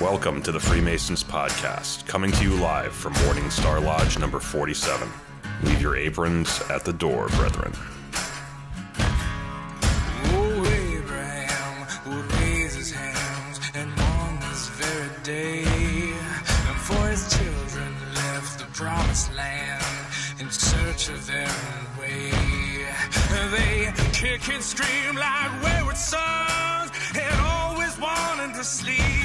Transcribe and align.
Welcome 0.00 0.42
to 0.42 0.52
the 0.52 0.60
Freemasons 0.60 1.24
Podcast, 1.24 2.06
coming 2.06 2.30
to 2.32 2.44
you 2.44 2.54
live 2.56 2.92
from 2.92 3.14
Morning 3.24 3.48
Star 3.48 3.80
Lodge 3.80 4.18
number 4.18 4.38
47. 4.38 5.08
Leave 5.62 5.80
your 5.80 5.96
aprons 5.96 6.60
at 6.68 6.84
the 6.84 6.92
door, 6.92 7.28
brethren. 7.28 7.72
Oh, 8.98 10.98
Abraham 10.98 11.86
would 12.08 12.32
raise 12.34 12.74
his 12.74 12.90
hands 12.92 13.60
and 13.74 13.90
on 13.98 14.38
this 14.40 14.68
very 14.68 15.08
day, 15.22 15.62
and 15.64 16.76
for 16.80 17.08
his 17.08 17.34
children 17.34 17.94
left 18.14 18.58
the 18.58 18.66
promised 18.74 19.34
land 19.34 19.82
in 20.38 20.50
search 20.50 21.08
of 21.08 21.26
their 21.26 21.48
own 21.48 22.00
way. 22.00 22.30
They 23.50 23.92
kick 24.12 24.46
and 24.52 24.62
scream 24.62 25.16
like 25.16 25.62
wayward 25.64 25.96
sons, 25.96 26.90
and 27.18 27.40
always 27.40 27.98
wanting 27.98 28.52
to 28.52 28.62
sleep 28.62 29.15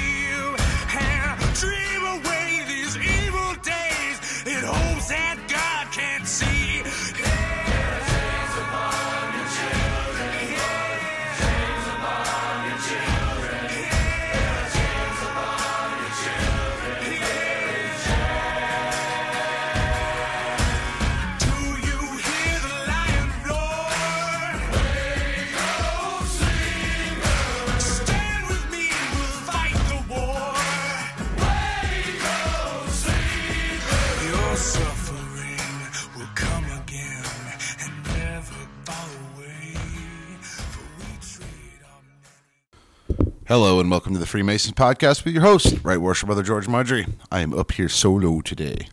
Hello 43.52 43.80
and 43.80 43.90
welcome 43.90 44.14
to 44.14 44.18
the 44.18 44.24
Freemasons 44.24 44.72
podcast 44.72 45.26
with 45.26 45.34
your 45.34 45.42
host, 45.42 45.76
Right 45.82 45.98
Worship 45.98 46.24
Brother 46.24 46.42
George 46.42 46.68
Marjorie. 46.68 47.06
I 47.30 47.40
am 47.40 47.52
up 47.52 47.72
here 47.72 47.90
solo 47.90 48.40
today. 48.40 48.88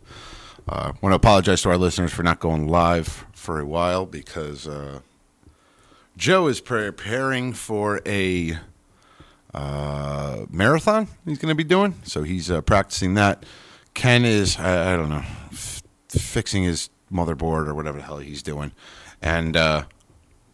I 0.68 0.72
uh, 0.72 0.92
want 1.00 1.12
to 1.14 1.16
apologize 1.16 1.62
to 1.62 1.70
our 1.70 1.78
listeners 1.78 2.12
for 2.12 2.22
not 2.22 2.40
going 2.40 2.68
live 2.68 3.24
for 3.32 3.58
a 3.58 3.64
while 3.64 4.04
because 4.04 4.68
uh, 4.68 5.00
Joe 6.18 6.46
is 6.46 6.60
preparing 6.60 7.54
for 7.54 8.02
a 8.04 8.58
uh, 9.54 10.44
marathon 10.50 11.08
he's 11.24 11.38
going 11.38 11.48
to 11.48 11.54
be 11.54 11.64
doing, 11.64 11.94
so 12.02 12.22
he's 12.22 12.50
uh, 12.50 12.60
practicing 12.60 13.14
that. 13.14 13.46
Ken 13.94 14.26
is, 14.26 14.58
I, 14.58 14.92
I 14.92 14.96
don't 14.96 15.08
know, 15.08 15.24
f- 15.52 15.82
fixing 16.10 16.64
his 16.64 16.90
motherboard 17.10 17.66
or 17.66 17.74
whatever 17.74 17.96
the 17.96 18.04
hell 18.04 18.18
he's 18.18 18.42
doing, 18.42 18.72
and 19.22 19.56
uh, 19.56 19.84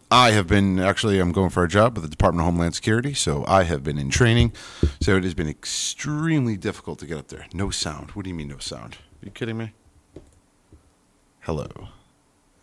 I 0.09 0.31
have 0.31 0.47
been 0.47 0.79
actually 0.79 1.19
I'm 1.19 1.33
going 1.33 1.49
for 1.49 1.63
a 1.63 1.67
job 1.67 1.95
with 1.95 2.03
the 2.03 2.09
Department 2.09 2.41
of 2.41 2.45
Homeland 2.45 2.75
Security, 2.75 3.13
so 3.13 3.43
I 3.45 3.63
have 3.63 3.83
been 3.83 3.97
in 3.97 4.09
training. 4.09 4.53
So 5.01 5.17
it 5.17 5.23
has 5.23 5.33
been 5.33 5.49
extremely 5.49 6.55
difficult 6.55 6.99
to 6.99 7.05
get 7.05 7.17
up 7.17 7.27
there. 7.27 7.45
No 7.53 7.69
sound. 7.69 8.11
What 8.11 8.23
do 8.23 8.29
you 8.29 8.35
mean 8.35 8.47
no 8.47 8.57
sound? 8.57 8.95
Are 9.21 9.25
you 9.25 9.31
kidding 9.31 9.57
me? 9.57 9.73
Hello. 11.41 11.67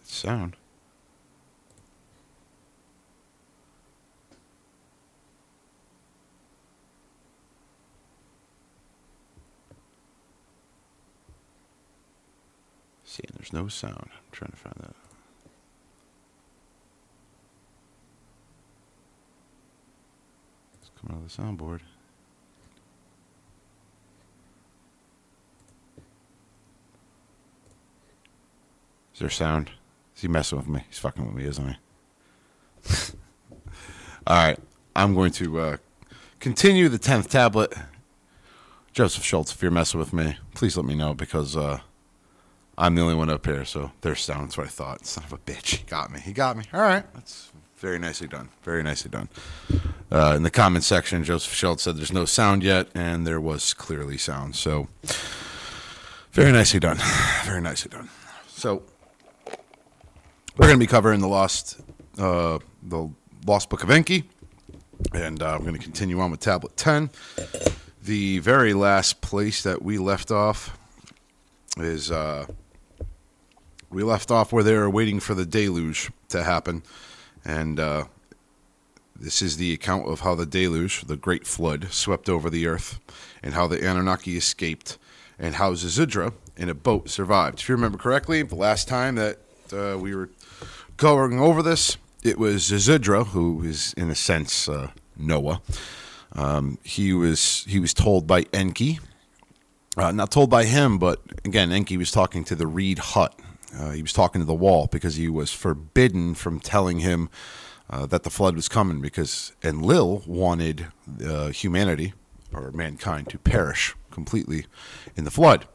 Sound. 0.02 0.56
See, 13.14 13.22
there's 13.36 13.52
no 13.52 13.68
sound. 13.68 14.08
I'm 14.12 14.32
trying 14.32 14.50
to 14.50 14.56
find 14.56 14.74
that. 14.80 14.96
It's 20.80 20.90
coming 21.04 21.20
out 21.20 21.24
of 21.24 21.36
the 21.36 21.42
soundboard. 21.42 21.80
Is 29.14 29.20
there 29.20 29.30
sound? 29.30 29.70
Is 30.16 30.22
he 30.22 30.28
messing 30.28 30.58
with 30.58 30.68
me? 30.68 30.84
He's 30.88 30.98
fucking 30.98 31.24
with 31.24 31.34
me, 31.34 31.44
isn't 31.44 31.68
he? 31.68 31.76
All 34.26 34.36
right. 34.36 34.58
I'm 34.96 35.14
going 35.14 35.32
to 35.32 35.60
uh, 35.60 35.76
continue 36.40 36.88
the 36.88 36.98
10th 36.98 37.28
tablet. 37.28 37.72
Joseph 38.92 39.24
Schultz, 39.24 39.52
if 39.52 39.62
you're 39.62 39.70
messing 39.70 39.98
with 39.98 40.12
me, 40.12 40.36
please 40.54 40.76
let 40.76 40.86
me 40.86 40.94
know 40.94 41.14
because 41.14 41.56
uh, 41.56 41.80
I'm 42.78 42.94
the 42.94 43.02
only 43.02 43.14
one 43.14 43.30
up 43.30 43.44
here. 43.46 43.64
So 43.64 43.92
there's 44.00 44.20
sound. 44.20 44.46
That's 44.46 44.58
what 44.58 44.66
I 44.66 44.70
thought. 44.70 45.06
Son 45.06 45.24
of 45.24 45.32
a 45.32 45.38
bitch. 45.38 45.76
He 45.76 45.84
got 45.84 46.12
me. 46.12 46.20
He 46.20 46.32
got 46.32 46.56
me. 46.56 46.64
All 46.72 46.80
right. 46.80 47.04
That's 47.14 47.50
very 47.76 47.98
nicely 47.98 48.28
done. 48.28 48.48
Very 48.62 48.82
nicely 48.82 49.10
done. 49.10 49.28
Uh, 50.14 50.36
in 50.36 50.44
the 50.44 50.50
comment 50.50 50.84
section, 50.84 51.24
Joseph 51.24 51.52
Schultz 51.52 51.82
said 51.82 51.96
there's 51.96 52.12
no 52.12 52.24
sound 52.24 52.62
yet, 52.62 52.86
and 52.94 53.26
there 53.26 53.40
was 53.40 53.74
clearly 53.74 54.16
sound. 54.16 54.54
So 54.54 54.86
very 56.30 56.52
nicely 56.52 56.78
done. 56.78 56.98
Very 57.44 57.60
nicely 57.60 57.90
done. 57.90 58.08
So 58.46 58.84
we're 60.56 60.68
going 60.68 60.78
to 60.78 60.78
be 60.78 60.86
covering 60.86 61.18
the 61.18 61.26
lost, 61.26 61.80
uh, 62.16 62.60
the 62.80 63.10
lost 63.44 63.68
book 63.68 63.82
of 63.82 63.90
Enki, 63.90 64.22
and 65.12 65.42
uh, 65.42 65.52
I'm 65.52 65.62
going 65.62 65.74
to 65.74 65.82
continue 65.82 66.20
on 66.20 66.30
with 66.30 66.38
tablet 66.38 66.76
10. 66.76 67.10
The 68.04 68.38
very 68.38 68.72
last 68.72 69.20
place 69.20 69.64
that 69.64 69.82
we 69.82 69.98
left 69.98 70.30
off 70.30 70.78
is 71.76 72.12
uh, 72.12 72.46
we 73.90 74.04
left 74.04 74.30
off 74.30 74.52
where 74.52 74.62
they 74.62 74.76
were 74.76 74.90
waiting 74.90 75.18
for 75.18 75.34
the 75.34 75.44
deluge 75.44 76.12
to 76.28 76.44
happen, 76.44 76.84
and 77.44 77.80
uh, 77.80 78.04
this 79.16 79.40
is 79.40 79.56
the 79.56 79.72
account 79.72 80.08
of 80.08 80.20
how 80.20 80.34
the 80.34 80.46
deluge, 80.46 81.02
the 81.02 81.16
great 81.16 81.46
flood, 81.46 81.88
swept 81.92 82.28
over 82.28 82.50
the 82.50 82.66
earth, 82.66 83.00
and 83.42 83.54
how 83.54 83.66
the 83.66 83.78
Anunnaki 83.86 84.36
escaped, 84.36 84.98
and 85.38 85.56
how 85.56 85.72
Zizidra 85.72 86.32
in 86.56 86.68
a 86.68 86.74
boat 86.74 87.08
survived. 87.08 87.60
If 87.60 87.68
you 87.68 87.74
remember 87.74 87.98
correctly, 87.98 88.42
the 88.42 88.54
last 88.54 88.88
time 88.88 89.14
that 89.16 89.38
uh, 89.72 89.98
we 89.98 90.14
were 90.14 90.30
going 90.96 91.38
over 91.38 91.62
this, 91.62 91.96
it 92.22 92.38
was 92.38 92.70
Zizidra, 92.70 93.26
who 93.28 93.62
is 93.62 93.92
in 93.96 94.10
a 94.10 94.14
sense 94.14 94.68
uh, 94.68 94.90
Noah. 95.16 95.60
Um, 96.32 96.78
he 96.82 97.12
was 97.12 97.64
he 97.68 97.78
was 97.78 97.94
told 97.94 98.26
by 98.26 98.46
Enki, 98.52 98.98
uh, 99.96 100.10
not 100.10 100.32
told 100.32 100.50
by 100.50 100.64
him, 100.64 100.98
but 100.98 101.20
again, 101.44 101.70
Enki 101.70 101.96
was 101.96 102.10
talking 102.10 102.42
to 102.44 102.56
the 102.56 102.66
reed 102.66 102.98
hut. 102.98 103.38
Uh, 103.76 103.90
he 103.90 104.02
was 104.02 104.12
talking 104.12 104.40
to 104.40 104.44
the 104.44 104.54
wall 104.54 104.88
because 104.90 105.16
he 105.16 105.28
was 105.28 105.52
forbidden 105.52 106.34
from 106.34 106.60
telling 106.60 107.00
him 107.00 107.28
uh, 107.94 108.06
that 108.06 108.24
the 108.24 108.30
flood 108.30 108.56
was 108.56 108.68
coming 108.68 109.00
because 109.00 109.52
Enlil 109.62 110.24
wanted 110.26 110.88
uh, 111.24 111.48
humanity 111.48 112.12
or 112.52 112.72
mankind 112.72 113.28
to 113.28 113.38
perish 113.38 113.94
completely 114.10 114.66
in 115.14 115.22
the 115.22 115.30
flood. 115.30 115.68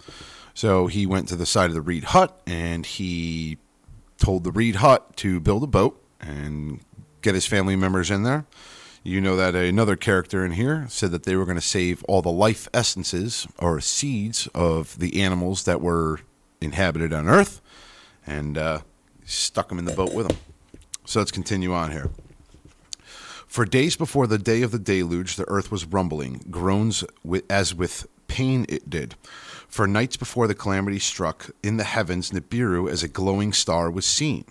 So 0.54 0.88
he 0.88 1.06
went 1.06 1.30
to 1.30 1.38
the 1.38 1.46
side 1.46 1.70
of 1.70 1.76
the 1.76 1.82
reed 1.82 2.06
hut 2.06 2.42
and 2.46 2.86
he 2.86 3.58
told 4.18 4.44
the 4.44 4.52
reed 4.52 4.78
hut 4.78 5.16
to 5.18 5.40
build 5.40 5.64
a 5.64 5.68
boat 5.68 6.04
and 6.20 6.82
get 7.22 7.36
his 7.36 7.46
family 7.46 7.78
members 7.78 8.12
in 8.12 8.24
there. 8.24 8.46
You 9.02 9.22
know 9.22 9.38
that 9.38 9.56
another 9.56 9.96
character 9.96 10.44
in 10.44 10.52
here 10.52 10.88
said 10.90 11.12
that 11.12 11.24
they 11.24 11.38
were 11.38 11.46
going 11.46 11.56
to 11.56 11.62
save 11.62 12.04
all 12.04 12.22
the 12.22 12.30
life 12.30 12.68
essences 12.74 13.48
or 13.60 13.80
seeds 13.80 14.50
of 14.54 15.00
the 15.00 15.22
animals 15.22 15.64
that 15.64 15.80
were 15.80 16.20
inhabited 16.60 17.14
on 17.14 17.30
Earth 17.30 17.62
and 18.28 18.58
uh, 18.58 18.80
stuck 19.24 19.70
them 19.70 19.80
in 19.80 19.86
the 19.86 19.94
boat 19.96 20.14
with 20.14 20.28
them. 20.28 20.38
So 21.10 21.20
let's 21.20 21.32
continue 21.32 21.74
on 21.74 21.90
here. 21.90 22.12
For 23.48 23.66
days 23.66 23.96
before 23.96 24.28
the 24.28 24.38
day 24.38 24.62
of 24.62 24.70
the 24.70 24.78
deluge, 24.78 25.38
the 25.38 25.50
earth 25.50 25.72
was 25.72 25.88
rumbling, 25.88 26.46
groans 26.52 27.04
as 27.50 27.74
with 27.74 28.06
pain 28.28 28.68
it 28.70 28.92
did. 28.92 29.16
For 29.68 29.88
nights 29.88 30.18
before 30.18 30.46
the 30.46 30.54
calamity 30.54 31.00
struck, 31.00 31.50
in 31.64 31.78
the 31.78 31.84
heavens 31.84 32.30
Nibiru 32.30 32.88
as 32.88 33.02
a 33.02 33.08
glowing 33.08 33.54
star 33.54 33.90
was 33.90 34.06
seen. 34.06 34.46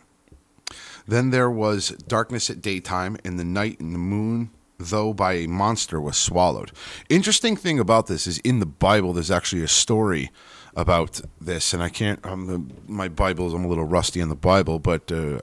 Then 1.07 1.31
there 1.31 1.49
was 1.49 1.91
darkness 1.91 2.51
at 2.51 2.61
daytime, 2.61 3.19
and 3.25 3.39
the 3.39 3.45
night 3.45 3.79
and 3.79 3.95
the 3.95 4.01
moon, 4.01 4.51
though 4.79 5.15
by 5.15 5.35
a 5.35 5.47
monster, 5.47 6.01
was 6.01 6.17
swallowed. 6.17 6.73
Interesting 7.09 7.55
thing 7.55 7.79
about 7.79 8.09
this 8.09 8.27
is 8.27 8.39
in 8.39 8.59
the 8.59 8.67
Bible, 8.67 9.13
there's 9.13 9.31
actually 9.31 9.63
a 9.63 9.69
story 9.69 10.33
about 10.75 11.21
this, 11.41 11.73
and 11.73 11.85
I 11.85 11.89
can't. 11.89 12.19
Um, 12.27 12.73
my 12.89 13.07
Bible, 13.07 13.47
is 13.47 13.55
I'm 13.55 13.65
a 13.65 13.69
little 13.69 13.85
rusty 13.85 14.21
on 14.21 14.29
the 14.29 14.35
Bible, 14.35 14.81
but 14.81 15.13
uh, 15.13 15.39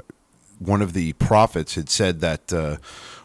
one 0.67 0.81
of 0.81 0.93
the 0.93 1.13
prophets 1.13 1.75
had 1.75 1.89
said 1.89 2.21
that 2.21 2.51
uh, 2.53 2.77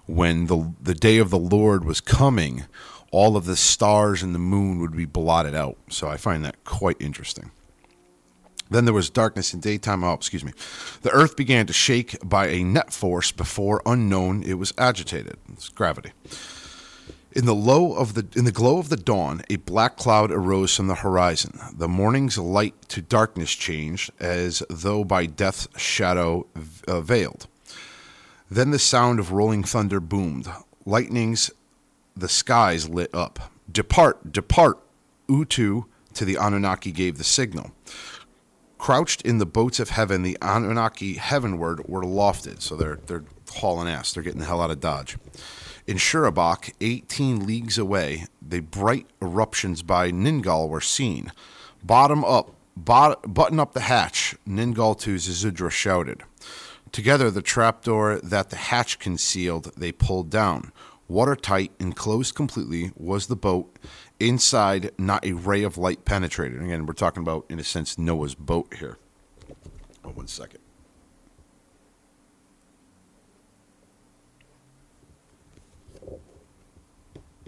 when 0.06 0.46
the 0.46 0.72
the 0.80 0.94
day 0.94 1.18
of 1.18 1.30
the 1.30 1.38
Lord 1.38 1.84
was 1.84 2.00
coming, 2.00 2.64
all 3.10 3.36
of 3.36 3.44
the 3.44 3.56
stars 3.56 4.22
and 4.22 4.34
the 4.34 4.38
moon 4.38 4.80
would 4.80 4.96
be 4.96 5.04
blotted 5.04 5.54
out. 5.54 5.76
So 5.88 6.08
I 6.08 6.16
find 6.16 6.44
that 6.44 6.64
quite 6.64 6.96
interesting. 7.00 7.50
Then 8.70 8.84
there 8.84 8.94
was 8.94 9.10
darkness 9.10 9.52
in 9.52 9.60
daytime. 9.60 10.04
Oh, 10.04 10.12
excuse 10.12 10.44
me. 10.44 10.52
The 11.02 11.10
earth 11.10 11.36
began 11.36 11.66
to 11.66 11.72
shake 11.72 12.16
by 12.22 12.46
a 12.46 12.62
net 12.62 12.92
force 12.92 13.32
before 13.32 13.82
unknown 13.84 14.44
it 14.44 14.54
was 14.54 14.72
agitated. 14.78 15.38
It's 15.52 15.68
gravity. 15.68 16.12
In 17.32 17.46
the 17.46 17.54
low 17.54 17.92
of 17.94 18.14
the 18.14 18.26
in 18.34 18.44
the 18.44 18.50
glow 18.52 18.78
of 18.78 18.88
the 18.88 18.96
dawn, 18.96 19.42
a 19.48 19.56
black 19.56 19.96
cloud 19.96 20.32
arose 20.32 20.74
from 20.74 20.88
the 20.88 20.96
horizon. 20.96 21.60
The 21.72 21.86
morning's 21.86 22.38
light 22.38 22.74
to 22.88 23.00
darkness 23.00 23.52
changed, 23.52 24.10
as 24.18 24.64
though 24.68 25.04
by 25.04 25.26
death's 25.26 25.68
shadow 25.76 26.46
uh, 26.88 27.00
veiled. 27.00 27.46
Then 28.50 28.72
the 28.72 28.80
sound 28.80 29.20
of 29.20 29.30
rolling 29.30 29.62
thunder 29.62 30.00
boomed. 30.00 30.48
Lightnings, 30.84 31.52
the 32.16 32.28
skies 32.28 32.88
lit 32.88 33.14
up. 33.14 33.52
Depart, 33.70 34.32
depart! 34.32 34.78
Utu 35.28 35.84
to 36.14 36.24
the 36.24 36.34
Anunnaki 36.34 36.90
gave 36.90 37.16
the 37.16 37.24
signal. 37.24 37.70
Crouched 38.76 39.22
in 39.22 39.38
the 39.38 39.46
boats 39.46 39.78
of 39.78 39.90
heaven, 39.90 40.22
the 40.22 40.36
Anunnaki 40.42 41.14
heavenward 41.14 41.86
were 41.86 42.02
lofted. 42.02 42.60
So 42.60 42.74
they're 42.74 42.98
they're 43.06 43.24
hauling 43.52 43.88
ass. 43.88 44.12
They're 44.12 44.22
getting 44.24 44.40
the 44.40 44.46
hell 44.46 44.60
out 44.60 44.72
of 44.72 44.80
Dodge. 44.80 45.16
In 45.90 45.96
Shurabak, 45.96 46.72
18 46.80 47.44
leagues 47.44 47.76
away, 47.76 48.26
the 48.40 48.60
bright 48.60 49.08
eruptions 49.20 49.82
by 49.82 50.12
Ningal 50.12 50.68
were 50.68 50.80
seen. 50.80 51.32
Bottom 51.82 52.24
up, 52.24 52.54
bot, 52.76 53.34
button 53.34 53.58
up 53.58 53.72
the 53.72 53.80
hatch, 53.80 54.36
Ningal 54.48 54.96
to 55.00 55.16
Zizudra 55.16 55.68
shouted. 55.68 56.22
Together, 56.92 57.28
the 57.28 57.42
trapdoor 57.42 58.20
that 58.20 58.50
the 58.50 58.56
hatch 58.56 59.00
concealed, 59.00 59.72
they 59.76 59.90
pulled 59.90 60.30
down. 60.30 60.70
Watertight, 61.08 61.72
enclosed 61.80 62.36
completely, 62.36 62.92
was 62.94 63.26
the 63.26 63.34
boat. 63.34 63.76
Inside, 64.20 64.92
not 64.96 65.26
a 65.26 65.32
ray 65.32 65.64
of 65.64 65.76
light 65.76 66.04
penetrated. 66.04 66.62
Again, 66.62 66.86
we're 66.86 66.92
talking 66.92 67.24
about, 67.24 67.46
in 67.48 67.58
a 67.58 67.64
sense, 67.64 67.98
Noah's 67.98 68.36
boat 68.36 68.74
here. 68.78 68.96
Oh, 70.04 70.10
one 70.10 70.28
second. 70.28 70.59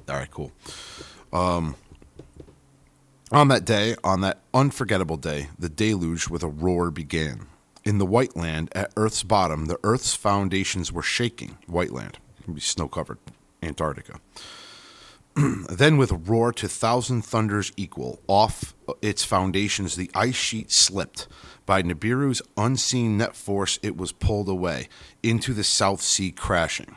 All 0.08 0.16
right, 0.16 0.30
cool. 0.30 0.52
Um, 1.32 1.76
on 3.30 3.48
that 3.48 3.64
day, 3.64 3.96
on 4.04 4.20
that 4.20 4.40
unforgettable 4.52 5.16
day, 5.16 5.48
the 5.58 5.68
deluge 5.68 6.28
with 6.28 6.42
a 6.42 6.48
roar 6.48 6.90
began. 6.90 7.46
In 7.84 7.98
the 7.98 8.06
white 8.06 8.36
land, 8.36 8.68
at 8.74 8.92
Earth's 8.96 9.22
bottom, 9.22 9.66
the 9.66 9.78
Earth's 9.82 10.14
foundations 10.14 10.92
were 10.92 11.02
shaking. 11.02 11.56
White 11.66 11.92
land, 11.92 12.18
be 12.52 12.60
snow 12.60 12.88
covered, 12.88 13.18
Antarctica. 13.62 14.20
then, 15.70 15.96
with 15.96 16.12
a 16.12 16.16
roar 16.16 16.52
to 16.52 16.68
thousand 16.68 17.22
thunders 17.22 17.72
equal, 17.76 18.20
off 18.28 18.74
its 19.00 19.24
foundations 19.24 19.96
the 19.96 20.10
ice 20.14 20.34
sheet 20.34 20.70
slipped. 20.70 21.26
By 21.64 21.82
Nibiru's 21.82 22.42
unseen 22.56 23.16
net 23.16 23.34
force, 23.34 23.78
it 23.82 23.96
was 23.96 24.12
pulled 24.12 24.48
away 24.48 24.88
into 25.22 25.54
the 25.54 25.64
South 25.64 26.02
Sea, 26.02 26.32
crashing. 26.32 26.96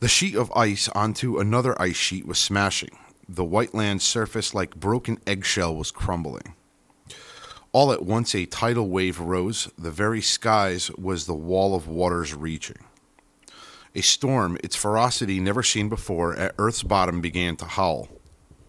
The 0.00 0.08
sheet 0.08 0.34
of 0.34 0.52
ice 0.54 0.88
onto 0.88 1.38
another 1.38 1.80
ice 1.80 1.96
sheet 1.96 2.26
was 2.26 2.38
smashing. 2.38 2.98
The 3.28 3.44
white 3.44 3.74
land 3.74 4.02
surface, 4.02 4.52
like 4.52 4.76
broken 4.76 5.18
eggshell, 5.26 5.74
was 5.74 5.90
crumbling. 5.90 6.54
All 7.72 7.92
at 7.92 8.04
once, 8.04 8.34
a 8.34 8.44
tidal 8.46 8.88
wave 8.88 9.18
rose. 9.18 9.70
The 9.78 9.90
very 9.90 10.20
skies 10.20 10.90
was 10.92 11.26
the 11.26 11.34
wall 11.34 11.74
of 11.74 11.88
waters 11.88 12.34
reaching. 12.34 12.84
A 13.94 14.00
storm, 14.00 14.58
its 14.62 14.76
ferocity 14.76 15.40
never 15.40 15.62
seen 15.62 15.88
before, 15.88 16.34
at 16.36 16.54
Earth's 16.58 16.82
bottom 16.82 17.20
began 17.20 17.56
to 17.56 17.64
howl. 17.64 18.08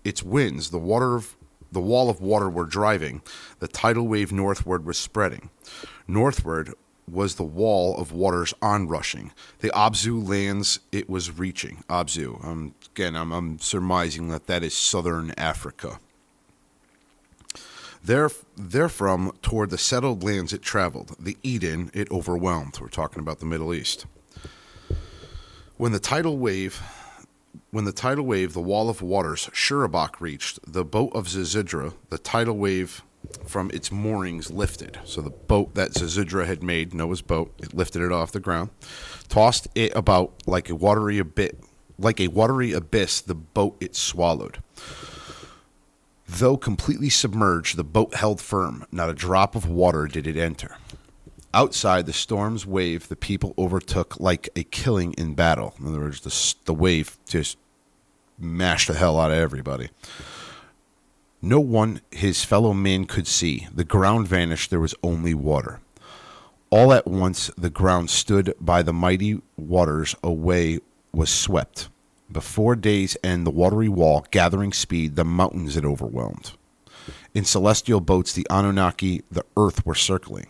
Its 0.04 0.24
winds, 0.24 0.70
the 0.70 0.78
water 0.80 1.16
of 1.16 1.36
the 1.72 1.82
wall 1.82 2.10
of 2.10 2.22
water 2.22 2.50
were 2.50 2.66
driving. 2.66 3.22
The 3.60 3.68
tidal 3.68 4.08
wave 4.08 4.32
northward 4.32 4.86
was 4.86 4.98
spreading. 4.98 5.50
Northward 6.08 6.74
was 7.10 7.36
the 7.36 7.44
wall 7.44 7.98
of 7.98 8.12
waters 8.12 8.54
onrushing. 8.62 9.32
The 9.60 9.70
Abzu 9.70 10.28
lands 10.28 10.80
it 10.92 11.10
was 11.10 11.38
reaching. 11.38 11.84
Abzu. 11.90 12.44
Um, 12.44 12.74
again, 12.94 13.16
I'm, 13.16 13.32
I'm 13.32 13.60
surmising 13.60 14.30
that 14.30 14.48
that 14.48 14.64
is 14.64 14.74
southern 14.74 15.34
Africa. 15.38 16.00
There, 18.04 18.30
therefrom, 18.56 19.32
toward 19.42 19.72
the 19.72 19.78
settled 19.78 20.24
lands 20.24 20.54
it 20.54 20.62
traveled. 20.62 21.16
The 21.20 21.38
Eden 21.42 21.90
it 21.94 22.10
overwhelmed. 22.12 22.80
We're 22.80 22.90
talking 22.90 23.20
about 23.20 23.40
the 23.40 23.48
Middle 23.48 23.74
East. 23.74 24.06
When 25.78 25.92
the 25.92 26.00
tidal 26.00 26.38
wave, 26.38 26.82
when 27.72 27.86
the 27.86 27.92
tidal 27.92 28.26
wave, 28.26 28.54
the 28.54 28.62
wall 28.62 28.90
of 28.90 29.02
waters, 29.02 29.50
Shurabak 29.54 30.22
reached, 30.22 30.60
the 30.72 30.86
boat 30.86 31.12
of 31.16 31.28
Zizidra, 31.28 31.94
the 32.10 32.18
tidal 32.18 32.58
wave 32.58 33.04
from 33.46 33.72
its 33.74 33.92
moorings 33.92 34.52
lifted. 34.52 35.00
So 35.06 35.22
the 35.22 35.30
boat 35.30 35.76
that 35.76 35.92
Zizidra 35.92 36.46
had 36.46 36.64
made, 36.64 36.94
Noah's 36.94 37.22
boat, 37.22 37.54
it 37.60 37.74
lifted 37.74 38.02
it 38.02 38.12
off 38.12 38.32
the 38.32 38.40
ground, 38.40 38.70
tossed 39.30 39.68
it 39.76 39.96
about 39.96 40.34
like 40.46 40.70
a 40.70 40.76
watery 40.76 41.22
like 41.98 42.20
a 42.20 42.28
watery 42.28 42.74
abyss. 42.74 43.22
The 43.22 43.36
boat 43.36 43.78
it 43.80 43.96
swallowed. 43.96 44.62
Though 46.28 46.58
completely 46.58 47.10
submerged, 47.10 47.78
the 47.78 47.84
boat 47.84 48.16
held 48.16 48.42
firm. 48.42 48.86
Not 48.92 49.10
a 49.10 49.14
drop 49.14 49.56
of 49.56 49.68
water 49.68 50.08
did 50.08 50.26
it 50.26 50.38
enter. 50.38 50.78
Outside, 51.54 52.06
the 52.06 52.14
storm's 52.14 52.66
wave 52.66 53.08
the 53.08 53.16
people 53.16 53.54
overtook 53.58 54.20
like 54.20 54.50
a 54.56 54.64
killing 54.64 55.14
in 55.14 55.36
battle. 55.36 55.74
In 55.80 55.88
other 55.88 56.02
words, 56.02 56.22
the, 56.22 56.56
the 56.66 56.74
wave 56.74 57.18
just 57.30 57.58
mashed 58.38 58.88
the 58.88 58.96
hell 58.96 59.20
out 59.20 59.32
of 59.32 59.38
everybody. 59.38 59.90
No 61.42 61.60
one 61.60 62.02
his 62.12 62.44
fellow 62.44 62.74
man 62.74 63.06
could 63.06 63.28
see. 63.28 63.68
The 63.74 63.84
ground 63.84 64.28
vanished, 64.28 64.70
there 64.70 64.80
was 64.80 64.96
only 65.04 65.34
water. 65.34 65.80
All 66.70 66.92
at 66.92 67.08
once 67.08 67.52
the 67.58 67.70
ground 67.70 68.10
stood 68.10 68.54
by 68.60 68.82
the 68.82 68.94
mighty 68.94 69.42
waters 69.56 70.16
away 70.24 70.80
was 71.14 71.30
swept. 71.30 71.90
Before 72.32 72.76
day's 72.76 73.16
end, 73.24 73.46
the 73.46 73.52
watery 73.52 73.88
wall, 73.88 74.26
gathering 74.32 74.74
speed, 74.74 75.16
the 75.16 75.24
mountains 75.24 75.78
it 75.78 75.86
overwhelmed. 75.86 76.54
In 77.36 77.46
celestial 77.46 78.02
boats, 78.02 78.34
the 78.34 78.48
Anunnaki, 78.50 79.22
the 79.30 79.46
earth, 79.56 79.86
were 79.86 79.96
circling. 79.96 80.48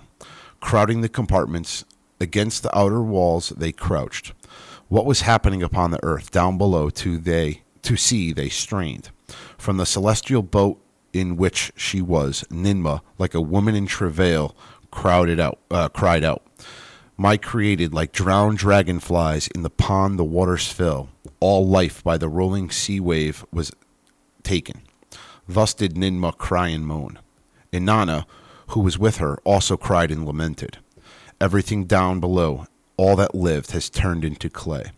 Crowding 0.61 1.01
the 1.01 1.09
compartments, 1.09 1.83
against 2.19 2.63
the 2.63 2.75
outer 2.77 3.01
walls 3.01 3.49
they 3.49 3.71
crouched. 3.71 4.33
What 4.87 5.05
was 5.05 5.21
happening 5.21 5.61
upon 5.61 5.91
the 5.91 6.03
earth 6.03 6.31
down 6.31 6.57
below 6.57 6.89
to 6.91 7.17
they 7.17 7.63
to 7.81 7.97
see 7.97 8.31
they 8.31 8.49
strained. 8.49 9.09
From 9.57 9.77
the 9.77 9.85
celestial 9.85 10.41
boat 10.41 10.81
in 11.13 11.37
which 11.37 11.71
she 11.75 12.01
was, 12.01 12.43
Ninmah, 12.49 13.01
like 13.17 13.33
a 13.33 13.41
woman 13.41 13.75
in 13.75 13.85
travail, 13.85 14.55
crowded 14.91 15.39
out, 15.39 15.59
uh, 15.71 15.89
cried 15.89 16.23
out. 16.23 16.43
My 17.17 17.37
created, 17.37 17.93
like 17.93 18.11
drowned 18.11 18.57
dragonflies 18.57 19.47
in 19.47 19.63
the 19.63 19.69
pond 19.69 20.19
the 20.19 20.25
waters 20.25 20.69
fill, 20.71 21.09
all 21.39 21.65
life 21.65 22.03
by 22.03 22.17
the 22.17 22.27
rolling 22.27 22.69
sea 22.69 22.99
wave 22.99 23.45
was 23.51 23.71
taken. 24.43 24.81
Thus 25.47 25.73
did 25.73 25.95
Ninmah 25.95 26.37
cry 26.37 26.69
and 26.69 26.85
moan. 26.85 27.19
Inanna, 27.71 28.25
who 28.69 28.81
was 28.81 28.97
with 28.97 29.17
her, 29.17 29.37
also 29.43 29.77
cried 29.77 30.11
and 30.11 30.25
lamented. 30.25 30.79
Everything 31.39 31.85
down 31.85 32.19
below, 32.19 32.67
all 32.97 33.15
that 33.15 33.35
lived, 33.35 33.71
has 33.71 33.89
turned 33.89 34.25
into 34.25 34.49
clay. 34.49 34.91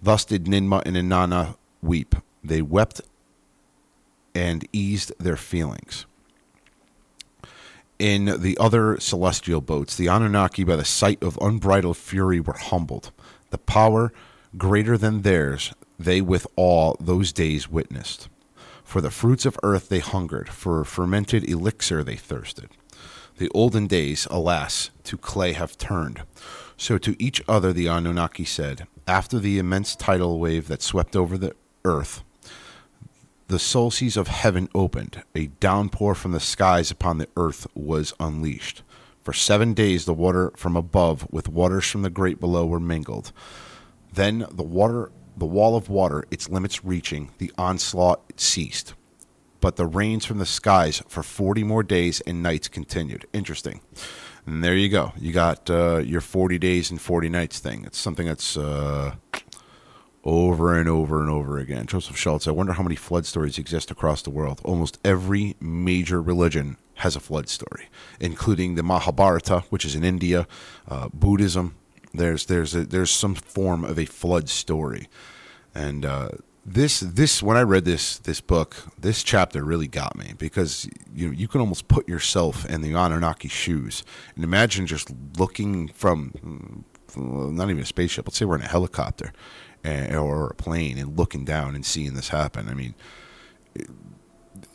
Thus 0.00 0.24
did 0.24 0.46
Ninmah 0.46 0.82
and 0.86 0.96
Inanna 0.96 1.56
weep. 1.82 2.14
They 2.42 2.62
wept 2.62 3.00
and 4.34 4.66
eased 4.72 5.12
their 5.18 5.36
feelings. 5.36 6.06
In 7.98 8.40
the 8.40 8.58
other 8.58 8.98
celestial 8.98 9.60
boats, 9.60 9.96
the 9.96 10.08
Anunnaki, 10.08 10.64
by 10.64 10.76
the 10.76 10.84
sight 10.84 11.22
of 11.22 11.38
unbridled 11.40 11.96
fury, 11.96 12.40
were 12.40 12.56
humbled. 12.58 13.12
The 13.50 13.58
power 13.58 14.12
greater 14.56 14.98
than 14.98 15.22
theirs, 15.22 15.72
they 15.98 16.20
with 16.20 16.46
awe 16.56 16.94
those 16.98 17.32
days 17.32 17.68
witnessed. 17.68 18.28
For 18.82 19.00
the 19.00 19.10
fruits 19.10 19.46
of 19.46 19.58
earth 19.62 19.88
they 19.88 20.00
hungered, 20.00 20.48
for 20.48 20.84
fermented 20.84 21.48
elixir 21.48 22.02
they 22.02 22.16
thirsted. 22.16 22.70
The 23.38 23.48
olden 23.54 23.86
days, 23.86 24.26
alas, 24.30 24.90
to 25.04 25.16
clay 25.16 25.52
have 25.52 25.78
turned. 25.78 26.22
So 26.76 26.98
to 26.98 27.16
each 27.22 27.40
other 27.48 27.72
the 27.72 27.86
Anunnaki 27.86 28.44
said, 28.44 28.86
after 29.06 29.38
the 29.38 29.58
immense 29.58 29.96
tidal 29.96 30.38
wave 30.38 30.68
that 30.68 30.82
swept 30.82 31.16
over 31.16 31.38
the 31.38 31.54
earth, 31.84 32.22
the 33.48 33.58
solstice 33.58 34.16
of 34.16 34.28
heaven 34.28 34.68
opened. 34.74 35.22
A 35.34 35.46
downpour 35.46 36.14
from 36.14 36.32
the 36.32 36.40
skies 36.40 36.90
upon 36.90 37.18
the 37.18 37.28
earth 37.36 37.66
was 37.74 38.14
unleashed. 38.18 38.82
For 39.22 39.32
seven 39.32 39.74
days 39.74 40.04
the 40.04 40.14
water 40.14 40.52
from 40.56 40.76
above 40.76 41.26
with 41.30 41.48
waters 41.48 41.88
from 41.88 42.02
the 42.02 42.10
great 42.10 42.40
below 42.40 42.66
were 42.66 42.80
mingled. 42.80 43.32
Then 44.12 44.46
the 44.50 44.62
water 44.62 45.12
the 45.36 45.46
wall 45.46 45.76
of 45.76 45.88
water, 45.88 46.24
its 46.30 46.50
limits 46.50 46.84
reaching, 46.84 47.30
the 47.38 47.50
onslaught 47.56 48.20
ceased. 48.38 48.94
But 49.60 49.76
the 49.76 49.86
rains 49.86 50.26
from 50.26 50.38
the 50.38 50.46
skies 50.46 51.02
for 51.08 51.22
forty 51.22 51.62
more 51.62 51.82
days 51.82 52.20
and 52.22 52.42
nights 52.42 52.68
continued. 52.68 53.26
Interesting. 53.32 53.80
And 54.44 54.62
there 54.62 54.74
you 54.74 54.88
go. 54.88 55.12
You 55.16 55.32
got 55.32 55.70
uh, 55.70 55.98
your 55.98 56.20
forty 56.20 56.58
days 56.58 56.90
and 56.90 57.00
forty 57.00 57.28
nights 57.28 57.60
thing. 57.60 57.84
It's 57.84 57.98
something 57.98 58.26
that's 58.26 58.56
uh, 58.56 59.14
over 60.24 60.78
and 60.78 60.88
over 60.88 61.20
and 61.20 61.30
over 61.30 61.58
again. 61.58 61.86
Joseph 61.86 62.16
Schultz, 62.16 62.46
I 62.46 62.52
wonder 62.52 62.74
how 62.74 62.82
many 62.82 62.96
flood 62.96 63.26
stories 63.26 63.58
exist 63.58 63.90
across 63.90 64.22
the 64.22 64.30
world. 64.30 64.60
Almost 64.64 64.98
every 65.04 65.56
major 65.60 66.22
religion 66.22 66.76
has 66.96 67.16
a 67.16 67.20
flood 67.20 67.48
story, 67.48 67.88
including 68.20 68.74
the 68.74 68.82
Mahabharata, 68.82 69.64
which 69.70 69.84
is 69.84 69.94
in 69.94 70.04
India, 70.04 70.46
uh, 70.88 71.08
Buddhism. 71.12 71.74
There's 72.14 72.46
there's 72.46 72.74
a, 72.74 72.84
there's 72.84 73.10
some 73.10 73.34
form 73.34 73.84
of 73.84 73.98
a 73.98 74.04
flood 74.04 74.48
story. 74.48 75.08
And 75.74 76.04
uh, 76.04 76.28
this 76.64 77.00
this 77.00 77.42
when 77.42 77.56
I 77.56 77.62
read 77.62 77.84
this 77.84 78.18
this 78.18 78.40
book, 78.40 78.76
this 78.98 79.22
chapter 79.22 79.64
really 79.64 79.88
got 79.88 80.16
me 80.16 80.34
because 80.38 80.88
you 81.12 81.28
know, 81.28 81.32
you 81.32 81.48
can 81.48 81.60
almost 81.60 81.88
put 81.88 82.08
yourself 82.08 82.64
in 82.66 82.82
the 82.82 82.92
Anunnaki 82.92 83.48
shoes 83.48 84.04
and 84.36 84.44
imagine 84.44 84.86
just 84.86 85.10
looking 85.38 85.88
from 85.88 86.84
mm, 87.16 87.52
not 87.52 87.70
even 87.70 87.82
a 87.82 87.86
spaceship. 87.86 88.26
Let's 88.26 88.36
say 88.38 88.44
we're 88.44 88.56
in 88.56 88.62
a 88.62 88.68
helicopter 88.68 89.32
and, 89.84 90.14
or 90.16 90.48
a 90.48 90.54
plane 90.54 90.98
and 90.98 91.18
looking 91.18 91.44
down 91.44 91.74
and 91.74 91.84
seeing 91.84 92.14
this 92.14 92.28
happen. 92.28 92.68
I 92.68 92.74
mean, 92.74 92.94
it, 93.74 93.88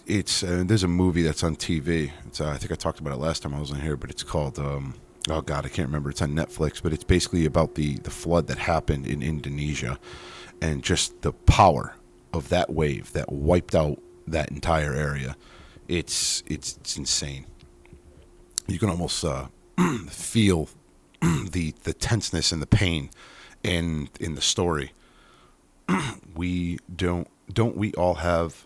it's 0.05 0.43
uh, 0.43 0.63
there's 0.65 0.83
a 0.83 0.87
movie 0.87 1.21
that's 1.21 1.43
on 1.43 1.55
TV. 1.55 2.11
Uh, 2.39 2.49
I 2.49 2.57
think 2.57 2.71
I 2.71 2.75
talked 2.75 2.99
about 2.99 3.13
it 3.13 3.17
last 3.19 3.43
time 3.43 3.53
I 3.53 3.59
was 3.59 3.71
in 3.71 3.81
here, 3.81 3.97
but 3.97 4.09
it's 4.09 4.23
called. 4.23 4.57
Um, 4.57 4.95
oh 5.29 5.41
God, 5.41 5.65
I 5.65 5.69
can't 5.69 5.87
remember. 5.87 6.09
It's 6.09 6.21
on 6.21 6.33
Netflix, 6.33 6.81
but 6.81 6.93
it's 6.93 7.03
basically 7.03 7.45
about 7.45 7.75
the 7.75 7.95
the 7.99 8.11
flood 8.11 8.47
that 8.47 8.57
happened 8.57 9.05
in 9.07 9.21
Indonesia 9.21 9.99
and 10.61 10.83
just 10.83 11.21
the 11.21 11.33
power 11.33 11.95
of 12.33 12.49
that 12.49 12.69
wave 12.69 13.11
that 13.13 13.31
wiped 13.31 13.75
out 13.75 13.99
that 14.27 14.49
entire 14.51 14.93
area. 14.93 15.35
It's 15.87 16.43
it's, 16.47 16.77
it's 16.77 16.97
insane. 16.97 17.45
You 18.67 18.79
can 18.79 18.89
almost 18.89 19.23
uh, 19.23 19.47
feel 20.09 20.69
the 21.21 21.73
the 21.83 21.93
tenseness 21.93 22.51
and 22.51 22.61
the 22.61 22.67
pain 22.67 23.09
in 23.63 24.09
in 24.19 24.35
the 24.35 24.41
story. 24.41 24.91
we 26.35 26.79
don't 26.93 27.27
don't 27.51 27.77
we 27.77 27.93
all 27.93 28.15
have 28.15 28.65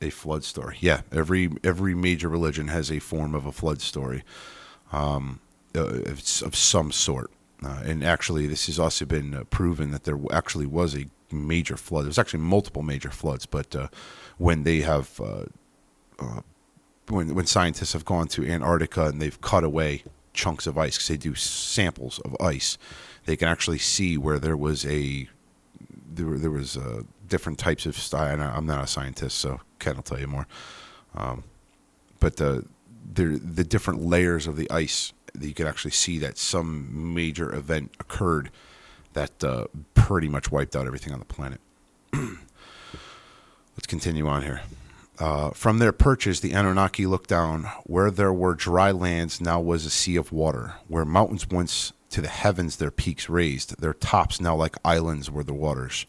a 0.00 0.10
flood 0.10 0.44
story? 0.44 0.76
Yeah, 0.80 1.02
every 1.12 1.50
every 1.64 1.94
major 1.94 2.28
religion 2.28 2.68
has 2.68 2.90
a 2.90 2.98
form 2.98 3.34
of 3.34 3.46
a 3.46 3.52
flood 3.52 3.80
story, 3.80 4.22
um, 4.92 5.40
uh, 5.74 6.02
of 6.04 6.54
some 6.54 6.92
sort. 6.92 7.30
Uh, 7.64 7.82
and 7.84 8.04
actually, 8.04 8.46
this 8.46 8.66
has 8.66 8.78
also 8.78 9.04
been 9.04 9.34
uh, 9.34 9.44
proven 9.44 9.90
that 9.90 10.04
there 10.04 10.18
actually 10.30 10.66
was 10.66 10.94
a 10.94 11.06
major 11.32 11.76
flood. 11.76 12.04
There's 12.04 12.18
actually 12.18 12.40
multiple 12.40 12.82
major 12.82 13.10
floods, 13.10 13.46
but 13.46 13.74
uh, 13.74 13.88
when 14.36 14.62
they 14.62 14.80
have 14.82 15.20
uh, 15.20 15.44
uh, 16.20 16.40
when 17.08 17.34
when 17.34 17.46
scientists 17.46 17.92
have 17.94 18.04
gone 18.04 18.28
to 18.28 18.46
Antarctica 18.46 19.06
and 19.06 19.20
they've 19.20 19.40
cut 19.40 19.64
away 19.64 20.04
chunks 20.32 20.66
of 20.66 20.78
ice 20.78 20.96
because 20.96 21.08
they 21.08 21.16
do 21.16 21.34
samples 21.34 22.20
of 22.20 22.36
ice, 22.40 22.78
they 23.24 23.36
can 23.36 23.48
actually 23.48 23.78
see 23.78 24.16
where 24.16 24.38
there 24.38 24.56
was 24.56 24.86
a 24.86 25.28
there, 26.18 26.38
there 26.38 26.50
was 26.50 26.76
uh, 26.76 27.02
different 27.28 27.58
types 27.58 27.86
of 27.86 27.96
style. 27.96 28.40
I'm 28.40 28.66
not 28.66 28.84
a 28.84 28.86
scientist, 28.86 29.38
so 29.38 29.60
Ken 29.78 29.96
will 29.96 30.02
tell 30.02 30.20
you 30.20 30.26
more. 30.26 30.46
Um, 31.14 31.44
but 32.20 32.36
the 32.36 32.64
the 33.14 33.38
the 33.38 33.64
different 33.64 34.02
layers 34.02 34.46
of 34.46 34.56
the 34.56 34.70
ice, 34.70 35.12
you 35.40 35.54
can 35.54 35.66
actually 35.66 35.92
see 35.92 36.18
that 36.18 36.36
some 36.36 37.14
major 37.14 37.54
event 37.54 37.92
occurred 38.00 38.50
that 39.14 39.42
uh, 39.44 39.66
pretty 39.94 40.28
much 40.28 40.50
wiped 40.50 40.76
out 40.76 40.86
everything 40.86 41.12
on 41.12 41.18
the 41.18 41.24
planet. 41.24 41.60
Let's 42.12 43.86
continue 43.86 44.26
on 44.26 44.42
here. 44.42 44.62
Uh, 45.18 45.50
from 45.50 45.78
their 45.78 45.92
perches, 45.92 46.40
the 46.40 46.52
Anunnaki 46.52 47.06
looked 47.06 47.28
down. 47.28 47.64
Where 47.84 48.10
there 48.10 48.32
were 48.32 48.54
dry 48.54 48.90
lands, 48.92 49.40
now 49.40 49.60
was 49.60 49.84
a 49.84 49.90
sea 49.90 50.16
of 50.16 50.30
water. 50.30 50.74
Where 50.86 51.04
mountains 51.04 51.48
once 51.48 51.92
to 52.10 52.20
the 52.20 52.28
heavens 52.28 52.76
their 52.76 52.90
peaks 52.90 53.28
raised, 53.28 53.80
their 53.80 53.94
tops 53.94 54.40
now 54.40 54.56
like 54.56 54.76
islands 54.84 55.30
were 55.30 55.44
the 55.44 55.54
waters. 55.54 56.06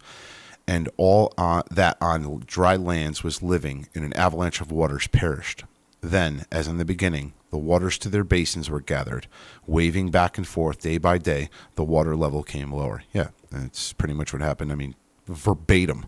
And 0.68 0.88
all 0.98 1.34
on, 1.38 1.64
that 1.72 1.98
on 2.00 2.44
dry 2.46 2.76
lands 2.76 3.24
was 3.24 3.42
living 3.42 3.88
in 3.94 4.04
an 4.04 4.14
avalanche 4.14 4.62
of 4.62 4.72
waters 4.72 5.08
perished. 5.08 5.64
Then, 6.02 6.46
as 6.52 6.68
in 6.68 6.78
the 6.78 6.86
beginning, 6.86 7.34
the 7.50 7.58
waters 7.58 7.98
to 8.00 8.10
their 8.10 8.24
basins 8.24 8.70
were 8.70 8.80
gathered, 8.80 9.28
waving 9.66 10.12
back 10.12 10.38
and 10.38 10.48
forth 10.48 10.80
day 10.80 10.98
by 10.98 11.18
day. 11.18 11.50
The 11.76 11.84
water 11.84 12.16
level 12.16 12.44
came 12.44 12.72
lower. 12.72 13.04
Yeah, 13.12 13.30
that's 13.52 13.94
pretty 13.94 14.14
much 14.14 14.32
what 14.32 14.42
happened. 14.42 14.72
I 14.72 14.76
mean, 14.76 14.96
verbatim 15.28 16.06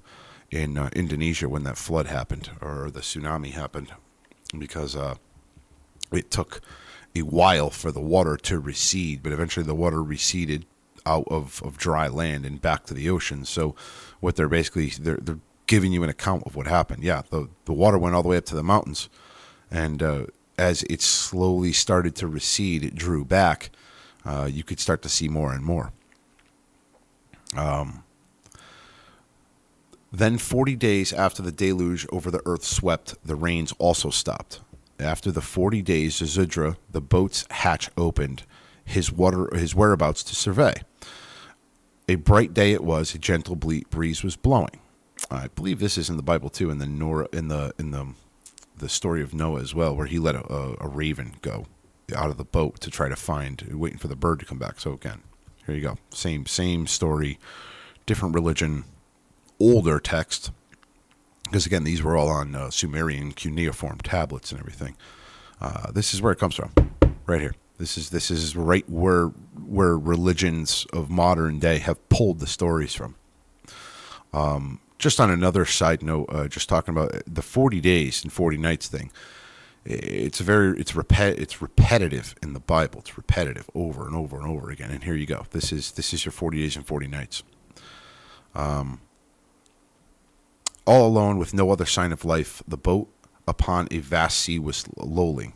in 0.51 0.77
uh, 0.77 0.89
Indonesia 0.93 1.50
when 1.50 1.63
that 1.63 1.77
flood 1.77 2.05
happened 2.07 2.51
or 2.62 2.91
the 2.91 3.00
tsunami 3.01 3.51
happened, 3.51 3.91
because 4.57 4.95
uh, 4.95 5.15
it 6.12 6.29
took 6.29 6.62
a 7.15 7.22
while 7.22 7.70
for 7.70 7.91
the 7.91 8.01
water 8.01 8.38
to 8.38 8.60
recede, 8.60 9.22
but 9.24 9.32
eventually 9.32 9.65
the 9.65 9.75
water 9.75 10.01
receded 10.01 10.65
out 11.06 11.27
of, 11.27 11.62
of 11.63 11.77
dry 11.77 12.08
land 12.08 12.46
and 12.46 12.62
back 12.62 12.86
to 12.86 12.94
the 12.94 13.10
ocean. 13.10 13.46
So, 13.46 13.75
what 14.20 14.36
they're 14.36 14.48
basically 14.48 14.88
they're, 14.89 15.18
they're 15.18 15.39
giving 15.68 15.91
you 15.91 16.03
an 16.03 16.10
account 16.10 16.44
of 16.46 16.56
what 16.56 16.68
happened. 16.68 17.03
Yeah, 17.03 17.24
the 17.30 17.50
the 17.65 17.74
water 17.74 17.98
went 17.98 18.15
all 18.15 18.24
the 18.24 18.30
way 18.30 18.38
up 18.38 18.46
to 18.46 18.56
the 18.56 18.63
mountains 18.63 19.10
and 19.72 20.03
uh, 20.03 20.25
as 20.58 20.84
it 20.84 21.01
slowly 21.01 21.72
started 21.72 22.15
to 22.18 22.27
recede, 22.27 22.84
it 22.84 22.94
drew 22.94 23.24
back. 23.24 23.72
Uh, 24.25 24.48
you 24.51 24.63
could 24.63 24.80
start 24.80 25.01
to 25.01 25.10
see 25.10 25.27
more 25.27 25.53
and 25.53 25.63
more. 25.63 25.91
Um, 27.56 28.03
then, 30.12 30.38
40 30.38 30.75
days 30.75 31.13
after 31.13 31.41
the 31.41 31.53
deluge 31.53 32.06
over 32.12 32.30
the 32.30 32.41
earth 32.46 32.63
swept, 32.63 33.15
the 33.25 33.36
rains 33.36 33.74
also 33.80 34.10
stopped. 34.10 34.60
After 35.01 35.31
the 35.31 35.41
40 35.41 35.81
days, 35.81 36.15
Zudra, 36.15 36.77
the 36.89 37.01
boat's 37.01 37.46
hatch 37.50 37.89
opened, 37.98 38.43
his, 38.86 39.12
water, 39.12 39.50
his 39.55 39.74
whereabouts 39.74 40.24
to 40.24 40.36
survey. 40.36 40.75
A 42.08 42.15
bright 42.15 42.53
day 42.53 42.72
it 42.74 42.84
was, 42.84 43.15
a 43.15 43.17
gentle 43.17 43.55
breeze 43.55 44.24
was 44.24 44.36
blowing. 44.36 44.79
I 45.29 45.48
believe 45.48 45.79
this 45.79 45.98
is 45.98 46.10
in 46.10 46.17
the 46.17 46.24
Bible 46.24 46.50
too, 46.50 46.70
in 46.70 46.77
the 46.77 46.86
Nora, 46.86 47.27
in 47.31 47.48
the 47.48 47.74
in 47.77 47.91
the 47.91 48.13
the 48.77 48.89
story 48.89 49.22
of 49.22 49.34
Noah 49.34 49.62
as 49.62 49.75
well, 49.75 49.96
where 49.96 50.08
he 50.08 50.17
let 50.17 50.36
a, 50.36 50.51
a, 50.51 50.75
a 50.81 50.88
raven 50.88 51.36
go 51.41 51.67
out 52.15 52.31
of 52.31 52.38
the 52.38 52.43
boat 52.43 52.79
to 52.81 52.89
try 52.89 53.08
to 53.08 53.15
find, 53.15 53.62
waiting 53.72 54.00
for 54.00 54.08
the 54.08 54.15
bird 54.15 54.39
to 54.39 54.46
come 54.46 54.58
back. 54.58 54.79
So 54.79 54.93
again, 54.93 55.22
here 55.65 55.75
you 55.75 55.81
go, 55.81 55.98
same 56.10 56.46
same 56.46 56.88
story, 56.88 57.39
different 58.05 58.36
religion, 58.36 58.84
older 59.60 60.00
text. 60.00 60.51
Because 61.51 61.65
again, 61.65 61.84
these 61.84 62.01
were 62.01 62.15
all 62.15 62.29
on 62.29 62.55
uh, 62.55 62.70
Sumerian 62.70 63.34
cuneiform 63.34 63.98
tablets 63.98 64.53
and 64.53 64.60
everything. 64.62 64.96
Uh, 65.60 65.91
this 65.91 66.13
is 66.13 66.22
where 66.22 66.31
it 66.31 66.39
comes 66.39 66.55
from, 66.55 66.72
right 67.25 67.41
here. 67.41 67.55
This 67.77 67.98
is 67.98 68.10
this 68.10 68.31
is 68.31 68.55
right 68.55 68.89
where 68.89 69.27
where 69.67 69.98
religions 69.98 70.88
of 70.93 71.10
modern 71.10 71.60
day 71.60 71.79
have 71.79 72.08
pulled 72.08 72.39
the 72.39 72.48
stories 72.48 72.96
from. 72.96 73.15
Um, 74.31 74.79
just 74.98 75.20
on 75.20 75.29
another 75.29 75.65
side 75.65 76.01
note, 76.01 76.27
uh, 76.29 76.48
just 76.48 76.70
talking 76.70 76.96
about 76.96 77.22
the 77.27 77.41
40 77.41 77.81
days 77.81 78.24
and 78.24 78.31
40 78.31 78.55
nights 78.55 78.88
thing. 78.88 79.12
It's 79.84 80.39
very 80.39 80.79
it's 80.79 80.93
repet 80.93 81.38
it's 81.38 81.62
repetitive 81.62 82.34
in 82.41 82.53
the 82.53 82.62
Bible. 82.62 83.00
It's 83.01 83.17
repetitive 83.17 83.70
over 83.75 84.08
and 84.08 84.15
over 84.15 84.38
and 84.38 84.48
over 84.48 84.70
again. 84.70 84.89
And 84.89 85.03
here 85.03 85.15
you 85.15 85.25
go. 85.25 85.48
This 85.50 85.74
is 85.74 85.91
this 85.91 86.13
is 86.13 86.24
your 86.24 86.31
40 86.31 86.62
days 86.62 86.77
and 86.77 86.88
40 86.88 87.08
nights. 87.08 87.43
Um, 88.55 89.01
all 90.85 91.07
alone 91.07 91.38
with 91.38 91.53
no 91.53 91.71
other 91.71 91.85
sign 91.85 92.11
of 92.11 92.25
life, 92.25 92.63
the 92.67 92.77
boat 92.77 93.09
upon 93.47 93.88
a 93.91 94.00
vast 94.00 94.39
sea 94.39 94.59
was 94.59 94.85
lolling. 94.97 95.53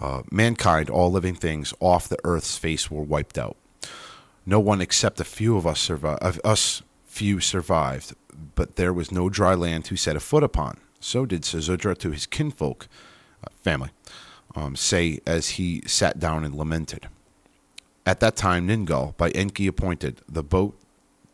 Uh, 0.00 0.22
mankind, 0.30 0.90
all 0.90 1.10
living 1.10 1.34
things 1.34 1.72
off 1.80 2.08
the 2.08 2.18
earth's 2.24 2.58
face 2.58 2.90
were 2.90 3.02
wiped 3.02 3.38
out. 3.38 3.56
No 4.44 4.60
one 4.60 4.80
except 4.80 5.20
a 5.20 5.24
few 5.24 5.56
of 5.56 5.66
us 5.66 5.80
survived. 5.80 6.40
Us 6.44 6.82
few 7.06 7.40
survived, 7.40 8.14
but 8.54 8.76
there 8.76 8.92
was 8.92 9.12
no 9.12 9.28
dry 9.28 9.54
land 9.54 9.84
to 9.86 9.96
set 9.96 10.16
a 10.16 10.20
foot 10.20 10.42
upon. 10.42 10.78
So 11.00 11.24
did 11.26 11.42
Sazudra 11.42 11.96
to 11.98 12.10
his 12.10 12.26
kinfolk, 12.26 12.88
uh, 13.42 13.48
family, 13.62 13.90
um, 14.54 14.74
say 14.74 15.20
as 15.26 15.50
he 15.50 15.82
sat 15.86 16.18
down 16.18 16.44
and 16.44 16.54
lamented. 16.54 17.08
At 18.04 18.20
that 18.20 18.36
time, 18.36 18.68
Ningal, 18.68 19.16
by 19.16 19.30
Enki 19.30 19.66
appointed, 19.66 20.20
the 20.28 20.42
boat 20.42 20.78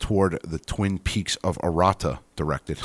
toward 0.00 0.40
the 0.42 0.58
twin 0.58 0.98
peaks 0.98 1.36
of 1.36 1.56
Arata 1.58 2.18
directed. 2.34 2.78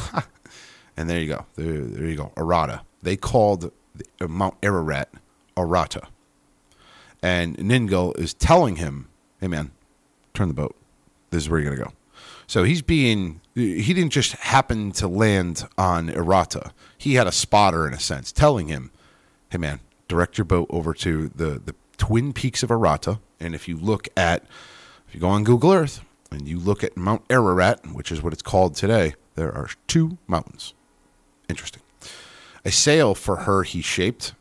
and 0.98 1.10
there 1.10 1.20
you 1.20 1.30
go. 1.30 1.46
There, 1.56 1.82
there 1.82 2.06
you 2.06 2.16
go. 2.16 2.32
Arata. 2.36 2.82
They 3.02 3.18
called 3.18 3.72
uh, 4.22 4.28
Mount 4.28 4.56
Ararat 4.62 5.10
Arata. 5.58 6.08
And 7.24 7.58
Ningal 7.58 8.18
is 8.20 8.34
telling 8.34 8.76
him, 8.76 9.08
hey 9.40 9.48
man, 9.48 9.72
turn 10.34 10.48
the 10.48 10.54
boat. 10.54 10.76
This 11.32 11.44
is 11.44 11.50
where 11.50 11.60
you're 11.60 11.74
going 11.74 11.80
to 11.80 11.86
go. 11.86 11.94
So 12.48 12.64
he's 12.64 12.82
being 12.82 13.42
he 13.56 13.94
didn't 13.94 14.12
just 14.12 14.34
happen 14.34 14.92
to 14.94 15.08
land 15.08 15.68
on 15.78 16.10
Arata. 16.10 16.72
He 16.98 17.16
had 17.16 17.26
a 17.26 17.32
spotter 17.32 17.88
in 17.88 17.94
a 17.94 18.00
sense, 18.00 18.32
telling 18.32 18.68
him, 18.68 18.92
"Hey 19.50 19.58
man, 19.58 19.80
direct 20.08 20.38
your 20.38 20.46
boat 20.46 20.68
over 20.70 20.94
to 20.94 21.30
the 21.30 21.62
the 21.66 21.74
Twin 21.98 22.34
Peaks 22.34 22.62
of 22.62 22.70
Arata, 22.70 23.20
and 23.40 23.56
if 23.56 23.68
you 23.68 23.78
look 23.78 24.08
at 24.16 24.44
if 25.08 25.16
you 25.16 25.20
go 25.20 25.30
on 25.30 25.44
Google 25.44 25.72
Earth 25.74 26.02
and 26.32 26.48
you 26.48 26.60
look 26.60 26.84
at 26.84 26.98
Mount 26.98 27.24
Ararat, 27.30 27.94
which 27.94 28.12
is 28.12 28.22
what 28.22 28.34
it's 28.34 28.42
called 28.42 28.76
today, 28.76 29.14
there 29.36 29.54
are 29.54 29.70
two 29.88 30.18
mountains. 30.28 30.74
Interesting. 31.50 31.82
A 32.64 32.72
sail 32.72 33.14
for 33.14 33.38
her 33.38 33.64
he 33.64 33.82
shaped 33.82 34.34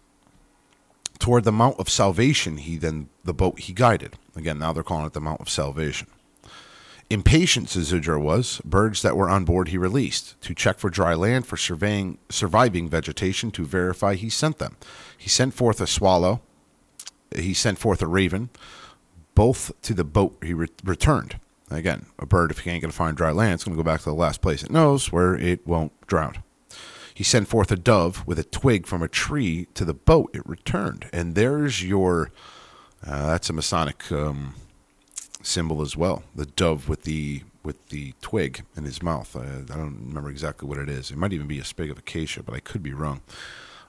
toward 1.18 1.44
the 1.44 1.52
Mount 1.52 1.78
of 1.78 1.88
Salvation. 1.88 2.56
He 2.56 2.76
then 2.76 3.08
the 3.22 3.34
boat 3.34 3.60
he 3.60 3.72
guided. 3.72 4.16
Again, 4.34 4.58
now 4.58 4.72
they're 4.72 4.82
calling 4.82 5.06
it 5.06 5.12
the 5.12 5.20
Mount 5.20 5.40
of 5.40 5.48
Salvation. 5.50 6.08
Impatient 7.10 7.68
Zudra 7.68 8.18
was, 8.20 8.62
birds 8.64 9.02
that 9.02 9.16
were 9.16 9.28
on 9.28 9.44
board 9.44 9.68
he 9.68 9.76
released, 9.76 10.40
to 10.40 10.54
check 10.54 10.78
for 10.78 10.88
dry 10.88 11.14
land 11.14 11.46
for 11.46 11.56
surveying 11.56 12.18
surviving 12.30 12.88
vegetation 12.88 13.50
to 13.52 13.64
verify 13.64 14.14
he 14.14 14.30
sent 14.30 14.58
them. 14.58 14.76
He 15.16 15.28
sent 15.28 15.52
forth 15.52 15.80
a 15.82 15.86
swallow, 15.86 16.40
he 17.36 17.52
sent 17.52 17.78
forth 17.78 18.00
a 18.00 18.06
raven, 18.06 18.48
both 19.34 19.70
to 19.82 19.92
the 19.92 20.04
boat 20.04 20.36
he 20.42 20.54
re- 20.54 20.68
returned. 20.82 21.38
Again, 21.74 22.06
a 22.18 22.26
bird, 22.26 22.50
if 22.50 22.66
it 22.66 22.70
ain't 22.70 22.82
going 22.82 22.90
to 22.90 22.96
find 22.96 23.16
dry 23.16 23.30
land, 23.30 23.54
it's 23.54 23.64
going 23.64 23.76
to 23.76 23.82
go 23.82 23.88
back 23.88 24.00
to 24.00 24.10
the 24.10 24.14
last 24.14 24.40
place 24.40 24.62
it 24.62 24.70
knows 24.70 25.12
where 25.12 25.34
it 25.34 25.66
won't 25.66 25.92
drown. 26.06 26.42
He 27.12 27.22
sent 27.22 27.46
forth 27.46 27.70
a 27.70 27.76
dove 27.76 28.26
with 28.26 28.38
a 28.38 28.44
twig 28.44 28.86
from 28.86 29.02
a 29.02 29.08
tree 29.08 29.68
to 29.74 29.84
the 29.84 29.94
boat. 29.94 30.30
It 30.34 30.46
returned. 30.48 31.08
And 31.12 31.34
there's 31.36 31.84
your, 31.84 32.32
uh, 33.06 33.28
that's 33.28 33.48
a 33.50 33.52
Masonic 33.52 34.10
um, 34.10 34.54
symbol 35.42 35.80
as 35.80 35.96
well. 35.96 36.24
The 36.34 36.46
dove 36.46 36.88
with 36.88 37.02
the 37.02 37.42
with 37.62 37.88
the 37.88 38.12
twig 38.20 38.62
in 38.76 38.84
his 38.84 39.02
mouth. 39.02 39.34
I, 39.34 39.40
I 39.72 39.76
don't 39.76 39.98
remember 40.08 40.28
exactly 40.28 40.68
what 40.68 40.78
it 40.78 40.88
is. 40.88 41.10
It 41.10 41.16
might 41.16 41.32
even 41.32 41.46
be 41.46 41.58
a 41.58 41.64
sprig 41.64 41.90
of 41.90 41.98
acacia, 41.98 42.42
but 42.42 42.54
I 42.54 42.60
could 42.60 42.82
be 42.82 42.92
wrong. 42.92 43.22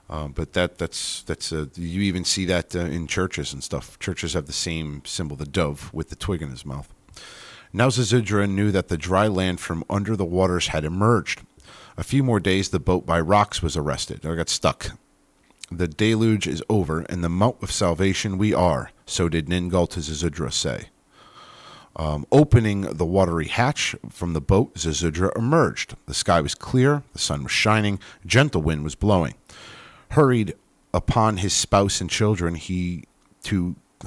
Um, 0.08 0.32
but 0.32 0.52
that 0.52 0.78
that's 0.78 1.22
that's 1.22 1.52
uh, 1.52 1.66
you 1.74 2.02
even 2.02 2.24
see 2.24 2.44
that 2.46 2.74
uh, 2.74 2.80
in 2.80 3.06
churches 3.06 3.52
and 3.52 3.62
stuff. 3.62 3.98
Churches 3.98 4.34
have 4.34 4.46
the 4.46 4.52
same 4.52 5.02
symbol, 5.04 5.36
the 5.36 5.44
dove 5.44 5.92
with 5.92 6.10
the 6.10 6.16
twig 6.16 6.42
in 6.42 6.50
his 6.50 6.64
mouth. 6.64 6.92
Now 7.72 7.88
Zizudra 7.88 8.48
knew 8.48 8.70
that 8.72 8.88
the 8.88 8.96
dry 8.96 9.26
land 9.26 9.60
from 9.60 9.84
under 9.90 10.16
the 10.16 10.24
waters 10.24 10.68
had 10.68 10.84
emerged. 10.84 11.42
A 11.96 12.04
few 12.04 12.22
more 12.22 12.40
days, 12.40 12.68
the 12.68 12.80
boat 12.80 13.06
by 13.06 13.20
rocks 13.20 13.62
was 13.62 13.76
arrested 13.76 14.24
or 14.24 14.36
got 14.36 14.48
stuck. 14.48 14.92
The 15.70 15.88
deluge 15.88 16.46
is 16.46 16.62
over, 16.68 17.00
and 17.08 17.24
the 17.24 17.28
mount 17.28 17.56
of 17.62 17.72
salvation 17.72 18.38
we 18.38 18.54
are. 18.54 18.92
So 19.04 19.28
did 19.28 19.46
Ningal 19.46 19.88
to 19.90 20.00
Zizudra 20.00 20.52
say. 20.52 20.88
Um, 21.96 22.26
opening 22.30 22.82
the 22.82 23.06
watery 23.06 23.48
hatch 23.48 23.96
from 24.10 24.34
the 24.34 24.40
boat, 24.40 24.74
Zizudra 24.74 25.36
emerged. 25.36 25.96
The 26.06 26.14
sky 26.14 26.40
was 26.40 26.54
clear, 26.54 27.02
the 27.14 27.18
sun 27.18 27.44
was 27.44 27.52
shining, 27.52 27.98
gentle 28.24 28.60
wind 28.60 28.84
was 28.84 28.94
blowing. 28.94 29.34
Hurried 30.10 30.54
upon 30.92 31.38
his 31.38 31.54
spouse 31.54 32.00
and 32.00 32.10
children, 32.10 32.54
he 32.54 33.04
to, 33.44 33.74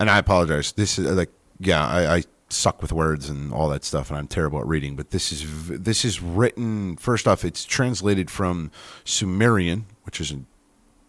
and 0.00 0.10
I 0.10 0.18
apologize. 0.18 0.72
This 0.72 0.98
is 0.98 1.06
like, 1.06 1.30
yeah, 1.60 1.86
I, 1.86 2.16
I 2.16 2.22
suck 2.48 2.80
with 2.80 2.92
words 2.92 3.28
and 3.28 3.52
all 3.52 3.68
that 3.68 3.84
stuff, 3.84 4.10
and 4.10 4.18
I'm 4.18 4.26
terrible 4.26 4.60
at 4.60 4.66
reading. 4.66 4.96
But 4.96 5.10
this 5.10 5.32
is 5.32 5.68
this 5.68 6.04
is 6.04 6.22
written. 6.22 6.96
First 6.96 7.28
off, 7.28 7.44
it's 7.44 7.64
translated 7.64 8.30
from 8.30 8.70
Sumerian, 9.04 9.86
which 10.04 10.20
is 10.20 10.32
a 10.32 10.40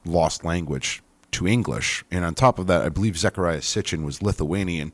lost 0.05 0.43
language, 0.43 1.01
to 1.31 1.47
English. 1.47 2.03
And 2.11 2.25
on 2.25 2.35
top 2.35 2.59
of 2.59 2.67
that, 2.67 2.81
I 2.81 2.89
believe 2.89 3.17
Zechariah 3.17 3.59
Sitchin 3.59 4.03
was 4.03 4.21
Lithuanian. 4.21 4.91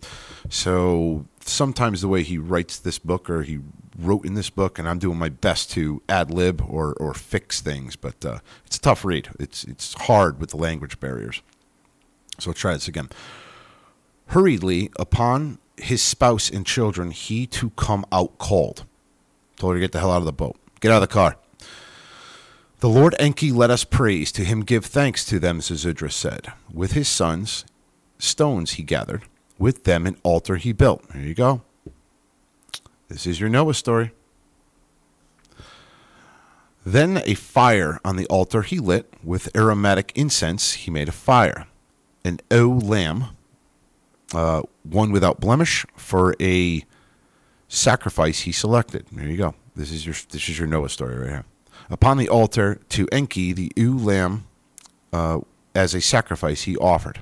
So 0.50 1.26
sometimes 1.40 2.02
the 2.02 2.08
way 2.08 2.24
he 2.24 2.38
writes 2.38 2.80
this 2.80 3.00
book 3.00 3.30
or 3.30 3.44
he 3.44 3.60
wrote 3.98 4.26
in 4.26 4.34
this 4.34 4.50
book, 4.50 4.78
and 4.78 4.88
I'm 4.88 5.00
doing 5.00 5.18
my 5.18 5.30
best 5.30 5.72
to 5.72 6.02
ad 6.10 6.32
lib 6.32 6.62
or, 6.68 6.94
or 6.94 7.14
fix 7.14 7.62
things, 7.62 7.96
but 7.96 8.26
uh, 8.26 8.40
it's 8.66 8.78
a 8.78 8.82
tough 8.82 9.06
read. 9.06 9.30
It's, 9.40 9.64
it's 9.64 9.94
hard 9.94 10.40
with 10.40 10.52
the 10.52 10.58
language 10.58 11.00
barriers. 11.00 11.42
So 12.40 12.50
let's 12.50 12.60
try 12.60 12.74
this 12.74 12.88
again. 12.88 13.10
Hurriedly, 14.28 14.90
upon 14.98 15.60
his 15.78 16.02
spouse 16.02 16.50
and 16.50 16.66
children, 16.66 17.12
he 17.12 17.46
to 17.48 17.70
come 17.72 18.06
out 18.12 18.38
called. 18.38 18.86
Told 19.58 19.74
her 19.74 19.78
to 19.78 19.86
get 19.86 19.92
the 19.92 20.00
hell 20.00 20.12
out 20.12 20.18
of 20.18 20.26
the 20.26 20.34
boat. 20.34 20.58
Get 20.80 20.92
out 20.92 21.02
of 21.02 21.08
the 21.10 21.14
car. 21.14 21.38
The 22.80 22.90
Lord 22.90 23.16
Enki 23.20 23.52
let 23.52 23.70
us 23.70 23.84
praise, 23.84 24.32
to 24.34 24.44
him 24.44 24.62
give 24.62 24.86
thanks 24.86 25.26
to 25.26 25.40
them, 25.40 25.60
Zizudra 25.60 26.12
said. 26.12 26.52
With 26.72 26.92
his 26.92 27.08
sons, 27.08 27.66
stones 28.20 28.74
he 28.74 28.84
gathered, 28.84 29.24
with 29.58 29.86
them 29.86 30.06
an 30.06 30.18
altar 30.24 30.58
he 30.58 30.74
built. 30.74 31.08
There 31.10 31.22
you 31.22 31.34
go. 31.34 31.62
This 33.08 33.26
is 33.26 33.40
your 33.40 33.50
Noah 33.50 33.74
story. 33.74 34.12
Then 36.86 37.22
a 37.26 37.34
fire 37.34 38.00
on 38.06 38.18
the 38.18 38.28
altar 38.28 38.62
he 38.62 38.80
lit, 38.80 39.12
with 39.24 39.56
aromatic 39.56 40.12
incense 40.14 40.74
he 40.74 40.92
made 40.92 41.10
a 41.10 41.14
fire. 41.14 41.68
An 42.24 42.40
ewe 42.52 42.78
lamb, 42.78 43.35
uh, 44.34 44.64
one 44.84 45.12
without 45.12 45.40
blemish, 45.40 45.86
for 45.96 46.36
a 46.42 46.84
sacrifice 47.68 48.42
he 48.42 48.52
selected. 48.52 49.06
There 49.12 49.28
you 49.28 49.38
go. 49.38 49.56
This 49.76 49.92
is 49.92 50.06
your 50.06 50.16
this 50.30 50.50
is 50.50 50.58
your 50.58 50.68
Noah 50.68 50.90
story 50.90 51.18
right 51.18 51.30
here 51.30 51.46
upon 51.90 52.18
the 52.18 52.30
altar 52.30 52.80
to 52.90 53.08
Enki 53.12 53.54
the 53.54 53.72
ewe 53.76 53.98
lamb 53.98 54.46
uh, 55.14 55.40
as 55.74 55.94
a 55.94 56.02
sacrifice 56.02 56.64
he 56.64 56.76
offered. 56.78 57.20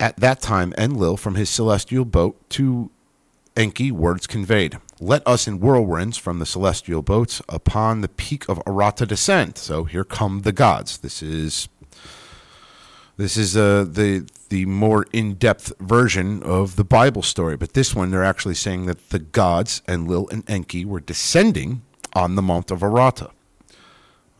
At 0.00 0.16
that 0.16 0.40
time, 0.40 0.74
Enlil 0.76 1.16
from 1.16 1.36
his 1.36 1.48
celestial 1.48 2.04
boat 2.04 2.36
to 2.50 2.90
Enki 3.56 3.92
words 3.92 4.26
conveyed, 4.26 4.78
Let 5.00 5.26
us 5.26 5.46
in 5.46 5.58
whirlwinds 5.58 6.16
from 6.16 6.38
the 6.38 6.46
celestial 6.46 7.02
boats 7.02 7.42
upon 7.48 8.00
the 8.00 8.08
peak 8.08 8.48
of 8.48 8.58
Arata 8.64 9.06
descend. 9.06 9.58
So 9.58 9.84
here 9.84 10.04
come 10.04 10.40
the 10.40 10.52
gods. 10.52 10.98
This 10.98 11.22
is 11.22 11.68
this 13.16 13.36
is 13.36 13.56
uh, 13.56 13.84
the 13.88 14.28
the 14.48 14.66
more 14.66 15.06
in 15.12 15.34
depth 15.34 15.72
version 15.78 16.42
of 16.42 16.76
the 16.76 16.84
Bible 16.84 17.22
story, 17.22 17.56
but 17.56 17.74
this 17.74 17.94
one 17.94 18.10
they're 18.10 18.24
actually 18.24 18.54
saying 18.54 18.86
that 18.86 19.10
the 19.10 19.18
gods 19.18 19.82
Enlil 19.88 20.28
and 20.30 20.48
Enki 20.48 20.84
were 20.84 21.00
descending 21.00 21.82
on 22.14 22.34
the 22.34 22.42
Mount 22.42 22.70
of 22.70 22.80
Arata. 22.80 23.30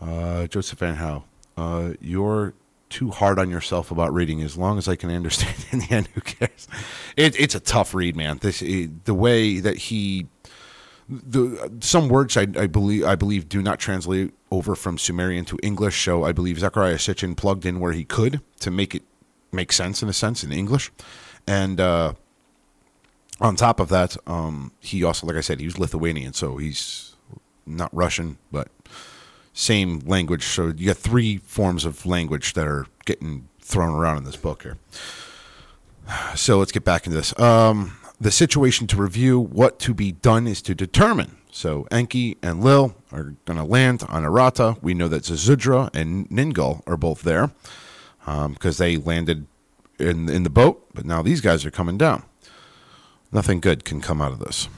Uh, 0.01 0.47
Joseph 0.47 0.81
Van 0.81 0.97
Howe, 0.97 1.25
uh, 1.57 1.93
you're 2.01 2.55
too 2.89 3.11
hard 3.11 3.39
on 3.39 3.49
yourself 3.51 3.91
about 3.91 4.13
reading. 4.13 4.43
As 4.43 4.57
long 4.57 4.77
as 4.79 4.87
I 4.87 4.97
can 4.97 5.11
understand 5.11 5.65
in 5.71 5.81
the 5.81 5.91
end, 5.91 6.09
who 6.09 6.21
cares? 6.21 6.69
It, 7.17 7.39
it's 7.41 7.55
a 7.55 7.61
tough 7.61 7.95
read, 7.95 8.17
man. 8.17 8.39
This 8.41 8.63
it, 8.63 9.05
the 9.05 9.15
way 9.15 9.61
that 9.61 9.77
he 9.77 10.27
the 11.09 11.73
some 11.81 12.09
words 12.09 12.37
I, 12.37 12.43
I, 12.57 12.67
believe 12.67 13.05
I 13.05 13.17
believe 13.17 13.49
do 13.49 13.63
not 13.63 13.79
translate 13.79 14.33
over 14.51 14.75
from 14.75 14.99
Sumerian 14.99 15.45
to 15.47 15.59
English. 15.63 16.05
So 16.05 16.25
I 16.25 16.33
believe 16.33 16.59
Zechariah 16.59 16.97
Sitchin 16.97 17.37
plugged 17.37 17.67
in 17.67 17.81
where 17.81 17.93
he 17.93 18.05
could 18.05 18.41
to 18.61 18.71
make 18.71 18.95
it 18.95 19.03
make 19.51 19.73
sense 19.73 20.03
in 20.03 20.09
a 20.09 20.13
sense 20.13 20.43
in 20.43 20.53
English, 20.53 20.91
and 21.47 21.81
uh, 21.81 22.15
on 23.41 23.57
top 23.57 23.81
of 23.81 23.89
that, 23.89 24.17
um, 24.27 24.73
he 24.81 25.03
also, 25.03 25.27
like 25.27 25.37
I 25.37 25.41
said, 25.41 25.59
he 25.59 25.67
was 25.67 25.79
Lithuanian, 25.79 26.33
so 26.33 26.57
he's 26.57 27.17
not 27.67 27.95
Russian, 27.95 28.39
but 28.51 28.69
same 29.53 30.01
language. 30.01 30.45
So 30.45 30.69
you 30.69 30.87
got 30.87 30.97
three 30.97 31.39
forms 31.39 31.85
of 31.85 32.07
language 32.07 32.55
that 32.55 32.67
are 32.67 32.87
getting 33.05 33.49
thrown 33.61 33.95
around 33.95 34.19
in 34.19 34.25
this 34.25 34.37
book 34.37 34.63
here. 34.63 34.79
So 36.35 36.59
let's 36.59 36.73
get 36.73 36.85
back 36.85 37.07
into 37.07 37.17
this. 37.17 37.39
Um, 37.39 37.97
the 38.23 38.31
situation 38.31 38.87
to 38.87 38.97
review, 38.97 39.41
what 39.41 39.81
to 39.81 39.93
be 39.93 40.13
done 40.13 40.47
is 40.47 40.63
to 40.63 40.77
determine. 40.77 41.37
So 41.51 41.89
Enki 41.91 42.39
and 42.41 42.63
Lil 42.63 42.95
are 43.11 43.35
going 43.45 43.59
to 43.59 43.65
land 43.65 44.05
on 44.09 44.23
Arata. 44.23 44.81
We 44.81 44.95
know 44.95 45.09
that 45.09 45.25
Zizudra 45.25 45.91
and 45.93 46.29
Ningal 46.31 46.83
are 46.87 46.97
both 46.97 47.23
there 47.23 47.51
because 48.21 48.81
um, 48.81 48.85
they 48.85 48.97
landed 48.97 49.47
in 49.99 50.29
in 50.29 50.45
the 50.45 50.51
boat, 50.51 50.87
but 50.95 51.05
now 51.05 51.21
these 51.21 51.41
guys 51.41 51.67
are 51.67 51.71
coming 51.71 51.99
down. 51.99 52.23
Nothing 53.33 53.59
good 53.59 53.85
can 53.85 54.01
come 54.01 54.23
out 54.23 54.33
of 54.33 54.39
this. 54.39 54.69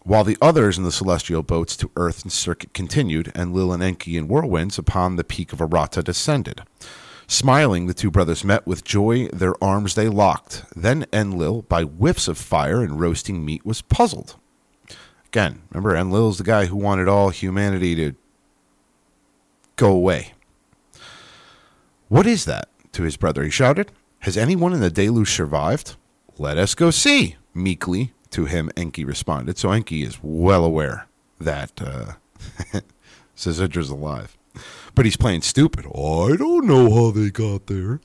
While 0.00 0.24
the 0.24 0.36
others 0.42 0.76
in 0.76 0.84
the 0.84 0.92
celestial 0.92 1.42
boats 1.42 1.78
to 1.78 1.90
earth 1.96 2.22
and 2.22 2.30
circuit 2.30 2.74
continued, 2.74 3.32
Enlil 3.34 3.72
and 3.72 3.82
Enki 3.82 4.18
in 4.18 4.28
whirlwinds 4.28 4.78
upon 4.78 5.16
the 5.16 5.24
peak 5.24 5.54
of 5.54 5.60
Arata 5.60 6.04
descended. 6.04 6.62
Smiling, 7.26 7.86
the 7.86 7.94
two 7.94 8.10
brothers 8.10 8.44
met 8.44 8.66
with 8.66 8.84
joy, 8.84 9.28
their 9.28 9.54
arms 9.62 9.94
they 9.94 10.08
locked. 10.08 10.64
Then 10.76 11.06
Enlil, 11.12 11.62
by 11.62 11.82
whiffs 11.82 12.28
of 12.28 12.38
fire 12.38 12.82
and 12.82 13.00
roasting 13.00 13.44
meat, 13.44 13.64
was 13.64 13.82
puzzled. 13.82 14.36
Again, 15.26 15.62
remember, 15.70 15.96
Enlil's 15.96 16.38
the 16.38 16.44
guy 16.44 16.66
who 16.66 16.76
wanted 16.76 17.08
all 17.08 17.30
humanity 17.30 17.94
to 17.96 18.14
go 19.76 19.90
away. 19.90 20.34
What 22.08 22.26
is 22.26 22.44
that? 22.44 22.68
To 22.92 23.02
his 23.02 23.16
brother 23.16 23.42
he 23.42 23.50
shouted. 23.50 23.90
Has 24.20 24.36
anyone 24.36 24.72
in 24.72 24.80
the 24.80 24.90
deluge 24.90 25.32
survived? 25.32 25.96
Let 26.38 26.58
us 26.58 26.74
go 26.74 26.90
see, 26.90 27.36
meekly 27.52 28.12
to 28.30 28.44
him, 28.44 28.70
Enki 28.76 29.04
responded. 29.04 29.58
So 29.58 29.70
Enki 29.70 30.02
is 30.02 30.18
well 30.22 30.64
aware 30.64 31.06
that 31.40 31.80
uh, 31.80 32.12
Zizudra's 33.36 33.90
alive. 33.90 34.36
But 34.94 35.04
he's 35.04 35.16
playing 35.16 35.42
stupid. 35.42 35.86
I 35.86 36.36
don't 36.36 36.66
know 36.66 36.92
how 36.94 37.10
they 37.10 37.30
got 37.30 37.66
there. 37.66 38.00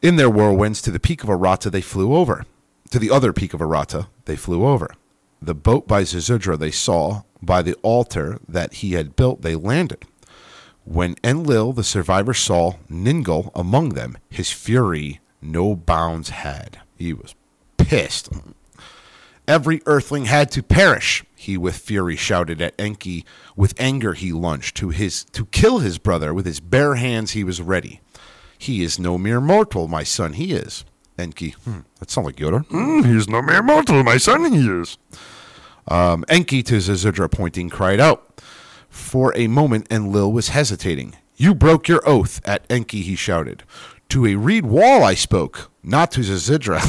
In 0.00 0.16
their 0.16 0.30
whirlwinds 0.30 0.82
to 0.82 0.90
the 0.90 1.00
peak 1.00 1.22
of 1.22 1.30
Arata, 1.30 1.70
they 1.70 1.80
flew 1.80 2.14
over. 2.14 2.44
To 2.90 2.98
the 2.98 3.10
other 3.10 3.32
peak 3.32 3.54
of 3.54 3.60
Arata, 3.60 4.08
they 4.24 4.36
flew 4.36 4.66
over. 4.66 4.94
The 5.40 5.54
boat 5.54 5.86
by 5.86 6.02
Zizudra 6.02 6.58
they 6.58 6.70
saw, 6.70 7.22
by 7.40 7.62
the 7.62 7.74
altar 7.82 8.38
that 8.48 8.74
he 8.74 8.92
had 8.92 9.16
built, 9.16 9.42
they 9.42 9.54
landed. 9.54 10.04
When 10.84 11.16
Enlil, 11.22 11.72
the 11.72 11.84
survivor, 11.84 12.34
saw 12.34 12.74
Ningal 12.90 13.50
among 13.54 13.90
them, 13.90 14.18
his 14.28 14.50
fury 14.50 15.20
no 15.40 15.74
bounds 15.74 16.30
had. 16.30 16.80
He 16.96 17.12
was 17.12 17.34
pissed. 17.76 18.28
Every 19.46 19.82
earthling 19.86 20.26
had 20.26 20.50
to 20.52 20.62
perish, 20.62 21.24
he 21.42 21.56
with 21.56 21.76
fury 21.76 22.14
shouted 22.14 22.62
at 22.62 22.74
Enki. 22.78 23.24
With 23.56 23.74
anger 23.78 24.12
he 24.14 24.32
lunged 24.32 24.76
to 24.76 24.90
his 24.90 25.24
to 25.32 25.46
kill 25.46 25.80
his 25.80 25.98
brother. 25.98 26.32
With 26.32 26.46
his 26.46 26.60
bare 26.60 26.94
hands 26.94 27.32
he 27.32 27.42
was 27.42 27.60
ready. 27.60 28.00
He 28.56 28.84
is 28.84 28.96
no 28.98 29.18
mere 29.18 29.40
mortal, 29.40 29.88
my 29.88 30.04
son, 30.04 30.34
he 30.34 30.52
is. 30.52 30.84
Enki, 31.18 31.50
hmm, 31.50 31.80
that 31.98 32.10
sounds 32.10 32.26
like 32.26 32.36
Yoda. 32.36 32.64
Mm, 32.68 33.04
he 33.04 33.16
is 33.16 33.28
no 33.28 33.42
mere 33.42 33.62
mortal, 33.62 34.04
my 34.04 34.18
son, 34.18 34.52
he 34.52 34.68
is. 34.68 34.98
Um, 35.88 36.24
Enki 36.28 36.62
to 36.62 36.76
Zizudra 36.76 37.28
pointing 37.28 37.68
cried 37.68 37.98
out. 37.98 38.40
For 38.88 39.36
a 39.36 39.48
moment 39.48 39.88
Enlil 39.90 40.32
was 40.32 40.50
hesitating. 40.50 41.16
You 41.34 41.56
broke 41.56 41.88
your 41.88 42.08
oath, 42.08 42.40
at 42.44 42.64
Enki 42.70 43.02
he 43.02 43.16
shouted. 43.16 43.64
To 44.10 44.26
a 44.26 44.36
reed 44.36 44.64
wall 44.64 45.02
I 45.02 45.14
spoke, 45.14 45.72
not 45.82 46.12
to 46.12 46.20
Zizudra. 46.20 46.80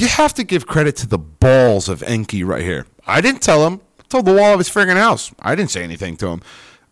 You 0.00 0.08
have 0.08 0.34
to 0.34 0.44
give 0.44 0.66
credit 0.66 0.96
to 0.96 1.06
the 1.06 1.18
balls 1.18 1.88
of 1.88 2.02
Enki 2.02 2.44
right 2.44 2.62
here. 2.62 2.86
I 3.06 3.20
didn't 3.20 3.42
tell 3.42 3.66
him. 3.66 3.80
I 3.98 4.02
told 4.08 4.26
the 4.26 4.34
wall 4.34 4.52
of 4.52 4.58
his 4.58 4.68
friggin' 4.68 4.96
house. 4.96 5.32
I 5.40 5.54
didn't 5.54 5.70
say 5.70 5.82
anything 5.82 6.16
to 6.18 6.28
him. 6.28 6.42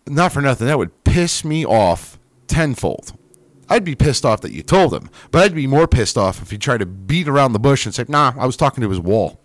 Not 0.07 0.33
for 0.33 0.41
nothing. 0.41 0.67
That 0.67 0.79
would 0.79 1.05
piss 1.05 1.45
me 1.45 1.65
off 1.65 2.19
tenfold. 2.47 3.17
I'd 3.69 3.85
be 3.85 3.95
pissed 3.95 4.27
off 4.27 4.43
that 4.43 4.53
you 4.53 4.63
told 4.63 4.93
him, 4.93 5.09
but 5.31 5.43
I'd 5.43 5.55
be 5.55 5.67
more 5.67 5.89
pissed 5.89 6.19
off 6.19 6.43
if 6.43 6.51
he 6.51 6.59
tried 6.59 6.81
to 6.81 6.87
beat 6.87 7.29
around 7.29 7.53
the 7.53 7.59
bush 7.59 7.87
and 7.87 7.95
say, 7.95 8.05
"Nah, 8.09 8.35
I 8.37 8.45
was 8.45 8.59
talking 8.59 8.83
to 8.83 8.91
his 8.91 9.01
wall." 9.01 9.41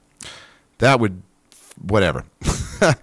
That 0.80 1.00
would, 1.00 1.22
whatever. 1.82 2.26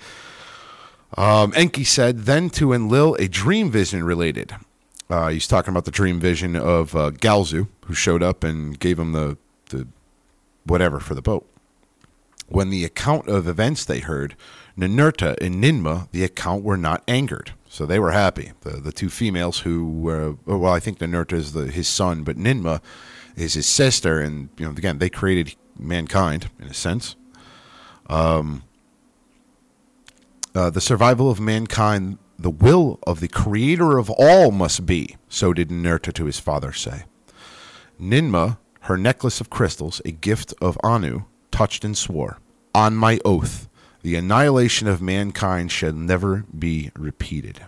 um, 1.17 1.53
Enki 1.55 1.85
said, 1.85 2.21
then 2.21 2.51
to 2.51 2.73
Enlil 2.73 3.15
a 3.19 3.29
dream 3.29 3.71
vision 3.71 4.03
related. 4.03 4.57
Uh, 5.09 5.29
he's 5.29 5.47
talking 5.47 5.71
about 5.71 5.85
the 5.85 5.91
dream 5.91 6.19
vision 6.19 6.57
of 6.57 6.97
uh, 6.97 7.11
Galzu, 7.13 7.69
who 7.85 7.95
showed 7.95 8.23
up 8.23 8.43
and 8.43 8.79
gave 8.79 8.99
him 8.99 9.13
the, 9.13 9.37
the 9.46 9.46
whatever 10.67 11.01
for 11.01 11.15
the 11.15 11.23
boat. 11.23 11.49
When 12.49 12.71
the 12.71 12.85
account 12.85 13.29
of 13.29 13.49
events 13.49 13.85
they 13.85 14.01
heard, 14.01 14.37
Ninurta 14.79 15.37
and 15.41 15.63
Ninmah, 15.63 16.11
the 16.13 16.23
account 16.23 16.63
were 16.63 16.77
not 16.77 17.03
angered. 17.09 17.53
So 17.69 17.87
they 17.87 17.99
were 17.99 18.13
happy. 18.13 18.53
The 18.61 18.81
the 18.81 18.93
two 18.93 19.11
females 19.11 19.61
who 19.61 19.91
were 19.91 20.37
well, 20.45 20.73
I 20.73 20.81
think 20.81 20.99
Ninurta 20.99 21.33
is 21.33 21.53
the, 21.53 21.67
his 21.67 21.89
son, 21.89 22.23
but 22.23 22.37
Ninmah 22.37 22.81
is 23.37 23.55
his 23.55 23.67
sister, 23.67 24.21
and 24.21 24.49
you 24.59 24.67
know 24.67 24.73
again 24.73 24.99
they 24.99 25.11
created 25.11 25.57
mankind 25.79 26.51
in 26.61 26.69
a 26.69 26.75
sense. 26.75 27.17
Um, 28.09 28.63
uh, 30.55 30.71
the 30.71 30.81
survival 30.81 31.31
of 31.31 31.39
mankind, 31.39 32.19
the 32.39 32.51
will 32.51 32.99
of 33.07 33.21
the 33.21 33.29
creator 33.29 33.99
of 33.99 34.09
all 34.11 34.51
must 34.51 34.87
be. 34.87 35.17
So 35.29 35.53
did 35.53 35.69
Ninurta 35.69 36.13
to 36.15 36.25
his 36.25 36.39
father 36.39 36.73
say. 36.73 37.05
Ninmah, 38.01 38.59
her 38.87 38.97
necklace 38.97 39.41
of 39.41 39.51
crystals, 39.51 40.01
a 40.05 40.13
gift 40.13 40.55
of 40.61 40.79
Anu, 40.85 41.25
touched 41.51 41.85
and 41.85 41.99
swore, 41.99 42.39
On 42.73 42.95
my 42.95 43.19
oath, 43.25 43.69
the 44.03 44.15
annihilation 44.15 44.87
of 44.87 45.03
mankind 45.03 45.73
shall 45.73 45.93
never 45.93 46.45
be 46.57 46.93
repeated. 46.97 47.63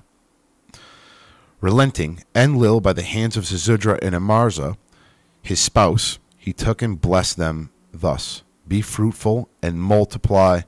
Relenting, 1.61 2.23
Enlil, 2.37 2.81
by 2.81 2.93
the 2.93 3.03
hands 3.03 3.37
of 3.37 3.43
Zizudra 3.43 3.99
and 4.01 4.15
Amarza, 4.15 4.77
his 5.43 5.59
spouse, 5.59 6.21
he 6.37 6.53
took 6.53 6.83
and 6.83 7.01
blessed 7.01 7.37
them 7.37 7.71
thus 7.93 8.45
Be 8.69 8.81
fruitful 8.81 9.49
and 9.61 9.83
multiply, 9.83 10.61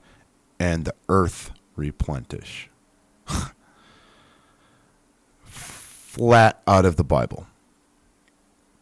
and 0.59 0.85
the 0.85 0.95
earth 1.09 1.53
replenish. 1.77 2.69
Flat 5.45 6.61
out 6.67 6.85
of 6.85 6.97
the 6.97 7.05
Bible. 7.05 7.47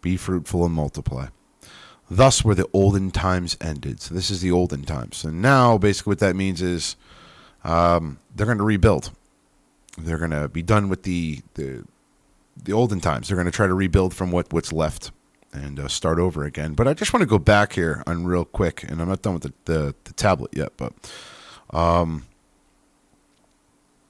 Be 0.00 0.16
fruitful 0.16 0.64
and 0.64 0.72
multiply. 0.72 1.26
Thus 2.10 2.44
were 2.44 2.54
the 2.54 2.68
olden 2.72 3.10
times 3.10 3.56
ended. 3.60 4.00
So 4.00 4.14
this 4.14 4.30
is 4.30 4.40
the 4.40 4.50
olden 4.50 4.84
times. 4.84 5.24
And 5.24 5.42
now, 5.42 5.76
basically, 5.76 6.12
what 6.12 6.18
that 6.20 6.36
means 6.36 6.62
is 6.62 6.96
um, 7.64 8.18
they're 8.34 8.46
going 8.46 8.58
to 8.58 8.64
rebuild. 8.64 9.10
They're 9.98 10.18
going 10.18 10.30
to 10.30 10.48
be 10.48 10.62
done 10.62 10.88
with 10.88 11.02
the, 11.02 11.40
the 11.54 11.84
the 12.64 12.72
olden 12.72 13.00
times. 13.00 13.28
They're 13.28 13.36
going 13.36 13.46
to 13.46 13.52
try 13.52 13.66
to 13.66 13.74
rebuild 13.74 14.14
from 14.14 14.30
what 14.30 14.52
what's 14.52 14.72
left 14.72 15.10
and 15.52 15.78
uh, 15.78 15.88
start 15.88 16.18
over 16.18 16.44
again. 16.44 16.74
But 16.74 16.88
I 16.88 16.94
just 16.94 17.12
want 17.12 17.22
to 17.22 17.26
go 17.26 17.38
back 17.38 17.72
here 17.74 18.02
on 18.06 18.24
real 18.24 18.44
quick, 18.44 18.84
and 18.84 19.00
I'm 19.00 19.08
not 19.08 19.22
done 19.22 19.34
with 19.34 19.42
the 19.42 19.52
the, 19.64 19.94
the 20.04 20.12
tablet 20.14 20.52
yet. 20.54 20.72
But 20.76 20.92
um, 21.70 22.26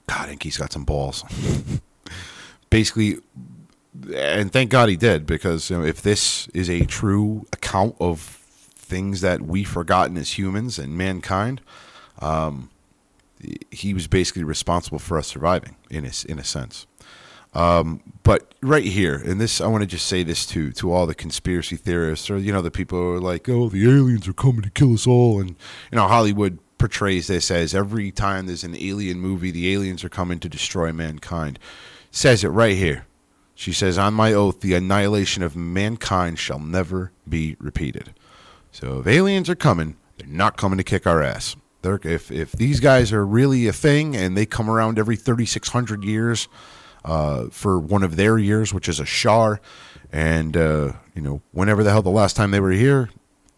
God, 0.07 0.21
I 0.21 0.27
think 0.27 0.43
he's 0.43 0.57
got 0.57 0.73
some 0.73 0.85
balls. 0.85 1.25
Basically, 2.71 3.19
and 4.15 4.53
thank 4.53 4.71
God 4.71 4.89
he 4.89 4.97
did 4.97 5.27
because 5.27 5.71
you 5.71 5.79
know, 5.79 5.85
if 5.85 6.03
this 6.03 6.49
is 6.49 6.69
a 6.69 6.85
true 6.85 7.47
account 7.53 7.97
of 8.01 8.21
things 8.21 9.21
that 9.21 9.43
we've 9.43 9.69
forgotten 9.69 10.17
as 10.17 10.39
humans 10.39 10.79
and 10.79 10.97
mankind, 10.97 11.61
um, 12.21 12.71
he 13.71 13.95
was 13.95 14.07
basically 14.07 14.45
responsible 14.45 14.99
for 14.99 15.19
us 15.19 15.29
surviving 15.29 15.77
in 15.91 16.05
a, 16.05 16.11
in 16.29 16.39
a 16.39 16.45
sense. 16.45 16.87
Um, 17.55 18.03
but 18.25 18.55
right 18.61 18.85
here, 18.85 19.17
and 19.17 19.41
this, 19.41 19.61
I 19.61 19.67
want 19.69 19.83
to 19.83 19.87
just 19.87 20.07
say 20.07 20.23
this 20.23 20.45
to 20.47 20.71
to 20.73 20.93
all 20.93 21.07
the 21.07 21.15
conspiracy 21.15 21.77
theorists, 21.77 22.31
or 22.31 22.37
you 22.39 22.53
know, 22.53 22.63
the 22.63 22.71
people 22.71 22.99
who 22.99 23.13
are 23.15 23.21
like, 23.21 23.49
"Oh, 23.49 23.69
the 23.69 23.89
aliens 23.89 24.29
are 24.29 24.35
coming 24.35 24.63
to 24.63 24.71
kill 24.71 24.93
us 24.93 25.07
all," 25.07 25.41
and 25.41 25.51
you 25.91 25.97
know, 25.97 26.07
Hollywood 26.07 26.59
portrays 26.77 27.27
this 27.27 27.51
as 27.51 27.75
every 27.75 28.11
time 28.11 28.47
there's 28.47 28.65
an 28.65 28.77
alien 28.77 29.19
movie, 29.19 29.51
the 29.51 29.73
aliens 29.73 30.05
are 30.05 30.09
coming 30.09 30.39
to 30.41 30.49
destroy 30.49 30.93
mankind. 30.93 31.59
Says 32.11 32.45
it 32.45 32.49
right 32.49 32.77
here. 32.77 33.07
She 33.59 33.73
says, 33.73 33.99
"On 33.99 34.15
my 34.15 34.33
oath, 34.33 34.61
the 34.61 34.75
annihilation 34.75 35.43
of 35.43 35.57
mankind 35.57 36.39
shall 36.39 36.61
never 36.61 37.11
be 37.29 37.57
repeated." 37.59 38.15
So 38.71 39.01
if 39.01 39.07
aliens 39.09 39.51
are 39.51 39.57
coming, 39.57 39.97
they're 40.17 40.29
not 40.29 40.57
coming 40.57 40.79
to 40.79 40.85
kick 40.85 41.09
our 41.09 41.23
ass. 41.23 41.57
They're, 41.83 41.99
if 42.05 42.31
if 42.31 42.53
these 42.53 42.79
guys 42.79 43.13
are 43.13 43.27
really 43.27 43.67
a 43.67 43.73
thing 43.73 44.15
and 44.15 44.37
they 44.37 44.47
come 44.47 44.71
around 44.71 44.97
every 44.97 45.17
3600 45.17 46.05
years 46.05 46.47
uh, 47.05 47.49
for 47.51 47.81
one 47.81 48.05
of 48.05 48.15
their 48.15 48.39
years, 48.39 48.73
which 48.73 48.89
is 48.89 49.01
a 49.01 49.05
shar. 49.05 49.61
And, 50.13 50.57
uh, 50.57 50.93
you 51.15 51.23
know, 51.23 51.43
whenever 51.51 51.83
the 51.83 51.91
hell 51.91 52.03
the 52.03 52.11
last 52.11 52.37
time 52.37 52.53
they 52.53 52.61
were 52.61 52.71
here, 52.71 53.11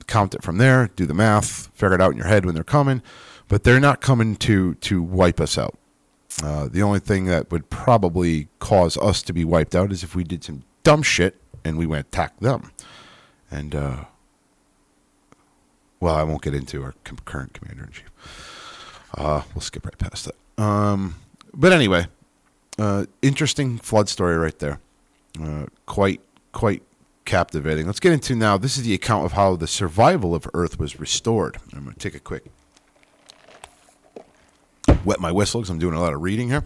count 0.06 0.34
it 0.34 0.42
from 0.42 0.56
there, 0.58 0.88
do 0.96 1.04
the 1.04 1.14
math, 1.14 1.68
figure 1.74 1.94
it 1.94 2.00
out 2.00 2.12
in 2.12 2.16
your 2.16 2.26
head 2.26 2.46
when 2.46 2.54
they're 2.54 2.64
coming. 2.64 3.02
But 3.48 3.64
they're 3.64 3.80
not 3.80 4.00
coming 4.00 4.36
to, 4.36 4.74
to 4.76 5.02
wipe 5.02 5.40
us 5.40 5.58
out. 5.58 5.76
Uh, 6.42 6.68
the 6.70 6.82
only 6.82 7.00
thing 7.00 7.26
that 7.26 7.50
would 7.50 7.68
probably 7.70 8.48
cause 8.58 8.96
us 8.98 9.22
to 9.22 9.32
be 9.32 9.44
wiped 9.44 9.74
out 9.74 9.92
is 9.92 10.02
if 10.02 10.14
we 10.14 10.24
did 10.24 10.44
some 10.44 10.62
dumb 10.82 11.02
shit 11.02 11.36
and 11.64 11.76
we 11.76 11.86
went 11.86 12.06
attack 12.06 12.38
them. 12.40 12.72
And, 13.50 13.74
uh, 13.74 14.04
well, 15.98 16.14
I 16.14 16.22
won't 16.22 16.42
get 16.42 16.54
into 16.54 16.82
our 16.82 16.94
current 17.24 17.52
commander 17.52 17.84
in 17.84 17.90
chief. 17.90 18.10
Uh, 19.14 19.42
we'll 19.54 19.60
skip 19.60 19.84
right 19.84 19.98
past 19.98 20.26
that. 20.26 20.62
Um, 20.62 21.16
but 21.52 21.72
anyway, 21.72 22.06
uh, 22.78 23.06
interesting 23.22 23.78
flood 23.78 24.08
story 24.08 24.36
right 24.36 24.58
there. 24.58 24.80
Uh, 25.40 25.66
quite 25.86 26.20
quite 26.52 26.82
captivating. 27.24 27.86
Let's 27.86 28.00
get 28.00 28.12
into 28.12 28.34
now. 28.34 28.56
This 28.56 28.76
is 28.76 28.84
the 28.84 28.94
account 28.94 29.24
of 29.24 29.32
how 29.32 29.56
the 29.56 29.66
survival 29.66 30.34
of 30.34 30.48
Earth 30.52 30.78
was 30.78 30.98
restored. 30.98 31.58
I'm 31.72 31.84
going 31.84 31.94
to 31.94 32.00
take 32.00 32.14
a 32.14 32.20
quick 32.20 32.46
wet 35.04 35.20
my 35.20 35.32
whistle 35.32 35.60
because 35.60 35.70
I'm 35.70 35.78
doing 35.78 35.94
a 35.94 36.00
lot 36.00 36.12
of 36.12 36.22
reading 36.22 36.48
here. 36.48 36.64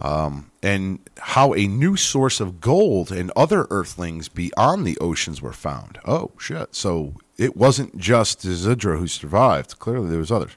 Um, 0.00 0.50
and 0.62 0.98
how 1.18 1.54
a 1.54 1.66
new 1.66 1.96
source 1.96 2.40
of 2.40 2.60
gold 2.60 3.12
and 3.12 3.30
other 3.36 3.66
earthlings 3.70 4.28
beyond 4.28 4.84
the 4.84 4.98
oceans 4.98 5.40
were 5.40 5.52
found. 5.52 5.98
Oh 6.04 6.32
shit! 6.38 6.74
So 6.74 7.14
it 7.38 7.56
wasn't 7.56 7.96
just 7.98 8.40
Zidra 8.40 8.98
who 8.98 9.06
survived. 9.06 9.78
Clearly, 9.78 10.08
there 10.08 10.18
was 10.18 10.32
others. 10.32 10.56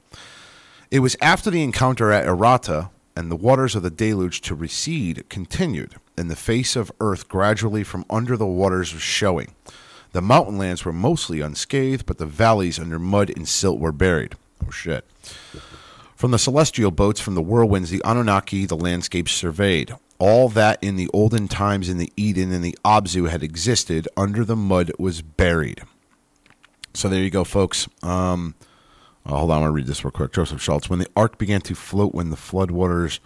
It 0.90 1.00
was 1.00 1.16
after 1.22 1.52
the 1.52 1.64
encounter 1.64 2.12
at 2.12 2.26
Arata 2.26 2.90
and 3.16 3.30
the 3.30 3.36
waters 3.36 3.76
of 3.76 3.84
the 3.84 3.90
deluge 3.90 4.42
to 4.42 4.56
recede 4.56 5.28
continued, 5.30 5.96
and 6.18 6.32
the 6.32 6.36
face 6.36 6.76
of 6.76 6.92
earth 7.00 7.28
gradually 7.28 7.84
from 7.84 8.06
under 8.10 8.38
the 8.38 8.46
waters 8.46 8.94
was 8.94 9.02
showing. 9.02 9.54
The 10.14 10.22
mountain 10.22 10.58
lands 10.58 10.86
were 10.86 10.94
mostly 10.94 11.42
unscathed, 11.42 12.06
but 12.06 12.18
the 12.18 12.26
valleys 12.26 12.80
under 12.80 12.98
mud 12.98 13.30
and 13.36 13.48
silt 13.48 13.80
were 13.80 13.92
buried. 13.92 14.36
Oh 14.66 14.72
shit. 14.72 15.06
From 16.18 16.32
the 16.32 16.40
celestial 16.40 16.90
boats 16.90 17.22
from 17.22 17.36
the 17.36 17.44
whirlwinds, 17.44 17.92
the 17.92 18.02
Anunnaki, 18.04 18.66
the 18.66 18.76
landscape 18.76 19.30
surveyed. 19.30 19.94
All 20.18 20.50
that 20.50 20.84
in 20.84 20.96
the 20.96 21.08
olden 21.14 21.48
times 21.48 21.90
in 21.90 22.00
the 22.00 22.12
Eden 22.18 22.52
and 22.52 22.64
the 22.64 22.76
Abzu 22.84 23.30
had 23.30 23.44
existed 23.44 24.08
under 24.18 24.44
the 24.44 24.56
mud 24.56 24.92
was 24.98 25.22
buried. 25.22 25.84
So 26.96 27.08
there 27.08 27.22
you 27.22 27.30
go, 27.30 27.44
folks. 27.44 27.88
Um, 28.02 28.56
uh, 29.28 29.36
hold 29.36 29.52
on, 29.52 29.58
I'm 29.58 29.62
going 29.62 29.70
to 29.70 29.76
read 29.76 29.86
this 29.86 30.04
real 30.04 30.10
quick. 30.10 30.34
Joseph 30.34 30.60
Schultz. 30.60 30.90
When 30.90 30.98
the 30.98 31.08
ark 31.16 31.38
began 31.38 31.62
to 31.62 31.76
float, 31.76 32.16
when 32.16 32.32
the 32.32 32.36
flood 32.36 32.72
waters 32.72 33.20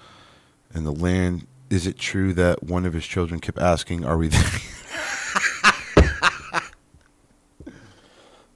and 0.74 0.86
the 0.86 0.92
land, 0.92 1.48
is 1.70 1.88
it 1.88 1.98
true 1.98 2.34
that 2.34 2.62
one 2.62 2.86
of 2.86 2.92
his 2.92 3.06
children 3.06 3.40
kept 3.40 3.58
asking, 3.58 4.04
Are 4.04 4.18
we 4.18 4.28
there? 4.28 4.44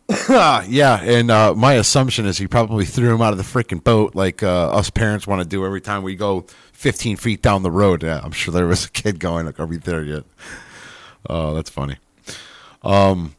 yeah, 0.30 1.02
and 1.02 1.32
uh, 1.32 1.54
my 1.56 1.74
assumption 1.74 2.26
is 2.26 2.38
he 2.38 2.48
probably 2.48 2.86
threw 2.86 3.14
him 3.14 3.22
out 3.22 3.34
of 3.34 3.38
the 3.38 3.44
freaking 3.44 3.84
boat 3.84 4.16
like 4.16 4.44
uh, 4.44 4.70
us 4.70 4.90
parents 4.90 5.26
want 5.26 5.42
to 5.42 5.48
do 5.48 5.66
every 5.66 5.82
time 5.82 6.04
we 6.04 6.16
go 6.16 6.46
15 6.74 7.18
feet 7.18 7.42
down 7.42 7.64
the 7.64 7.72
road. 7.72 8.04
Yeah, 8.04 8.22
I'm 8.24 8.32
sure 8.32 8.54
there 8.54 8.68
was 8.68 8.86
a 8.86 8.92
kid 8.92 9.20
going, 9.20 9.46
like, 9.46 9.60
Are 9.60 9.66
we 9.66 9.78
there 9.78 10.04
yet? 10.04 10.24
Oh, 11.28 11.56
that's 11.56 11.72
funny. 11.72 11.98
Um, 12.84 13.36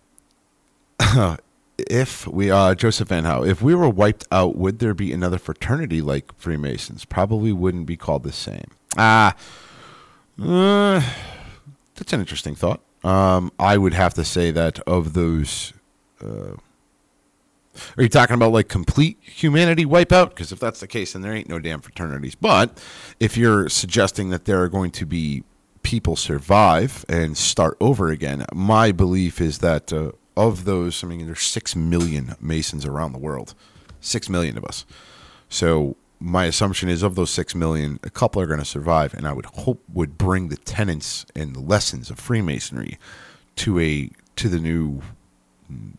if 1.79 2.27
we 2.27 2.51
uh 2.51 2.75
Joseph 2.75 3.09
Van 3.09 3.25
Howe, 3.25 3.45
if 3.45 3.63
we 3.63 3.75
were 3.75 3.89
wiped 3.89 4.27
out, 4.33 4.57
would 4.57 4.79
there 4.79 4.95
be 4.95 5.13
another 5.13 5.39
fraternity 5.39 6.01
like 6.01 6.35
Freemasons? 6.37 7.05
Probably 7.05 7.53
wouldn't 7.53 7.87
be 7.87 7.97
called 7.97 8.23
the 8.23 8.33
same. 8.33 8.71
Ah, 8.97 9.37
uh, 10.43 11.01
that's 11.95 12.13
an 12.13 12.21
interesting 12.21 12.55
thought. 12.55 12.81
Um, 13.05 13.53
I 13.59 13.77
would 13.79 13.95
have 13.95 14.15
to 14.15 14.25
say 14.25 14.51
that 14.51 14.81
of 14.81 15.13
those. 15.13 15.73
Uh, 16.23 16.57
are 17.97 18.03
you 18.03 18.09
talking 18.09 18.35
about 18.35 18.53
like 18.53 18.69
complete 18.69 19.19
humanity 19.21 19.85
wipeout? 19.85 20.31
Because 20.31 20.53
if 20.53 20.59
that's 20.59 20.81
the 20.81 20.87
case, 20.87 21.13
then 21.13 21.23
there 21.23 21.35
ain't 21.35 21.49
no 21.49 21.59
damn 21.59 21.81
fraternities. 21.81 22.35
But 22.35 22.83
if 23.21 23.37
you're 23.37 23.69
suggesting 23.69 24.31
that 24.31 24.45
there 24.45 24.63
are 24.63 24.69
going 24.69 24.91
to 24.93 25.07
be 25.07 25.45
people 25.83 26.17
survive 26.17 27.05
and 27.09 27.37
start 27.37 27.77
over 27.81 28.09
again, 28.09 28.45
my 28.55 28.93
belief 28.93 29.41
is 29.41 29.59
that 29.59 29.93
uh, 29.93 30.13
of 30.37 30.65
those, 30.65 31.03
I 31.03 31.07
mean, 31.07 31.27
there's 31.27 31.43
six 31.43 31.77
million 31.77 32.35
Masons 32.41 32.85
around 32.85 33.13
the 33.13 33.19
world, 33.19 33.55
six 34.01 34.29
million 34.29 34.57
of 34.59 34.65
us. 34.65 34.85
So 35.49 35.97
my 36.19 36.47
assumption 36.47 36.89
is 36.89 37.03
of 37.03 37.15
those 37.15 37.31
six 37.31 37.55
million, 37.55 38.01
a 38.03 38.11
couple 38.11 38.41
are 38.41 38.47
going 38.47 38.59
to 38.59 38.65
survive, 38.65 39.15
and 39.15 39.27
I 39.27 39.33
would 39.33 39.47
hope 39.47 39.83
would 39.93 40.19
bring 40.19 40.49
the 40.49 40.57
tenets 40.57 41.27
and 41.35 41.55
the 41.55 41.61
lessons 41.61 42.11
of 42.11 42.19
Freemasonry 42.19 42.99
to 43.57 43.79
a 43.79 44.11
to 44.37 44.49
the 44.49 44.59
new 44.59 45.01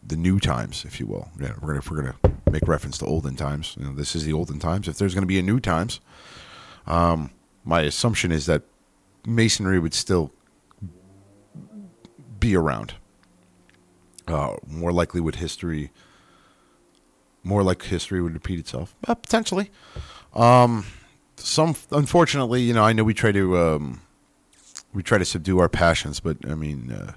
the 0.06 0.16
new 0.16 0.40
times, 0.40 0.86
if 0.86 1.00
you 1.00 1.08
will. 1.08 1.30
Yeah, 1.40 1.54
we're 1.62 1.74
gonna 1.74 1.82
we're 1.90 2.02
gonna 2.02 2.36
make 2.52 2.68
reference 2.68 2.98
to 3.00 3.06
olden 3.06 3.36
times. 3.36 3.76
You 3.80 3.86
know, 3.86 3.94
this 3.94 4.16
is 4.16 4.26
the 4.26 4.34
olden 4.34 4.60
times. 4.60 4.88
If 4.88 4.98
there's 4.98 5.14
going 5.14 5.24
to 5.24 5.28
be 5.28 5.40
a 5.40 5.44
new 5.44 5.60
times, 5.60 6.00
um, 6.86 7.32
my 7.64 7.82
assumption 7.82 8.32
is 8.32 8.46
that 8.46 8.64
masonry 9.26 9.80
would 9.80 9.94
still 9.94 10.32
be 12.40 12.56
around. 12.56 12.94
Uh, 14.28 14.56
more 14.68 14.92
likely, 14.92 15.22
would 15.22 15.36
history 15.36 15.92
more 17.44 17.64
like 17.64 17.84
history 17.84 18.22
would 18.22 18.34
repeat 18.34 18.60
itself? 18.60 18.96
Uh, 19.08 19.16
potentially. 19.16 19.72
Um, 20.34 20.86
some 21.38 21.76
unfortunately, 21.92 22.62
you 22.62 22.74
know, 22.74 22.84
I 22.84 22.94
know 22.94 23.04
we 23.04 23.14
try 23.14 23.32
to 23.32 23.58
um, 23.58 24.02
we 24.94 25.04
try 25.04 25.18
to 25.18 25.26
subdue 25.26 25.60
our 25.60 25.70
passions, 25.70 26.20
but 26.20 26.38
I 26.48 26.56
mean. 26.56 26.92
Uh, 26.92 27.14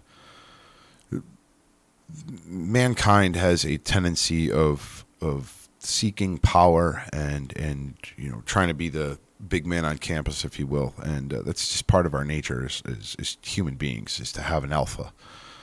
mankind 2.46 3.37
has 3.37 3.64
a 3.64 3.79
tendency 3.79 4.51
of 4.51 5.05
of 5.20 5.68
seeking 5.79 6.38
power 6.38 7.05
and 7.12 7.57
and 7.57 7.96
you 8.16 8.31
know 8.31 8.42
trying 8.46 8.68
to 8.68 8.75
be 8.75 8.88
the 8.88 9.18
big 9.49 9.66
man 9.66 9.85
on 9.85 9.99
campus, 9.99 10.44
if 10.44 10.59
you 10.59 10.66
will, 10.66 10.94
and 11.03 11.33
uh, 11.33 11.42
that's 11.42 11.68
just 11.68 11.87
part 11.87 12.07
of 12.07 12.14
our 12.14 12.25
nature 12.25 12.64
as, 12.64 12.83
as, 12.87 13.16
as, 13.18 13.38
human 13.42 13.75
beings 13.75 14.20
is 14.20 14.33
to 14.33 14.42
have 14.42 14.64
an 14.64 14.73
alpha, 14.73 15.12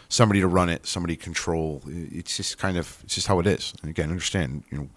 somebody 0.10 0.40
to 0.40 0.48
run 0.48 0.70
it, 0.70 0.86
somebody 0.88 1.16
to 1.16 1.24
control. 1.24 1.82
It's 1.88 2.38
just 2.38 2.58
kind 2.58 2.78
of 2.78 3.00
it's 3.04 3.16
just 3.16 3.28
how 3.28 3.40
it 3.40 3.48
is. 3.48 3.74
And 3.82 3.90
again, 3.90 4.10
understand 4.10 4.64
you 4.72 4.78
know. 4.78 4.90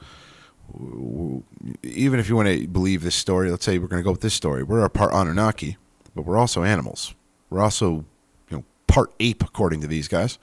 Even 1.82 2.20
if 2.20 2.28
you 2.28 2.36
want 2.36 2.46
to 2.48 2.68
believe 2.68 3.02
this 3.02 3.16
story, 3.16 3.50
let's 3.50 3.64
say 3.64 3.78
we're 3.78 3.88
going 3.88 3.98
to 3.98 4.04
go 4.04 4.12
with 4.12 4.20
this 4.20 4.34
story. 4.34 4.62
We're 4.62 4.84
a 4.84 4.88
part 4.88 5.12
Anunnaki, 5.12 5.78
but 6.14 6.24
we're 6.24 6.38
also 6.38 6.62
animals. 6.62 7.12
We're 7.50 7.60
also 7.60 8.04
you 8.48 8.58
know, 8.58 8.64
part 8.86 9.12
ape, 9.18 9.42
according 9.42 9.80
to 9.80 9.88
these 9.88 10.06
guys. 10.06 10.38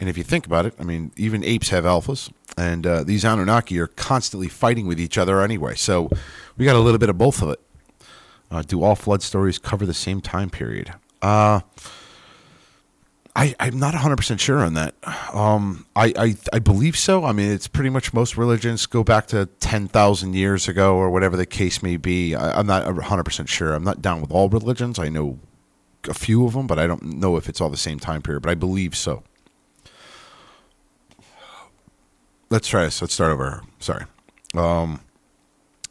And 0.00 0.08
if 0.08 0.16
you 0.16 0.24
think 0.24 0.46
about 0.46 0.64
it, 0.64 0.74
I 0.80 0.82
mean, 0.82 1.12
even 1.16 1.44
apes 1.44 1.68
have 1.68 1.84
alphas, 1.84 2.32
and 2.56 2.86
uh, 2.86 3.04
these 3.04 3.22
Anunnaki 3.22 3.78
are 3.78 3.86
constantly 3.86 4.48
fighting 4.48 4.86
with 4.86 4.98
each 4.98 5.18
other 5.18 5.42
anyway. 5.42 5.74
So 5.74 6.08
we 6.56 6.64
got 6.64 6.74
a 6.74 6.80
little 6.80 6.98
bit 6.98 7.10
of 7.10 7.18
both 7.18 7.42
of 7.42 7.50
it. 7.50 7.60
Uh, 8.50 8.62
do 8.62 8.82
all 8.82 8.96
flood 8.96 9.22
stories 9.22 9.58
cover 9.58 9.84
the 9.84 9.94
same 9.94 10.22
time 10.22 10.48
period? 10.48 10.94
Uh, 11.22 11.60
I, 13.36 13.54
I'm 13.60 13.78
not 13.78 13.94
100% 13.94 14.40
sure 14.40 14.64
on 14.64 14.74
that. 14.74 14.94
Um, 15.32 15.86
I, 15.94 16.12
I, 16.18 16.36
I 16.52 16.58
believe 16.58 16.96
so. 16.96 17.24
I 17.24 17.32
mean, 17.32 17.52
it's 17.52 17.68
pretty 17.68 17.90
much 17.90 18.12
most 18.12 18.36
religions 18.36 18.86
go 18.86 19.04
back 19.04 19.26
to 19.28 19.46
10,000 19.60 20.34
years 20.34 20.66
ago 20.66 20.96
or 20.96 21.10
whatever 21.10 21.36
the 21.36 21.46
case 21.46 21.82
may 21.82 21.96
be. 21.96 22.34
I, 22.34 22.58
I'm 22.58 22.66
not 22.66 22.84
100% 22.84 23.48
sure. 23.48 23.72
I'm 23.72 23.84
not 23.84 24.02
down 24.02 24.20
with 24.20 24.32
all 24.32 24.48
religions. 24.48 24.98
I 24.98 25.10
know 25.10 25.38
a 26.08 26.14
few 26.14 26.44
of 26.46 26.54
them, 26.54 26.66
but 26.66 26.78
I 26.78 26.86
don't 26.86 27.04
know 27.04 27.36
if 27.36 27.48
it's 27.48 27.60
all 27.60 27.70
the 27.70 27.76
same 27.76 28.00
time 28.00 28.22
period. 28.22 28.40
But 28.40 28.50
I 28.50 28.54
believe 28.54 28.96
so. 28.96 29.22
Let's 32.50 32.66
try 32.66 32.84
this. 32.84 33.00
Let's 33.00 33.14
start 33.14 33.30
over. 33.30 33.62
Sorry. 33.78 34.04
Um, 34.54 35.00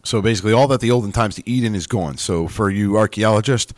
so 0.04 0.22
basically, 0.22 0.52
all 0.52 0.68
that 0.68 0.82
the 0.82 0.92
olden 0.92 1.14
times 1.14 1.36
to 1.36 1.50
Eden 1.50 1.74
is 1.74 1.88
gone. 1.88 2.18
So 2.18 2.50
for 2.50 2.70
you 2.70 2.98
archaeologists, 2.98 3.74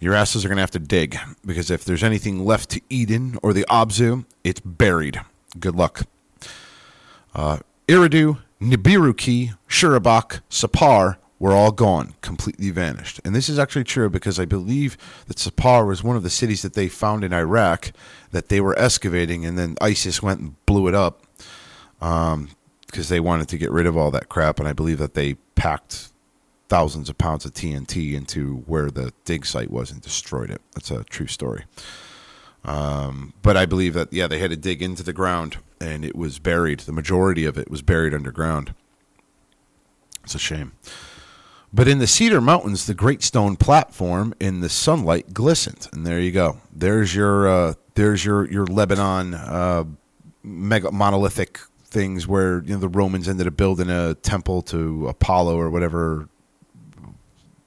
your 0.00 0.12
asses 0.12 0.44
are 0.44 0.48
going 0.48 0.56
to 0.56 0.62
have 0.62 0.72
to 0.72 0.80
dig 0.80 1.16
because 1.44 1.70
if 1.70 1.84
there's 1.84 2.02
anything 2.02 2.44
left 2.44 2.70
to 2.70 2.80
Eden 2.90 3.38
or 3.44 3.52
the 3.52 3.64
Abzu, 3.70 4.24
it's 4.42 4.58
buried. 4.58 5.20
Good 5.60 5.76
luck. 5.76 6.02
Uh, 7.32 7.58
Eridu, 7.86 8.38
Nibiru-Ki, 8.60 9.52
Shurabak, 9.68 10.40
Sapar, 10.50 11.18
were 11.38 11.52
all 11.52 11.70
gone, 11.70 12.14
completely 12.22 12.70
vanished. 12.70 13.20
And 13.24 13.34
this 13.34 13.48
is 13.48 13.58
actually 13.58 13.84
true 13.84 14.08
because 14.10 14.40
I 14.40 14.46
believe 14.46 14.96
that 15.28 15.36
Sapar 15.36 15.86
was 15.86 16.02
one 16.02 16.16
of 16.16 16.22
the 16.22 16.30
cities 16.30 16.62
that 16.62 16.74
they 16.74 16.88
found 16.88 17.22
in 17.22 17.32
Iraq 17.32 17.92
that 18.32 18.48
they 18.48 18.60
were 18.60 18.76
excavating, 18.78 19.44
and 19.44 19.58
then 19.58 19.76
ISIS 19.80 20.22
went 20.22 20.40
and 20.40 20.66
blew 20.66 20.88
it 20.88 20.94
up 20.94 21.25
because 22.06 22.34
um, 22.34 22.48
they 23.08 23.18
wanted 23.18 23.48
to 23.48 23.58
get 23.58 23.70
rid 23.72 23.86
of 23.86 23.96
all 23.96 24.10
that 24.12 24.28
crap. 24.28 24.60
And 24.60 24.68
I 24.68 24.72
believe 24.72 24.98
that 24.98 25.14
they 25.14 25.34
packed 25.56 26.12
thousands 26.68 27.08
of 27.08 27.18
pounds 27.18 27.44
of 27.44 27.52
TNT 27.52 28.14
into 28.14 28.58
where 28.66 28.90
the 28.90 29.12
dig 29.24 29.44
site 29.44 29.70
was 29.70 29.90
and 29.90 30.00
destroyed 30.00 30.50
it. 30.50 30.60
That's 30.74 30.90
a 30.90 31.02
true 31.04 31.26
story. 31.26 31.64
Um, 32.64 33.32
but 33.42 33.56
I 33.56 33.66
believe 33.66 33.94
that, 33.94 34.12
yeah, 34.12 34.26
they 34.26 34.38
had 34.38 34.50
to 34.50 34.56
dig 34.56 34.82
into 34.82 35.02
the 35.02 35.12
ground 35.12 35.58
and 35.80 36.04
it 36.04 36.14
was 36.14 36.38
buried. 36.38 36.80
The 36.80 36.92
majority 36.92 37.44
of 37.44 37.58
it 37.58 37.70
was 37.70 37.82
buried 37.82 38.14
underground. 38.14 38.74
It's 40.22 40.34
a 40.34 40.38
shame. 40.38 40.72
But 41.72 41.88
in 41.88 41.98
the 41.98 42.06
Cedar 42.06 42.40
Mountains, 42.40 42.86
the 42.86 42.94
great 42.94 43.22
stone 43.22 43.56
platform 43.56 44.32
in 44.40 44.60
the 44.60 44.68
sunlight 44.68 45.34
glistened, 45.34 45.88
and 45.92 46.06
there 46.06 46.18
you 46.18 46.30
go. 46.30 46.58
There's 46.72 47.14
your 47.14 47.48
uh, 47.48 47.74
there's 47.94 48.24
your 48.24 48.50
your 48.50 48.66
Lebanon 48.66 49.34
uh, 49.34 49.84
mega 50.42 50.90
monolithic 50.90 51.60
things 51.86 52.26
where 52.26 52.62
you 52.64 52.74
know 52.74 52.80
the 52.80 52.88
Romans 52.88 53.28
ended 53.28 53.46
up 53.46 53.56
building 53.56 53.88
a 53.88 54.14
temple 54.14 54.62
to 54.62 55.08
Apollo 55.08 55.58
or 55.58 55.70
whatever 55.70 56.28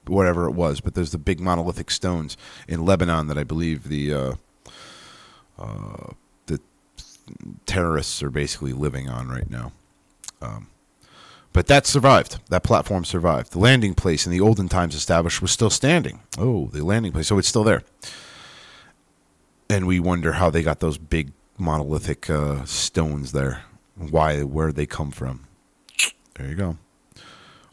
whatever 0.06 0.46
it 0.46 0.52
was. 0.52 0.80
But 0.80 0.94
there's 0.94 1.12
the 1.12 1.18
big 1.18 1.40
monolithic 1.40 1.90
stones 1.90 2.36
in 2.68 2.84
Lebanon 2.84 3.26
that 3.28 3.38
I 3.38 3.44
believe 3.44 3.84
the 3.84 4.14
uh, 4.14 4.32
uh, 5.58 6.12
the 6.46 6.60
terrorists 7.66 8.22
are 8.22 8.30
basically 8.30 8.72
living 8.72 9.08
on 9.08 9.28
right 9.28 9.50
now. 9.50 9.72
Um, 10.42 10.68
but 11.52 11.66
that 11.66 11.86
survived. 11.86 12.38
That 12.48 12.62
platform 12.62 13.04
survived. 13.04 13.52
The 13.52 13.58
landing 13.58 13.94
place 13.94 14.24
in 14.24 14.32
the 14.32 14.40
olden 14.40 14.68
times 14.68 14.94
established 14.94 15.42
was 15.42 15.50
still 15.50 15.70
standing. 15.70 16.20
Oh, 16.38 16.68
the 16.72 16.84
landing 16.84 17.12
place. 17.12 17.26
So 17.26 17.38
it's 17.38 17.48
still 17.48 17.64
there. 17.64 17.82
And 19.68 19.86
we 19.86 19.98
wonder 19.98 20.32
how 20.32 20.50
they 20.50 20.62
got 20.62 20.80
those 20.80 20.98
big 20.98 21.32
monolithic 21.58 22.30
uh, 22.30 22.64
stones 22.64 23.32
there. 23.32 23.64
Why, 24.08 24.42
where 24.42 24.72
they 24.72 24.86
come 24.86 25.10
from. 25.10 25.46
There 26.34 26.48
you 26.48 26.54
go. 26.54 26.78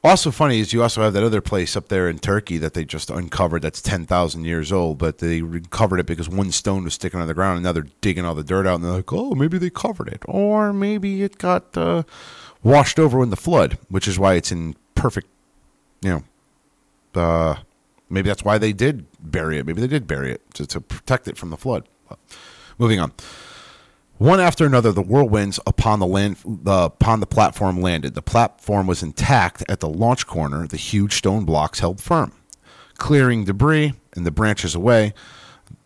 Also 0.03 0.29
funny 0.29 0.59
is 0.59 0.73
you 0.73 0.83
also 0.83 1.01
have 1.01 1.13
that 1.13 1.23
other 1.23 1.41
place 1.41 1.75
up 1.75 1.87
there 1.87 2.07
in 2.07 2.19
Turkey 2.19 2.57
that 2.59 2.73
they 2.73 2.85
just 2.85 3.09
uncovered 3.09 3.61
that's 3.61 3.81
10,000 3.81 4.45
years 4.45 4.71
old, 4.71 4.97
but 4.97 5.17
they 5.17 5.41
recovered 5.41 5.99
it 5.99 6.05
because 6.05 6.29
one 6.29 6.51
stone 6.51 6.83
was 6.83 6.93
sticking 6.93 7.19
on 7.19 7.27
the 7.27 7.33
ground 7.33 7.57
and 7.57 7.63
now 7.63 7.71
they're 7.71 7.87
digging 8.01 8.23
all 8.23 8.35
the 8.35 8.43
dirt 8.43 8.67
out 8.67 8.75
and 8.75 8.83
they're 8.83 8.91
like, 8.91 9.11
oh, 9.11 9.33
maybe 9.35 9.57
they 9.57 9.69
covered 9.69 10.07
it. 10.09 10.21
Or 10.25 10.71
maybe 10.71 11.23
it 11.23 11.37
got 11.37 11.75
uh, 11.75 12.03
washed 12.63 12.99
over 12.99 13.23
in 13.23 13.31
the 13.31 13.35
flood, 13.35 13.77
which 13.89 14.07
is 14.07 14.19
why 14.19 14.35
it's 14.35 14.51
in 14.51 14.75
perfect, 14.95 15.27
you 16.01 16.09
know, 16.09 17.21
uh, 17.21 17.55
maybe 18.09 18.29
that's 18.29 18.43
why 18.43 18.57
they 18.57 18.73
did 18.73 19.05
bury 19.19 19.57
it. 19.57 19.65
Maybe 19.65 19.81
they 19.81 19.87
did 19.87 20.07
bury 20.07 20.31
it 20.31 20.53
to, 20.53 20.67
to 20.67 20.79
protect 20.79 21.27
it 21.27 21.37
from 21.37 21.49
the 21.49 21.57
flood. 21.57 21.87
Moving 22.77 22.99
on. 22.99 23.13
One 24.17 24.39
after 24.39 24.65
another, 24.65 24.91
the 24.91 25.03
whirlwinds 25.03 25.60
upon 25.67 25.99
the 25.99 26.08
land, 26.08 26.38
upon 26.65 27.19
the 27.19 27.27
platform 27.27 27.80
landed. 27.80 28.15
The 28.15 28.23
platform 28.23 28.88
was 28.88 29.03
intact 29.03 29.63
at 29.69 29.80
the 29.80 29.89
launch 29.89 30.25
corner. 30.25 30.65
The 30.65 30.77
huge 30.77 31.13
stone 31.13 31.45
blocks 31.45 31.80
held 31.80 32.01
firm, 32.01 32.32
clearing 32.97 33.45
debris 33.45 33.93
and 34.13 34.25
the 34.25 34.32
branches 34.32 34.73
away. 34.73 35.13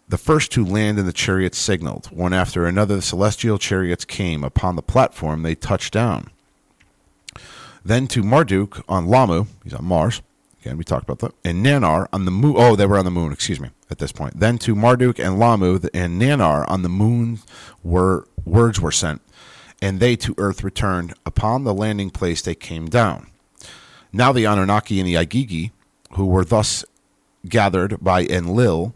The 0.08 0.18
first 0.18 0.52
to 0.54 0.66
land 0.66 0.98
in 0.98 1.06
the 1.06 1.14
chariots 1.14 1.58
signaled. 1.58 2.08
One 2.08 2.34
after 2.34 2.66
another, 2.66 2.96
the 2.96 3.02
celestial 3.02 3.58
chariots 3.58 4.06
came 4.06 4.44
upon 4.44 4.76
the 4.76 4.82
platform. 4.82 5.44
They 5.44 5.56
touched 5.56 5.94
down. 5.94 6.30
Then 7.84 8.08
to 8.08 8.24
Marduk 8.24 8.84
on 8.88 9.08
Lahmu, 9.08 9.48
he's 9.64 9.74
on 9.74 9.86
Mars. 9.86 10.22
Again, 10.62 10.78
we 10.78 10.84
talked 10.84 11.04
about 11.04 11.20
that. 11.20 11.34
And 11.44 11.66
Nannar 11.66 12.08
on 12.14 12.26
the 12.26 12.32
moon. 12.32 12.54
Oh, 12.56 12.76
they 12.76 12.86
were 12.86 13.00
on 13.00 13.06
the 13.06 13.12
moon, 13.12 13.34
excuse 13.34 13.60
me, 13.60 13.70
at 13.90 13.98
this 13.98 14.12
point. 14.12 14.40
Then 14.40 14.60
to 14.60 14.76
Marduk 14.76 15.18
and 15.18 15.38
Lahmu 15.38 15.90
and 15.94 16.22
Nannar 16.22 16.70
on 16.70 16.84
the 16.84 16.90
moon 16.90 17.40
were 17.84 18.28
words 18.46 18.80
were 18.80 18.92
sent, 18.92 19.22
and 19.82 20.00
they 20.00 20.16
to 20.18 20.36
earth 20.38 20.64
returned. 20.64 21.16
Upon 21.26 21.64
the 21.64 21.74
landing 21.74 22.12
place 22.12 22.44
they 22.44 22.54
came 22.54 22.88
down. 22.88 23.28
Now 24.14 24.32
the 24.32 24.46
Anunnaki 24.46 25.00
and 25.00 25.08
the 25.08 25.16
Igigi, 25.16 25.72
who 26.12 26.26
were 26.26 26.46
thus 26.46 26.86
gathered 27.48 27.98
by 28.00 28.26
Enlil 28.26 28.94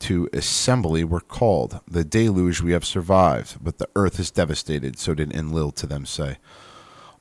to 0.00 0.28
assembly, 0.32 1.02
were 1.02 1.20
called. 1.20 1.80
The 1.88 2.04
deluge 2.04 2.60
we 2.60 2.70
have 2.70 2.84
survived, 2.84 3.56
but 3.60 3.78
the 3.78 3.88
earth 3.96 4.20
is 4.20 4.30
devastated, 4.30 4.96
so 4.96 5.14
did 5.14 5.32
Enlil 5.32 5.72
to 5.72 5.86
them 5.88 6.06
say. 6.06 6.36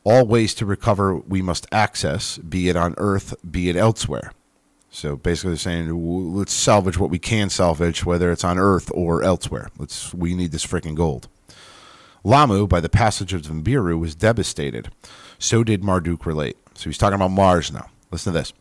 All 0.09 0.25
ways 0.25 0.55
to 0.55 0.65
recover 0.65 1.17
we 1.17 1.43
must 1.43 1.67
access, 1.71 2.39
be 2.39 2.67
it 2.67 2.75
on 2.75 2.95
Earth, 2.97 3.35
be 3.49 3.69
it 3.69 3.75
elsewhere. 3.75 4.31
So 4.89 5.15
basically, 5.15 5.51
they're 5.51 5.57
saying 5.57 6.35
let's 6.35 6.51
salvage 6.51 6.97
what 6.97 7.11
we 7.11 7.19
can 7.19 7.51
salvage, 7.51 8.03
whether 8.03 8.31
it's 8.31 8.43
on 8.43 8.57
Earth 8.57 8.89
or 8.95 9.21
elsewhere. 9.21 9.69
Let's 9.77 10.11
we 10.11 10.33
need 10.33 10.51
this 10.51 10.65
freaking 10.65 10.95
gold. 10.95 11.27
Lahmu, 12.25 12.67
by 12.67 12.79
the 12.79 12.89
passage 12.89 13.33
of 13.33 13.43
Nibiru, 13.43 13.99
was 13.99 14.15
devastated. 14.15 14.89
So 15.37 15.63
did 15.63 15.83
Marduk 15.83 16.25
relate. 16.25 16.57
So 16.73 16.89
he's 16.89 16.97
talking 16.97 17.15
about 17.15 17.29
Mars 17.29 17.71
now. 17.71 17.91
Listen 18.09 18.33
to 18.33 18.39
this. 18.39 18.51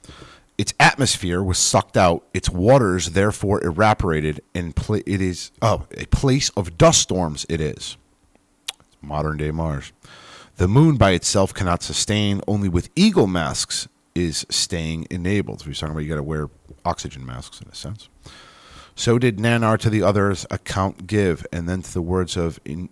Its 0.59 0.75
atmosphere 0.79 1.43
was 1.43 1.57
sucked 1.57 1.97
out. 1.97 2.25
Its 2.35 2.51
waters 2.51 3.13
therefore 3.13 3.65
evaporated, 3.65 4.43
and 4.55 4.77
pl- 4.77 4.97
it 4.97 5.23
is 5.23 5.51
oh 5.63 5.87
a 5.97 6.05
place 6.07 6.51
of 6.51 6.77
dust 6.77 7.01
storms. 7.01 7.47
It 7.49 7.63
is. 7.63 7.97
modern 9.01 9.39
day 9.39 9.51
Mars. 9.51 9.93
The 10.59 10.67
moon 10.67 10.97
by 10.97 11.13
itself 11.13 11.55
cannot 11.55 11.85
sustain. 11.85 12.41
Only 12.49 12.69
with 12.69 12.91
eagle 12.97 13.29
masks 13.29 13.87
is 14.17 14.45
staying 14.51 15.07
enabled. 15.09 15.61
So 15.61 15.67
he's 15.67 15.79
talking 15.79 15.93
about 15.93 16.03
you 16.03 16.09
got 16.09 16.17
to 16.17 16.23
wear 16.25 16.51
oxygen 16.85 17.25
masks 17.25 17.61
in 17.61 17.69
a 17.69 17.75
sense. 17.77 18.09
So 18.97 19.21
did 19.21 19.39
Nannar 19.39 19.79
to 19.79 19.89
the 19.89 20.03
others 20.03 20.47
account 20.51 21.07
give, 21.07 21.47
and 21.53 21.69
then 21.69 21.83
to 21.83 21.95
the 21.95 22.03
words 22.03 22.37
of 22.37 22.59
in, 22.65 22.89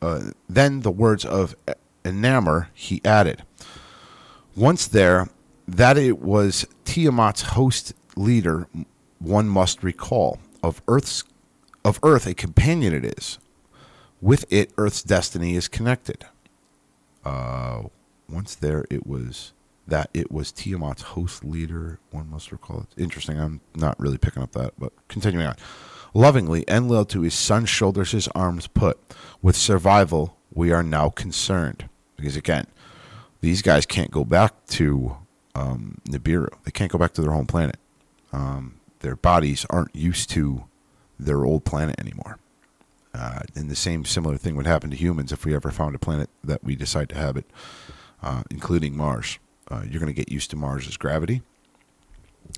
uh, 0.00 0.30
then 0.48 0.80
the 0.80 0.90
words 0.90 1.26
of 1.26 1.54
Enamor 2.02 2.68
he 2.72 3.02
added. 3.04 3.42
Once 4.56 4.88
there, 4.88 5.28
that 5.68 5.98
it 5.98 6.18
was 6.18 6.66
Tiamat's 6.86 7.42
host 7.42 7.92
leader, 8.16 8.68
one 9.18 9.48
must 9.48 9.82
recall 9.82 10.38
of 10.62 10.80
Earth's 10.88 11.24
of 11.84 12.00
Earth 12.02 12.26
a 12.26 12.32
companion 12.32 12.94
it 12.94 13.04
is. 13.04 13.38
With 14.22 14.50
it, 14.50 14.70
Earth's 14.78 15.02
destiny 15.02 15.56
is 15.56 15.68
connected. 15.68 16.24
Uh, 17.24 17.84
once 18.28 18.54
there, 18.54 18.84
it 18.90 19.06
was 19.06 19.52
that 19.86 20.10
it 20.14 20.30
was 20.30 20.52
Tiamat's 20.52 21.02
host 21.02 21.44
leader. 21.44 21.98
One 22.10 22.30
must 22.30 22.52
recall 22.52 22.80
it. 22.80 23.00
Interesting. 23.00 23.38
I'm 23.38 23.60
not 23.74 23.98
really 23.98 24.18
picking 24.18 24.42
up 24.42 24.52
that, 24.52 24.74
but 24.78 24.92
continuing 25.08 25.46
on. 25.46 25.56
Lovingly, 26.14 26.64
Enlil 26.68 27.04
to 27.06 27.22
his 27.22 27.34
son's 27.34 27.68
shoulders 27.68 28.12
his 28.12 28.28
arms 28.28 28.66
put. 28.66 28.98
With 29.40 29.56
survival, 29.56 30.36
we 30.52 30.70
are 30.72 30.82
now 30.82 31.08
concerned. 31.08 31.88
Because 32.16 32.36
again, 32.36 32.66
these 33.40 33.62
guys 33.62 33.86
can't 33.86 34.10
go 34.10 34.24
back 34.24 34.66
to 34.68 35.16
um, 35.54 36.00
Nibiru. 36.08 36.48
They 36.64 36.70
can't 36.70 36.92
go 36.92 36.98
back 36.98 37.12
to 37.14 37.22
their 37.22 37.32
home 37.32 37.46
planet. 37.46 37.76
Um, 38.32 38.76
their 39.00 39.16
bodies 39.16 39.66
aren't 39.68 39.94
used 39.94 40.30
to 40.30 40.64
their 41.18 41.44
old 41.44 41.64
planet 41.64 41.98
anymore. 41.98 42.38
Uh, 43.14 43.40
and 43.54 43.70
the 43.70 43.76
same 43.76 44.04
similar 44.04 44.36
thing 44.36 44.56
would 44.56 44.66
happen 44.66 44.90
to 44.90 44.96
humans 44.96 45.32
if 45.32 45.44
we 45.44 45.54
ever 45.54 45.70
found 45.70 45.94
a 45.94 45.98
planet 45.98 46.30
that 46.42 46.64
we 46.64 46.74
decide 46.74 47.08
to 47.10 47.14
habit, 47.14 47.44
uh, 48.22 48.42
including 48.50 48.96
Mars. 48.96 49.38
Uh, 49.70 49.82
you're 49.88 50.00
going 50.00 50.06
to 50.06 50.12
get 50.12 50.30
used 50.30 50.50
to 50.50 50.56
Mars's 50.56 50.96
gravity. 50.96 51.42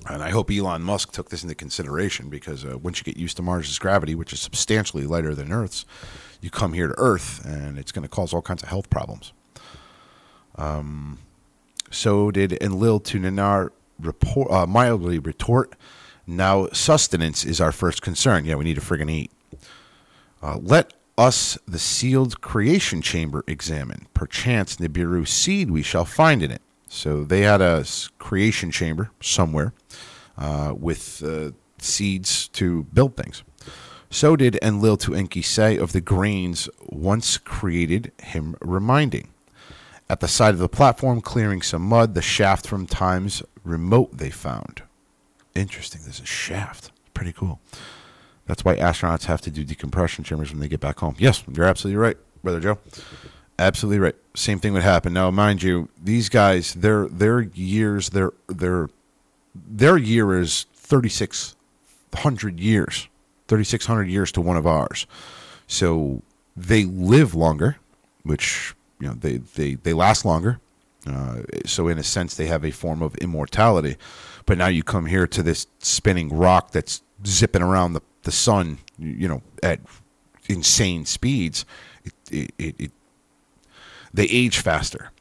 And 0.09 0.23
I 0.23 0.29
hope 0.29 0.51
Elon 0.51 0.81
Musk 0.81 1.11
took 1.11 1.29
this 1.29 1.43
into 1.43 1.55
consideration 1.55 2.29
because 2.29 2.65
uh, 2.65 2.77
once 2.77 2.99
you 2.99 3.03
get 3.03 3.17
used 3.17 3.37
to 3.37 3.43
Mars's 3.43 3.79
gravity, 3.79 4.15
which 4.15 4.33
is 4.33 4.39
substantially 4.39 5.05
lighter 5.05 5.35
than 5.35 5.51
Earth's, 5.51 5.85
you 6.41 6.49
come 6.49 6.73
here 6.73 6.87
to 6.87 6.95
Earth 6.97 7.43
and 7.45 7.77
it's 7.77 7.91
going 7.91 8.03
to 8.03 8.09
cause 8.09 8.33
all 8.33 8.41
kinds 8.41 8.63
of 8.63 8.69
health 8.69 8.89
problems. 8.89 9.33
Um, 10.55 11.19
so 11.91 12.31
did 12.31 12.53
Enlil 12.61 12.99
to 13.01 13.19
Nannar 13.19 13.71
report, 13.99 14.51
uh, 14.51 14.65
mildly 14.65 15.19
retort, 15.19 15.75
now 16.27 16.67
sustenance 16.73 17.45
is 17.45 17.61
our 17.61 17.71
first 17.71 18.01
concern. 18.01 18.45
Yeah, 18.45 18.55
we 18.55 18.65
need 18.65 18.75
to 18.75 18.81
friggin' 18.81 19.11
eat. 19.11 19.31
Uh, 20.45 20.59
let 20.61 20.93
us 21.17 21.57
the 21.67 21.79
sealed 21.79 22.39
creation 22.39 23.01
chamber 23.01 23.43
examine. 23.47 24.05
Perchance 24.13 24.75
Nibiru 24.75 25.27
seed 25.27 25.71
we 25.71 25.81
shall 25.81 26.05
find 26.05 26.43
in 26.43 26.51
it. 26.51 26.61
So 26.87 27.23
they 27.23 27.41
had 27.41 27.61
a 27.61 27.83
creation 28.19 28.69
chamber 28.69 29.09
somewhere 29.19 29.73
uh, 30.37 30.75
with 30.77 31.23
uh, 31.23 31.51
seeds 31.79 32.47
to 32.49 32.83
build 32.93 33.17
things. 33.17 33.41
So 34.11 34.35
did 34.35 34.59
Enlil 34.61 34.97
to 34.97 35.15
Enki 35.15 35.41
say 35.41 35.77
of 35.77 35.93
the 35.93 36.01
grains 36.01 36.69
once 36.79 37.39
created, 37.39 38.11
him 38.21 38.55
reminding. 38.61 39.29
At 40.07 40.19
the 40.19 40.27
side 40.27 40.53
of 40.53 40.59
the 40.59 40.69
platform, 40.69 41.21
clearing 41.21 41.63
some 41.63 41.81
mud, 41.81 42.13
the 42.13 42.21
shaft 42.21 42.67
from 42.67 42.85
times 42.85 43.41
remote 43.63 44.19
they 44.19 44.29
found. 44.29 44.83
Interesting. 45.55 46.01
There's 46.03 46.19
a 46.19 46.25
shaft. 46.25 46.91
Pretty 47.15 47.33
cool. 47.33 47.59
That's 48.47 48.63
why 48.63 48.75
astronauts 48.77 49.25
have 49.25 49.41
to 49.41 49.51
do 49.51 49.63
decompression 49.63 50.23
chambers 50.23 50.51
when 50.51 50.59
they 50.59 50.67
get 50.67 50.79
back 50.79 50.99
home. 50.99 51.15
Yes, 51.17 51.43
you're 51.51 51.65
absolutely 51.65 51.97
right, 51.97 52.17
brother 52.43 52.59
Joe. 52.59 52.77
Absolutely 53.57 53.99
right. 53.99 54.15
Same 54.35 54.59
thing 54.59 54.73
would 54.73 54.83
happen. 54.83 55.13
Now, 55.13 55.31
mind 55.31 55.63
you, 55.63 55.89
these 56.01 56.29
guys, 56.29 56.73
their 56.73 57.07
their 57.07 57.39
years, 57.41 58.09
their 58.09 58.33
their 58.47 58.89
their 59.55 59.97
year 59.97 60.37
is 60.39 60.65
thirty 60.73 61.09
six 61.09 61.55
hundred 62.13 62.59
years, 62.59 63.07
thirty 63.47 63.63
six 63.63 63.85
hundred 63.85 64.09
years 64.09 64.31
to 64.33 64.41
one 64.41 64.57
of 64.57 64.67
ours. 64.67 65.07
So 65.67 66.21
they 66.55 66.83
live 66.83 67.33
longer, 67.33 67.77
which 68.23 68.75
you 68.99 69.07
know 69.07 69.13
they 69.13 69.37
they 69.37 69.75
they 69.75 69.93
last 69.93 70.25
longer. 70.25 70.59
Uh, 71.07 71.41
so 71.65 71.87
in 71.87 71.97
a 71.97 72.03
sense, 72.03 72.35
they 72.35 72.47
have 72.47 72.65
a 72.65 72.71
form 72.71 73.01
of 73.01 73.15
immortality. 73.17 73.95
But 74.45 74.57
now 74.57 74.67
you 74.67 74.83
come 74.83 75.05
here 75.05 75.27
to 75.27 75.43
this 75.43 75.67
spinning 75.79 76.29
rock 76.29 76.71
that's 76.71 77.01
zipping 77.25 77.61
around 77.61 77.93
the, 77.93 78.01
the 78.25 78.31
sun, 78.31 78.79
you 78.99 79.27
know, 79.27 79.41
at 79.63 79.79
insane 80.47 81.05
speeds. 81.05 81.65
It, 82.03 82.13
it, 82.29 82.51
it, 82.57 82.75
it 82.77 82.91
they 84.13 84.25
age 84.25 84.59
faster. 84.59 85.11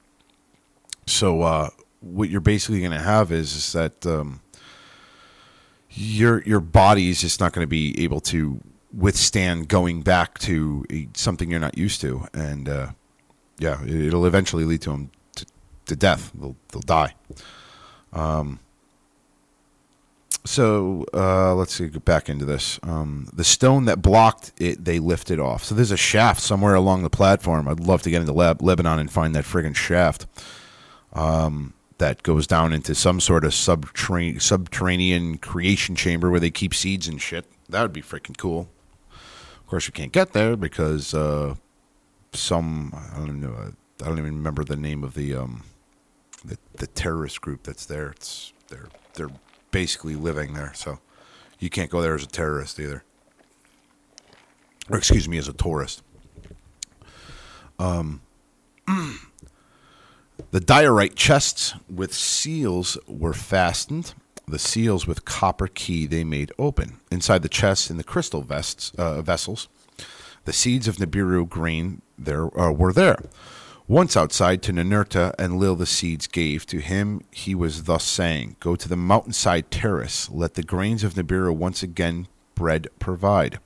So 1.06 1.42
uh, 1.42 1.70
what 2.00 2.30
you're 2.30 2.40
basically 2.40 2.80
going 2.80 2.92
to 2.92 2.98
have 2.98 3.32
is, 3.32 3.54
is 3.54 3.72
that 3.72 4.06
um, 4.06 4.40
your 5.90 6.42
your 6.42 6.60
body 6.60 7.10
is 7.10 7.20
just 7.20 7.40
not 7.40 7.52
going 7.52 7.64
to 7.64 7.70
be 7.70 8.02
able 8.02 8.20
to 8.20 8.60
withstand 8.92 9.68
going 9.68 10.02
back 10.02 10.38
to 10.38 10.84
a, 10.90 11.08
something 11.14 11.50
you're 11.50 11.60
not 11.60 11.76
used 11.76 12.00
to, 12.00 12.26
and 12.32 12.68
uh, 12.68 12.88
yeah, 13.58 13.82
it, 13.84 14.06
it'll 14.06 14.26
eventually 14.26 14.64
lead 14.64 14.82
to 14.82 14.90
them 14.90 15.10
to, 15.36 15.46
to 15.86 15.96
death. 15.96 16.32
They'll 16.34 16.56
they'll 16.68 16.82
die. 16.82 17.14
Um, 18.12 18.60
so 20.44 21.04
uh, 21.14 21.54
let's 21.54 21.74
see, 21.74 21.88
get 21.88 22.04
back 22.04 22.28
into 22.28 22.44
this. 22.44 22.78
Um, 22.82 23.28
the 23.32 23.44
stone 23.44 23.84
that 23.86 24.02
blocked 24.02 24.52
it, 24.58 24.84
they 24.84 24.98
lifted 24.98 25.38
off. 25.38 25.64
So 25.64 25.74
there's 25.74 25.90
a 25.90 25.96
shaft 25.96 26.40
somewhere 26.40 26.74
along 26.74 27.02
the 27.02 27.10
platform. 27.10 27.68
I'd 27.68 27.80
love 27.80 28.02
to 28.02 28.10
get 28.10 28.20
into 28.20 28.32
Leb- 28.32 28.62
Lebanon 28.62 28.98
and 28.98 29.10
find 29.10 29.34
that 29.34 29.44
friggin' 29.44 29.76
shaft 29.76 30.26
um, 31.12 31.74
that 31.98 32.22
goes 32.22 32.46
down 32.46 32.72
into 32.72 32.94
some 32.94 33.20
sort 33.20 33.44
of 33.44 33.52
subterra- 33.52 34.40
subterranean 34.40 35.38
creation 35.38 35.96
chamber 35.96 36.30
where 36.30 36.40
they 36.40 36.50
keep 36.50 36.74
seeds 36.74 37.08
and 37.08 37.20
shit. 37.20 37.46
That 37.68 37.82
would 37.82 37.92
be 37.92 38.02
freaking 38.02 38.36
cool. 38.36 38.68
Of 39.10 39.66
course, 39.66 39.86
you 39.86 39.92
can't 39.92 40.12
get 40.12 40.32
there 40.32 40.56
because 40.56 41.14
uh, 41.14 41.54
some 42.32 42.92
I 42.94 43.18
don't 43.18 43.40
know. 43.40 43.54
uh, 43.54 43.70
I 44.02 44.08
don't 44.08 44.18
even 44.18 44.36
remember 44.36 44.64
the 44.64 44.76
name 44.76 45.04
of 45.04 45.14
the 45.14 45.34
um, 45.34 45.62
the, 46.44 46.58
the 46.74 46.86
terrorist 46.86 47.40
group 47.40 47.62
that's 47.62 47.86
there. 47.86 48.10
It's 48.10 48.52
they're 48.68 48.88
they're 49.14 49.30
basically 49.74 50.14
living 50.14 50.54
there, 50.54 50.72
so 50.72 51.00
you 51.58 51.68
can't 51.68 51.90
go 51.90 52.00
there 52.00 52.14
as 52.14 52.22
a 52.22 52.28
terrorist 52.28 52.78
either, 52.78 53.02
or 54.88 54.96
excuse 54.96 55.28
me, 55.28 55.36
as 55.36 55.48
a 55.48 55.52
tourist. 55.52 56.00
Um, 57.80 58.22
the 60.52 60.60
diorite 60.60 61.16
chests 61.16 61.74
with 61.92 62.14
seals 62.14 62.96
were 63.08 63.32
fastened. 63.32 64.14
The 64.46 64.60
seals 64.60 65.08
with 65.08 65.24
copper 65.24 65.66
key 65.66 66.06
they 66.06 66.22
made 66.22 66.52
open. 66.56 67.00
Inside 67.10 67.42
the 67.42 67.48
chests, 67.48 67.90
in 67.90 67.96
the 67.96 68.04
crystal 68.04 68.42
vests, 68.42 68.92
uh, 68.96 69.22
vessels, 69.22 69.66
the 70.44 70.52
seeds 70.52 70.86
of 70.86 70.98
Nibiru 70.98 71.48
grain 71.48 72.00
there 72.16 72.56
uh, 72.56 72.70
were 72.70 72.92
there. 72.92 73.24
Once 73.86 74.16
outside 74.16 74.62
to 74.62 74.72
Ninurta, 74.72 75.34
Enlil 75.38 75.76
the 75.76 75.84
seeds 75.84 76.26
gave 76.26 76.64
to 76.64 76.78
him. 76.78 77.20
He 77.30 77.54
was 77.54 77.82
thus 77.82 78.02
saying, 78.04 78.56
"Go 78.58 78.76
to 78.76 78.88
the 78.88 78.96
mountainside 78.96 79.70
terrace. 79.70 80.30
Let 80.32 80.54
the 80.54 80.62
grains 80.62 81.04
of 81.04 81.12
Nibiru 81.14 81.54
once 81.54 81.82
again 81.82 82.26
bread 82.54 82.88
provide." 82.98 83.58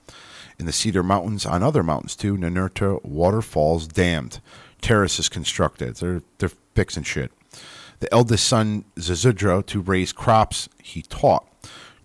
In 0.59 0.67
the 0.67 0.73
Cedar 0.73 1.05
Mountains, 1.05 1.47
on 1.47 1.63
other 1.63 1.85
mountains 1.85 2.17
too, 2.17 2.37
Ninurta 2.37 2.99
waterfalls 3.05 3.87
dammed, 3.87 4.41
terraces 4.81 5.29
constructed. 5.29 5.95
They're 5.95 6.23
they're 6.39 6.51
fixing 6.75 7.05
shit. 7.05 7.31
The 8.01 8.13
eldest 8.13 8.45
son 8.45 8.87
Ziusudra 8.97 9.65
to 9.67 9.81
raise 9.81 10.13
crops 10.13 10.69
he 10.83 11.03
taught. 11.03 11.47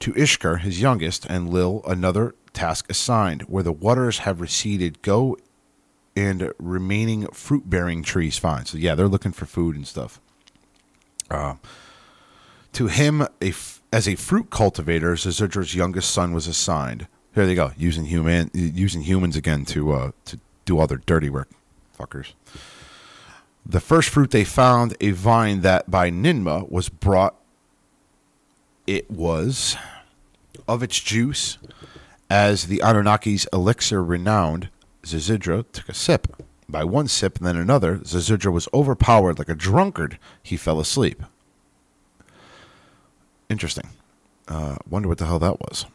To 0.02 0.14
Ishkur, 0.14 0.60
his 0.60 0.80
youngest, 0.80 1.26
Enlil 1.26 1.82
another 1.88 2.36
task 2.54 2.86
assigned. 2.92 3.42
Where 3.44 3.64
the 3.64 3.72
waters 3.72 4.20
have 4.20 4.40
receded, 4.40 5.02
go 5.02 5.36
and 6.16 6.52
remaining 6.60 7.28
fruit 7.28 7.70
bearing 7.70 8.04
trees 8.04 8.38
find. 8.38 8.68
So 8.68 8.78
yeah, 8.78 8.96
they're 8.96 9.08
looking 9.08 9.32
for 9.32 9.46
food 9.46 9.76
and 9.76 9.88
stuff. 9.88 10.20
Uh, 11.30 11.56
to 12.74 12.88
him, 12.88 13.22
a 13.22 13.30
f- 13.42 13.82
as 13.92 14.08
a 14.08 14.16
fruit 14.16 14.50
cultivator, 14.50 15.14
Ziusudra's 15.14 15.76
youngest 15.76 16.12
son 16.12 16.34
was 16.34 16.48
assigned. 16.48 17.08
Here 17.34 17.46
they 17.46 17.56
go, 17.56 17.72
using 17.78 18.06
human 18.06 18.52
using 18.54 19.02
humans 19.02 19.36
again 19.36 19.66
to 19.66 19.92
uh, 19.94 20.12
to 20.26 20.40
do 20.66 20.80
all 20.80 20.88
their 20.88 21.02
dirty 21.06 21.30
work, 21.30 21.50
fuckers. 21.98 22.34
The 23.66 23.80
first 23.80 24.10
fruit 24.10 24.32
they 24.32 24.44
found, 24.44 24.96
a 25.00 25.12
vine 25.12 25.62
that 25.62 25.90
by 25.90 26.12
Ninmah 26.12 26.70
was 26.70 26.90
brought. 26.90 27.36
It 28.86 29.10
was 29.10 29.78
of 30.68 30.84
its 30.84 31.00
juice, 31.00 31.58
as 32.30 32.68
the 32.68 32.80
Anunnaki's 32.80 33.48
elixir 33.54 34.04
renowned. 34.04 34.70
Ziusudra 35.04 35.66
took 35.72 35.90
a 35.90 35.94
sip. 35.94 36.28
By 36.68 36.84
one 36.84 37.08
sip 37.08 37.38
and 37.38 37.46
then 37.46 37.58
another, 37.58 37.98
Ziusudra 37.98 38.52
was 38.52 38.68
overpowered 38.74 39.38
like 39.38 39.50
a 39.50 39.56
drunkard. 39.56 40.18
He 40.42 40.58
fell 40.58 40.80
asleep. 40.80 41.22
Interesting. 43.50 43.90
Uh, 44.48 44.78
wonder 44.90 45.08
what 45.08 45.18
the 45.18 45.26
hell 45.26 45.40
that 45.40 45.60
was. 45.60 45.86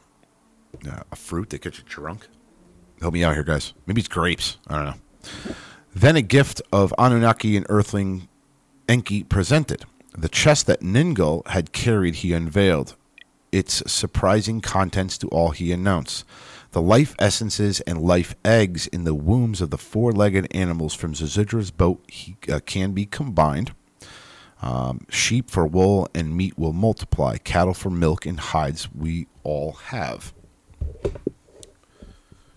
Uh, 0.88 1.00
a 1.10 1.16
fruit 1.16 1.50
that 1.50 1.62
gets 1.62 1.78
you 1.78 1.84
drunk? 1.88 2.28
Help 3.00 3.14
me 3.14 3.24
out 3.24 3.34
here, 3.34 3.44
guys. 3.44 3.74
Maybe 3.86 4.00
it's 4.00 4.08
grapes. 4.08 4.58
I 4.68 4.74
don't 4.76 4.84
know. 4.86 5.54
Then 5.94 6.16
a 6.16 6.22
gift 6.22 6.62
of 6.72 6.94
Anunnaki 6.98 7.56
and 7.56 7.66
Earthling 7.68 8.28
Enki 8.88 9.24
presented. 9.24 9.84
The 10.16 10.28
chest 10.28 10.66
that 10.66 10.80
Ningal 10.80 11.46
had 11.48 11.72
carried, 11.72 12.16
he 12.16 12.32
unveiled, 12.32 12.96
its 13.52 13.82
surprising 13.90 14.60
contents 14.60 15.16
to 15.18 15.28
all 15.28 15.50
he 15.50 15.72
announced. 15.72 16.24
The 16.78 16.82
life 16.82 17.16
essences 17.18 17.80
and 17.80 18.00
life 18.00 18.36
eggs 18.44 18.86
in 18.86 19.02
the 19.02 19.12
wombs 19.12 19.60
of 19.60 19.70
the 19.70 19.76
four 19.76 20.12
legged 20.12 20.46
animals 20.52 20.94
from 20.94 21.12
Ziusudra's 21.12 21.72
boat 21.72 22.04
he, 22.06 22.36
uh, 22.48 22.60
can 22.64 22.92
be 22.92 23.04
combined. 23.04 23.72
Um, 24.62 25.04
sheep 25.08 25.50
for 25.50 25.66
wool 25.66 26.08
and 26.14 26.36
meat 26.36 26.56
will 26.56 26.72
multiply. 26.72 27.38
Cattle 27.38 27.74
for 27.74 27.90
milk 27.90 28.26
and 28.26 28.38
hides 28.38 28.88
we 28.94 29.26
all 29.42 29.72
have. 29.72 30.32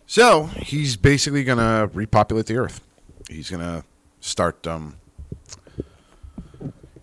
So 0.06 0.44
he's 0.44 0.98
basically 0.98 1.44
going 1.44 1.58
to 1.58 1.90
repopulate 1.92 2.46
the 2.46 2.58
earth. 2.58 2.80
He's 3.28 3.50
going 3.50 3.64
to 3.64 3.84
start. 4.20 4.68
Um, 4.68 4.98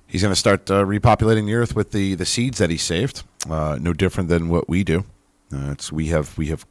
he's 0.06 0.22
going 0.22 0.30
to 0.30 0.38
start 0.38 0.70
uh, 0.70 0.84
repopulating 0.84 1.46
the 1.46 1.54
earth 1.54 1.74
with 1.74 1.90
the, 1.90 2.14
the 2.14 2.24
seeds 2.24 2.58
that 2.58 2.70
he 2.70 2.76
saved. 2.76 3.24
Uh, 3.50 3.76
no 3.80 3.92
different 3.92 4.28
than 4.28 4.48
what 4.48 4.68
we 4.68 4.84
do. 4.84 5.04
Uh, 5.52 5.74
we 5.90 6.06
have 6.08 6.38
we 6.38 6.46
have 6.46 6.64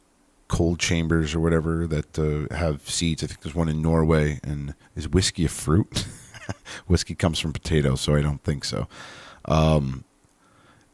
cold 0.48 0.78
chambers 0.78 1.34
or 1.34 1.40
whatever 1.40 1.86
that 1.86 2.18
uh, 2.18 2.54
have 2.54 2.88
seeds. 2.88 3.22
I 3.22 3.26
think 3.26 3.42
there's 3.42 3.54
one 3.54 3.68
in 3.68 3.82
Norway. 3.82 4.40
And 4.42 4.74
is 4.96 5.08
whiskey 5.08 5.44
a 5.44 5.48
fruit? 5.48 6.06
whiskey 6.86 7.14
comes 7.14 7.38
from 7.38 7.52
potatoes, 7.52 8.00
so 8.00 8.14
I 8.14 8.22
don't 8.22 8.42
think 8.42 8.64
so. 8.64 8.88
Um, 9.44 10.04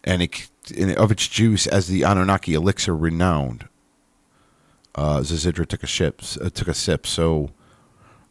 and 0.02 0.22
it, 0.22 0.50
of 0.96 1.11
its 1.11 1.26
juice, 1.28 1.66
as 1.66 1.88
the 1.88 2.02
Anunnaki 2.02 2.55
elixir 2.55 2.94
renowned, 2.94 3.68
uh, 4.94 5.22
took 5.22 5.82
a 5.82 5.86
sip. 5.86 6.22
Uh, 6.40 6.50
took 6.50 6.68
a 6.68 6.74
sip. 6.74 7.07
So 7.07 7.50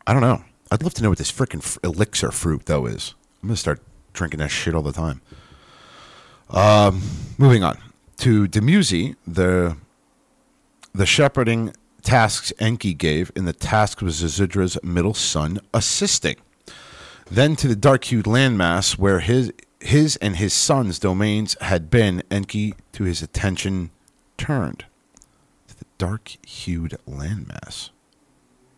I 0.05 0.13
don't 0.13 0.21
know. 0.21 0.43
I'd 0.71 0.83
love 0.83 0.93
to 0.95 1.03
know 1.03 1.09
what 1.09 1.17
this 1.17 1.31
freaking 1.31 1.59
f- 1.59 1.77
elixir 1.83 2.31
fruit 2.31 2.65
though 2.65 2.85
is. 2.85 3.15
I'm 3.41 3.49
gonna 3.49 3.57
start 3.57 3.81
drinking 4.13 4.39
that 4.39 4.49
shit 4.49 4.73
all 4.75 4.81
the 4.81 4.93
time. 4.93 5.21
Um, 6.49 7.01
moving 7.37 7.63
on 7.63 7.77
to 8.17 8.47
Dumuzi, 8.47 9.15
the 9.25 9.75
the 10.93 11.05
shepherding 11.05 11.73
tasks 12.01 12.53
Enki 12.59 12.93
gave, 12.93 13.31
and 13.35 13.47
the 13.47 13.53
task 13.53 14.01
was 14.01 14.21
Ziusudra's 14.21 14.77
middle 14.83 15.13
son 15.13 15.59
assisting. 15.73 16.35
Then 17.29 17.55
to 17.55 17.67
the 17.67 17.75
dark-hued 17.75 18.25
landmass 18.25 18.97
where 18.97 19.19
his 19.19 19.51
his 19.79 20.15
and 20.17 20.37
his 20.37 20.53
son's 20.53 20.97
domains 20.97 21.57
had 21.59 21.89
been, 21.89 22.23
Enki 22.31 22.73
to 22.93 23.03
his 23.03 23.21
attention 23.21 23.91
turned. 24.37 24.85
To 25.67 25.77
the 25.77 25.85
dark-hued 25.97 26.97
landmass. 27.07 27.89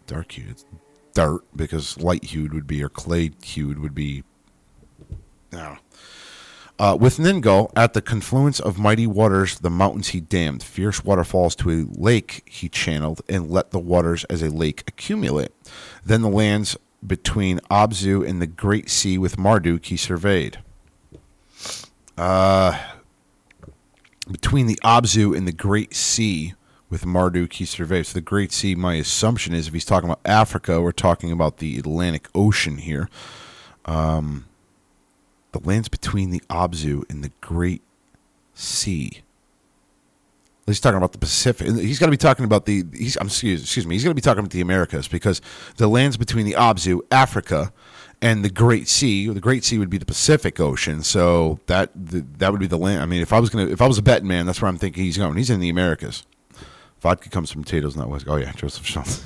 Dark-hued, 0.07 0.49
it's 0.49 0.66
dirt 1.13 1.41
because 1.55 1.99
light-hued 1.99 2.53
would 2.53 2.66
be, 2.66 2.84
or 2.84 2.89
clay-hued 2.89 3.80
would 3.80 3.93
be. 3.93 4.24
No. 5.51 5.78
Uh, 6.78 6.97
with 6.99 7.17
Ningal, 7.17 7.71
at 7.76 7.93
the 7.93 8.01
confluence 8.01 8.59
of 8.59 8.78
mighty 8.78 9.07
waters, 9.07 9.59
the 9.59 9.69
mountains 9.69 10.09
he 10.09 10.19
dammed, 10.19 10.61
fierce 10.61 11.05
waterfalls 11.05 11.55
to 11.55 11.71
a 11.71 11.86
lake 11.89 12.43
he 12.45 12.67
channeled, 12.67 13.21
and 13.30 13.49
let 13.49 13.71
the 13.71 13.80
waters 13.80 14.26
as 14.26 14.41
a 14.41 14.49
lake 14.49 14.84
accumulate. 14.88 15.51
Then 16.03 16.21
the 16.21 16.30
lands 16.30 16.76
between 17.05 17.59
Abzu 17.71 18.28
and 18.28 18.41
the 18.41 18.47
great 18.47 18.89
sea 18.89 19.17
with 19.17 19.38
Marduk 19.38 19.86
he 19.86 19.95
surveyed. 19.95 20.59
Uh, 22.17 22.78
between 24.30 24.67
the 24.67 24.80
Abzu 24.84 25.36
and 25.36 25.47
the 25.47 25.53
great 25.53 25.95
sea 25.95 26.55
with 26.89 27.05
Marduk 27.05 27.53
he 27.53 27.65
surveyed. 27.65 28.05
So 28.07 28.15
the 28.15 28.21
great 28.21 28.51
sea, 28.51 28.76
my 28.76 28.95
assumption 28.95 29.53
is 29.53 29.67
if 29.67 29.73
he's 29.73 29.86
talking 29.86 30.09
about 30.09 30.21
Africa, 30.26 30.82
we're 30.82 30.91
talking 30.91 31.32
about 31.32 31.57
the 31.57 31.78
Atlantic 31.78 32.28
Ocean 32.36 32.78
here. 32.78 33.09
Um, 33.86 34.45
the 35.56 35.68
lands 35.68 35.88
between 35.88 36.32
the 36.32 36.41
Abzu 36.49 37.10
and 37.10 37.24
the 37.24 37.32
Great 37.39 37.82
Sea. 38.53 39.22
He's 40.66 40.80
talking 40.80 40.97
about 40.97 41.14
the 41.14 41.18
Pacific. 41.18 41.68
He's 41.68 41.99
got 41.99 42.08
to 42.08 42.12
be 42.12 42.18
talking 42.18 42.43
about 42.43 42.66
the. 42.66 42.84
He's, 42.91 43.16
I'm 43.18 43.28
excuse, 43.28 43.62
excuse 43.62 43.86
me. 43.86 43.95
He's 43.95 44.03
going 44.03 44.12
to 44.12 44.16
be 44.16 44.22
talking 44.22 44.39
about 44.39 44.51
the 44.51 44.62
Americas 44.62 45.08
because 45.08 45.41
the 45.78 45.88
lands 45.88 46.18
between 46.18 46.45
the 46.45 46.53
Abzu, 46.53 47.01
Africa, 47.12 47.72
and 48.22 48.43
the 48.43 48.49
Great 48.49 48.88
Sea. 48.88 49.30
The 49.30 49.39
Great 49.39 49.64
Sea 49.64 49.78
would 49.78 49.89
be 49.89 49.99
the 49.99 50.06
Pacific 50.06 50.60
Ocean. 50.60 51.03
So 51.03 51.60
that 51.68 51.91
the, 51.95 52.26
that 52.39 52.51
would 52.51 52.60
be 52.60 52.68
the 52.68 52.80
land. 52.80 53.01
I 53.01 53.06
mean, 53.06 53.22
if 53.22 53.32
I 53.32 53.39
was 53.39 53.49
gonna, 53.49 53.68
if 53.68 53.82
I 53.82 53.88
was 53.88 53.97
a 53.97 54.01
betting 54.01 54.28
man, 54.28 54.47
that's 54.47 54.62
where 54.62 54.68
I'm 54.68 54.78
thinking 54.78 55.03
he's 55.03 55.18
going. 55.18 55.38
He's 55.38 55.51
in 55.51 55.60
the 55.60 55.70
Americas. 55.70 56.26
Vodka 56.99 57.30
comes 57.30 57.51
from 57.51 57.64
potatoes, 57.64 57.95
not 57.95 58.10
whiskey. 58.10 58.30
Oh 58.30 58.38
yeah, 58.38 58.51
Joseph 58.53 58.86
Schultz. 58.86 59.24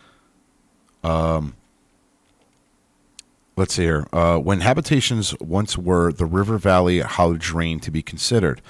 um, 1.04 1.54
let's 3.60 3.74
see 3.74 3.82
here. 3.82 4.06
Uh, 4.10 4.38
when 4.38 4.60
habitations 4.60 5.34
once 5.38 5.76
were, 5.76 6.10
the 6.10 6.24
river 6.24 6.56
valley 6.56 7.00
how 7.00 7.34
drained 7.34 7.82
to 7.82 7.90
be 7.90 8.02
considered. 8.02 8.62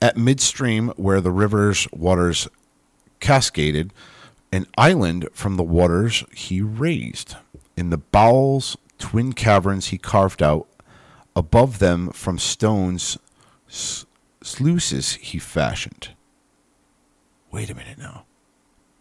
At 0.00 0.16
midstream, 0.16 0.88
where 0.96 1.20
the 1.20 1.30
river's 1.30 1.86
waters 1.92 2.48
cascaded, 3.20 3.92
an 4.50 4.66
island 4.78 5.28
from 5.34 5.56
the 5.56 5.62
waters 5.62 6.24
he 6.34 6.62
raised. 6.62 7.36
In 7.76 7.90
the 7.90 7.98
bowels, 7.98 8.78
twin 8.98 9.34
caverns 9.34 9.88
he 9.88 9.98
carved 9.98 10.42
out. 10.42 10.66
Above 11.36 11.78
them, 11.78 12.08
from 12.10 12.38
stones, 12.38 13.18
sluices 13.68 15.12
he 15.16 15.38
fashioned. 15.38 16.08
Wait 17.52 17.68
a 17.68 17.74
minute 17.74 17.98
now. 17.98 18.24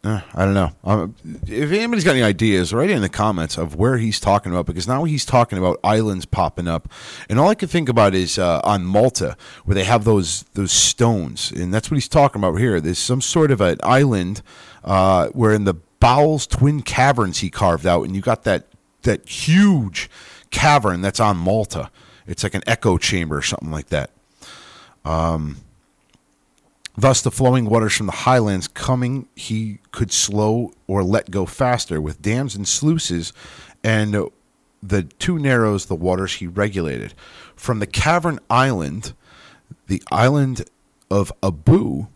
Uh, 0.02 0.22
I 0.34 0.46
don't 0.46 0.54
know. 0.54 0.72
Um, 0.86 1.16
if 1.46 1.72
anybody's 1.72 2.06
got 2.06 2.12
any 2.12 2.24
ideas, 2.24 2.74
write 2.74 2.90
in 2.90 3.02
the 3.02 3.10
comments 3.10 3.58
of 3.58 3.76
where 3.76 3.98
he's 3.98 4.18
talking 4.20 4.52
about 4.52 4.66
because 4.66 4.88
now 4.88 5.04
he's 5.04 5.26
talking 5.26 5.58
about 5.58 5.78
islands 5.84 6.26
popping 6.26 6.70
up, 6.70 6.88
and 7.30 7.38
all 7.38 7.50
I 7.50 7.56
can 7.56 7.68
think 7.68 7.90
about 7.90 8.16
is 8.16 8.40
uh, 8.40 8.62
on 8.64 8.86
Malta 8.86 9.36
where 9.66 9.76
they 9.76 9.84
have 9.84 10.06
those 10.06 10.44
those 10.54 10.72
stones, 10.72 11.52
and 11.52 11.74
that's 11.74 11.92
what 11.92 11.96
he's 11.96 12.08
talking 12.08 12.42
about 12.42 12.56
here. 12.56 12.80
There's 12.80 12.98
some 12.98 13.20
sort 13.20 13.52
of 13.52 13.60
an 13.60 13.78
island 13.84 14.42
uh, 14.86 15.28
where 15.30 15.52
in 15.52 15.66
the 15.66 15.74
bowels 16.00 16.48
twin 16.48 16.82
caverns 16.82 17.40
he 17.40 17.50
carved 17.50 17.86
out, 17.86 18.04
and 18.04 18.16
you 18.16 18.22
got 18.22 18.46
that 18.46 18.68
that 19.02 19.28
huge 19.28 20.10
cavern 20.50 21.02
that's 21.02 21.20
on 21.20 21.36
Malta. 21.36 21.92
It's 22.26 22.44
like 22.44 22.54
an 22.54 22.64
echo 22.66 22.98
chamber 22.98 23.38
or 23.38 23.42
something 23.42 23.72
like 23.72 23.88
that. 23.88 24.12
Um, 25.04 25.58
Thus, 27.00 27.22
the 27.22 27.32
flowing 27.32 27.64
waters 27.64 27.96
from 27.96 28.08
the 28.08 28.12
highlands 28.12 28.68
coming, 28.68 29.30
he 29.34 29.80
could 29.94 30.12
slow 30.12 30.74
or 30.86 31.02
let 31.02 31.32
go 31.32 31.46
faster 31.46 32.02
with 32.02 32.22
dams 32.22 32.56
and 32.56 32.68
sluices, 32.68 33.32
and 33.82 34.30
the 34.84 35.04
two 35.04 35.40
narrows, 35.40 35.86
the 35.86 35.96
waters 35.96 36.36
he 36.36 36.48
regulated. 36.48 37.14
From 37.56 37.80
the 37.80 37.88
cavern 37.88 38.38
island, 38.50 39.14
the 39.88 40.04
island 40.12 40.70
of 41.10 41.32
Abu, 41.42 42.08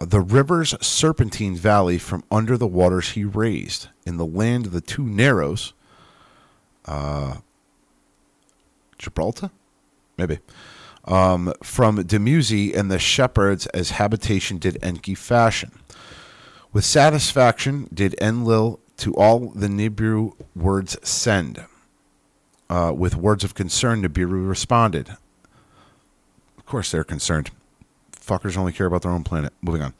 the 0.00 0.20
river's 0.20 0.76
serpentine 0.80 1.56
valley 1.56 1.98
from 1.98 2.22
under 2.30 2.56
the 2.56 2.68
waters 2.68 3.10
he 3.10 3.24
raised. 3.24 3.88
In 4.06 4.18
the 4.18 4.26
land 4.26 4.66
of 4.66 4.72
the 4.72 4.80
two 4.80 5.04
narrows, 5.04 5.72
uh, 6.84 7.38
Gibraltar? 8.98 9.50
Maybe 10.16 10.38
um, 11.04 11.52
from 11.62 11.98
Dumuzi 11.98 12.76
and 12.76 12.90
the 12.90 12.98
shepherds 12.98 13.66
as 13.68 13.90
habitation 13.90 14.58
did 14.58 14.78
Enki 14.82 15.14
fashion. 15.14 15.72
With 16.72 16.84
satisfaction 16.84 17.88
did 17.92 18.14
Enlil 18.20 18.80
to 18.98 19.14
all 19.14 19.50
the 19.50 19.68
Nibiru 19.68 20.32
words 20.54 20.96
send. 21.02 21.64
Uh, 22.70 22.92
with 22.96 23.16
words 23.16 23.44
of 23.44 23.54
concern, 23.54 24.02
Nibiru 24.02 24.48
responded. 24.48 25.16
Of 26.56 26.64
course, 26.64 26.90
they're 26.90 27.04
concerned. 27.04 27.50
Fuckers 28.12 28.56
only 28.56 28.72
care 28.72 28.86
about 28.86 29.02
their 29.02 29.10
own 29.10 29.24
planet. 29.24 29.52
Moving 29.60 29.82
on. 29.82 29.94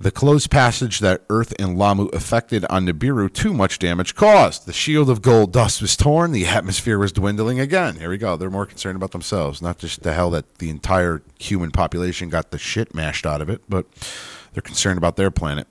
The 0.00 0.10
closed 0.10 0.50
passage 0.50 0.98
that 0.98 1.22
Earth 1.30 1.54
and 1.60 1.76
Lahmu 1.76 2.12
effected 2.12 2.64
on 2.64 2.86
Nibiru, 2.86 3.32
too 3.32 3.52
much 3.52 3.78
damage 3.78 4.16
caused. 4.16 4.66
The 4.66 4.72
shield 4.72 5.08
of 5.08 5.22
gold 5.22 5.52
dust 5.52 5.80
was 5.80 5.96
torn. 5.96 6.32
The 6.32 6.46
atmosphere 6.46 6.98
was 6.98 7.12
dwindling 7.12 7.60
again. 7.60 7.96
Here 7.96 8.10
we 8.10 8.18
go. 8.18 8.36
They're 8.36 8.50
more 8.50 8.66
concerned 8.66 8.96
about 8.96 9.12
themselves, 9.12 9.62
not 9.62 9.78
just 9.78 10.02
the 10.02 10.12
hell 10.12 10.30
that 10.30 10.58
the 10.58 10.70
entire 10.70 11.22
human 11.38 11.70
population 11.70 12.30
got 12.30 12.50
the 12.50 12.58
shit 12.58 12.94
mashed 12.94 13.26
out 13.26 13.40
of 13.40 13.48
it, 13.48 13.62
but 13.68 13.86
they're 14.52 14.62
concerned 14.62 14.98
about 14.98 15.16
their 15.16 15.30
planet. 15.30 15.68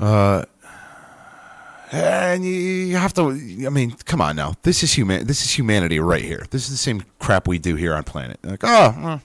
Uh, 0.00 0.44
and 1.92 2.44
you 2.44 2.96
have 2.96 3.12
to. 3.14 3.30
I 3.30 3.68
mean, 3.68 3.92
come 4.04 4.20
on 4.20 4.34
now. 4.34 4.54
This 4.62 4.82
is 4.82 4.94
human. 4.94 5.26
This 5.26 5.44
is 5.44 5.56
humanity 5.56 6.00
right 6.00 6.24
here. 6.24 6.46
This 6.50 6.64
is 6.64 6.70
the 6.70 6.76
same 6.76 7.04
crap 7.18 7.46
we 7.46 7.58
do 7.58 7.76
here 7.76 7.94
on 7.94 8.02
planet. 8.02 8.38
Like, 8.42 8.64
oh, 8.64 8.96
well, 8.98 9.22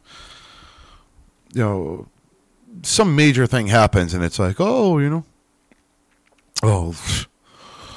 you 1.53 1.61
know 1.61 2.07
some 2.83 3.15
major 3.15 3.47
thing 3.47 3.67
happens 3.67 4.13
and 4.13 4.23
it's 4.23 4.39
like, 4.39 4.57
oh, 4.59 4.97
you 4.99 5.09
know, 5.09 5.25
oh, 6.63 6.95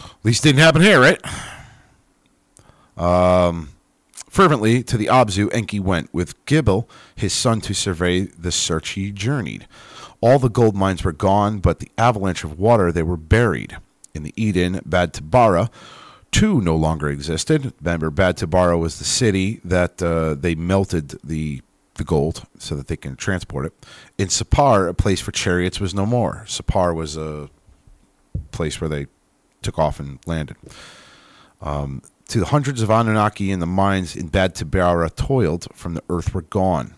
at 0.05 0.25
least 0.25 0.43
didn't 0.43 0.61
happen 0.61 0.83
here, 0.83 1.01
right? 1.01 1.21
Um, 2.97 3.71
fervently 4.29 4.83
to 4.83 4.97
the 4.97 5.07
Abzu, 5.07 5.49
Enki 5.53 5.81
went 5.81 6.13
with 6.13 6.45
Gibil, 6.45 6.87
his 7.15 7.33
son, 7.33 7.61
to 7.63 7.75
survey 7.75 8.23
the 8.23 8.53
search 8.53 8.91
he 8.91 9.11
journeyed. 9.11 9.67
All 10.21 10.39
the 10.39 10.51
gold 10.51 10.77
mines 10.77 11.03
were 11.03 11.13
gone, 11.13 11.61
but 11.61 11.79
the 11.79 11.91
avalanche 11.97 12.45
of 12.45 12.59
water 12.59 12.93
they 12.93 13.03
were 13.03 13.17
buried. 13.17 13.79
In 14.13 14.23
the 14.23 14.35
Eden, 14.37 14.81
Bad-Tibira, 14.85 15.71
two 16.31 16.61
no 16.61 16.77
longer 16.77 17.09
existed. 17.09 17.73
Remember, 17.81 18.11
Bad-Tibira 18.11 18.79
was 18.79 18.99
the 18.99 19.05
city 19.05 19.61
that 19.65 20.03
uh, 20.03 20.35
they 20.35 20.55
melted 20.55 21.19
the 21.25 21.63
the 21.95 22.05
gold 22.05 22.45
so 22.59 22.75
that 22.75 22.87
they 22.87 22.97
can 22.97 23.17
transport 23.17 23.67
it. 23.67 23.87
In 24.19 24.29
Sippar, 24.29 24.89
a 24.89 24.95
place 24.95 25.21
for 25.21 25.33
chariots 25.33 25.81
was 25.81 25.95
no 25.95 26.07
more. 26.07 26.45
Sippar 26.47 26.95
was 26.95 27.17
a 27.17 27.51
place 28.53 28.81
where 28.81 28.89
they 28.89 29.07
took 29.63 29.79
off 29.79 30.01
and 30.01 30.19
landed. 30.27 30.57
Um, 31.61 32.03
to 32.29 32.39
the 32.39 32.47
hundreds 32.47 32.81
of 32.81 32.91
Anunnaki 32.91 33.51
in 33.51 33.59
the 33.59 33.67
mines 33.67 34.15
in 34.15 34.29
Bad-Tibira 34.29 35.15
toiled 35.17 35.67
from 35.75 35.95
the 35.95 36.03
earth 36.09 36.33
were 36.33 36.43
gone. 36.43 36.95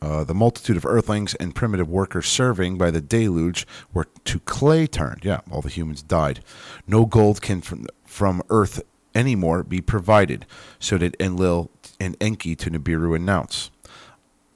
Uh, 0.00 0.24
the 0.24 0.34
multitude 0.34 0.76
of 0.76 0.84
earthlings 0.84 1.34
and 1.36 1.54
primitive 1.54 1.88
workers 1.88 2.26
serving 2.26 2.76
by 2.76 2.90
the 2.90 3.00
deluge 3.00 3.66
were 3.92 4.06
to 4.24 4.40
clay 4.40 4.86
turned. 4.86 5.24
Yeah, 5.24 5.40
all 5.50 5.62
the 5.62 5.68
humans 5.68 6.02
died. 6.02 6.40
No 6.88 7.06
gold 7.06 7.40
can 7.40 7.60
from, 7.60 7.86
from 8.04 8.42
earth 8.50 8.82
anymore 9.14 9.62
be 9.62 9.80
provided. 9.80 10.46
So 10.78 10.98
did 10.98 11.16
Enlil 11.20 11.70
and 12.00 12.16
Enki 12.20 12.54
to 12.56 12.70
Nibiru 12.70 13.14
announce. 13.14 13.70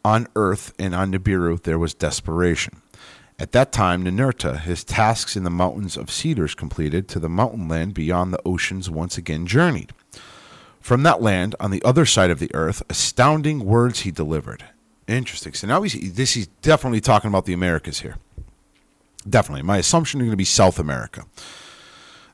On 0.04 0.26
earth 0.36 0.72
and 0.78 0.94
on 0.94 1.12
Nibiru 1.12 1.62
there 1.62 1.78
was 1.78 1.94
desperation. 1.94 2.80
At 3.38 3.52
that 3.52 3.70
time, 3.70 4.04
Ninurta, 4.04 4.61
his 4.61 4.82
tasks 4.82 5.36
in 5.36 5.44
the 5.44 5.50
mountains 5.50 5.96
of 5.96 6.11
cedars 6.11 6.54
completed, 6.54 7.07
to 7.09 7.18
the 7.18 7.28
mountain 7.28 7.68
land 7.68 7.92
beyond 7.92 8.32
the 8.32 8.40
oceans 8.46 8.88
once 8.88 9.18
again 9.18 9.46
journeyed. 9.46 9.92
From 10.80 11.02
that 11.02 11.20
land, 11.20 11.54
on 11.61 11.70
the 11.70 11.82
other 11.84 12.07
side 12.07 12.30
of 12.30 12.38
the 12.38 12.54
earth, 12.54 12.82
astounding 12.88 13.66
words 13.66 14.00
he 14.00 14.11
delivered. 14.11 14.64
Interesting. 15.07 15.52
So 15.52 15.66
now 15.66 15.82
he's, 15.82 16.14
this 16.14 16.32
he's 16.32 16.46
definitely 16.62 17.00
talking 17.00 17.28
about 17.28 17.44
the 17.44 17.52
Americas 17.52 18.00
here. 18.00 18.16
Definitely. 19.28 19.62
My 19.62 19.78
assumption 19.78 20.20
is 20.20 20.24
going 20.24 20.30
to 20.30 20.36
be 20.36 20.44
South 20.44 20.78
America. 20.78 21.24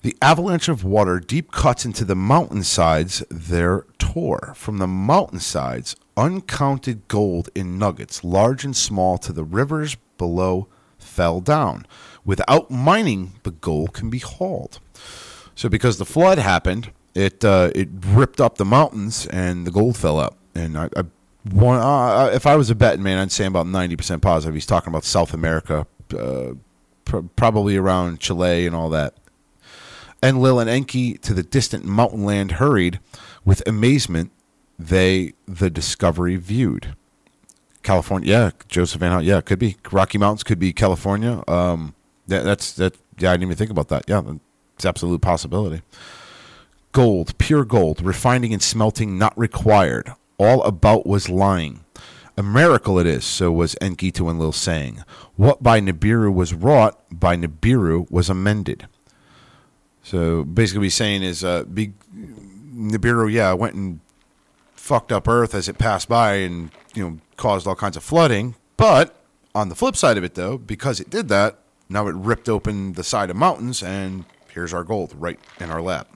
The 0.03 0.16
avalanche 0.20 0.68
of 0.68 0.82
water 0.82 1.20
deep 1.20 1.53
cuts 1.53 1.84
into 1.84 2.05
the 2.05 2.16
mountainsides 2.16 3.22
there 3.30 3.86
tore. 3.98 4.53
From 4.57 4.78
the 4.78 4.88
mountainsides, 4.88 5.94
uncounted 6.16 7.07
gold 7.07 7.50
in 7.55 7.78
nuggets, 7.78 8.24
large 8.24 8.64
and 8.64 8.76
small, 8.76 9.16
to 9.18 9.32
the 9.32 9.44
rivers 9.44 9.96
below 10.18 10.66
fell 10.98 11.40
down. 11.40 11.86
Without 12.24 12.68
mining, 12.68 13.34
the 13.44 13.53
gold 13.53 13.92
can 13.92 14.11
be 14.11 14.18
hauled. 14.18 14.80
So, 15.55 15.68
because 15.68 15.98
the 15.98 16.05
flood 16.05 16.38
happened, 16.38 16.90
it 17.14 17.44
uh, 17.44 17.70
it 17.74 17.88
ripped 18.05 18.40
up 18.40 18.59
the 18.59 18.64
mountains 18.64 19.26
and 19.26 19.66
the 19.66 19.70
gold 19.70 19.96
fell 19.96 20.18
up. 20.18 20.36
And 20.55 20.76
I, 20.76 20.88
I 20.96 21.05
one, 21.50 21.78
uh, 21.78 22.30
if 22.32 22.46
I 22.46 22.57
was 22.57 22.70
a 22.70 22.74
betting 22.74 23.03
man, 23.03 23.18
I'd 23.18 23.30
say 23.30 23.46
about 23.46 23.68
ninety 23.68 23.94
percent 23.94 24.22
positive 24.22 24.55
he's 24.55 24.66
talking 24.66 24.92
about 24.92 25.05
South 25.05 25.32
America, 25.32 25.86
uh, 26.18 26.55
pr- 27.05 27.20
probably 27.36 27.76
around 27.76 28.18
Chile 28.18 28.66
and 28.66 28.74
all 28.74 28.88
that. 28.90 29.14
Enlil 30.22 30.60
and 30.60 30.70
Enki 30.70 31.14
to 31.18 31.34
the 31.34 31.42
distant 31.42 31.84
mountain 31.84 32.24
land 32.24 32.52
hurried 32.52 33.00
with 33.44 33.66
amazement. 33.66 34.30
They 34.78 35.34
the 35.46 35.70
discovery 35.70 36.36
viewed. 36.36 36.94
California, 37.82 38.28
yeah, 38.30 38.50
Joseph 38.68 39.00
Van 39.00 39.10
Hout, 39.10 39.24
yeah, 39.24 39.40
could 39.40 39.58
be 39.58 39.76
Rocky 39.90 40.16
Mountains, 40.18 40.44
could 40.44 40.58
be 40.58 40.72
California. 40.72 41.42
Um, 41.48 41.94
that, 42.28 42.44
that's 42.44 42.72
that. 42.74 42.96
Yeah, 43.18 43.30
I 43.30 43.34
didn't 43.34 43.44
even 43.44 43.56
think 43.56 43.70
about 43.70 43.88
that. 43.88 44.04
Yeah, 44.08 44.22
it's 44.76 44.84
absolute 44.84 45.20
possibility. 45.20 45.82
Gold, 46.92 47.36
pure 47.38 47.64
gold, 47.64 48.02
refining 48.02 48.52
and 48.52 48.62
smelting 48.62 49.18
not 49.18 49.36
required. 49.36 50.12
All 50.38 50.62
about 50.62 51.06
was 51.06 51.28
lying. 51.28 51.84
A 52.36 52.42
miracle 52.42 52.98
it 52.98 53.06
is, 53.06 53.24
so 53.24 53.52
was 53.52 53.76
Enki 53.80 54.10
to 54.12 54.28
Enlil 54.28 54.52
saying. 54.52 55.04
What 55.36 55.62
by 55.62 55.80
Nibiru 55.80 56.32
was 56.32 56.54
wrought, 56.54 56.98
by 57.10 57.36
Nibiru 57.36 58.10
was 58.10 58.30
amended. 58.30 58.88
So 60.12 60.44
basically, 60.44 60.80
what 60.80 60.84
he's 60.84 60.94
saying 60.94 61.22
is, 61.22 61.42
uh, 61.42 61.64
be, 61.64 61.94
Nibiru, 62.14 63.32
yeah, 63.32 63.54
went 63.54 63.74
and 63.74 64.00
fucked 64.74 65.10
up 65.10 65.26
Earth 65.26 65.54
as 65.54 65.70
it 65.70 65.78
passed 65.78 66.06
by, 66.06 66.34
and 66.34 66.70
you 66.94 67.02
know 67.02 67.18
caused 67.38 67.66
all 67.66 67.74
kinds 67.74 67.96
of 67.96 68.04
flooding. 68.04 68.54
But 68.76 69.16
on 69.54 69.70
the 69.70 69.74
flip 69.74 69.96
side 69.96 70.18
of 70.18 70.24
it, 70.24 70.34
though, 70.34 70.58
because 70.58 71.00
it 71.00 71.08
did 71.08 71.28
that, 71.30 71.60
now 71.88 72.08
it 72.08 72.14
ripped 72.14 72.50
open 72.50 72.92
the 72.92 73.02
side 73.02 73.30
of 73.30 73.36
mountains, 73.36 73.82
and 73.82 74.26
here's 74.50 74.74
our 74.74 74.84
gold 74.84 75.14
right 75.16 75.40
in 75.58 75.70
our 75.70 75.80
lap. 75.80 76.14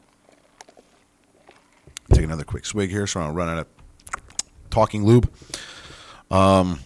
Take 2.13 2.25
another 2.25 2.45
quick 2.45 2.67
swig 2.67 2.91
here, 2.91 3.07
so 3.07 3.21
I'll 3.21 3.33
run 3.33 3.49
out 3.49 3.61
of 3.61 3.67
talking 4.69 5.07
lube. 5.07 5.33
Um, 6.31 6.81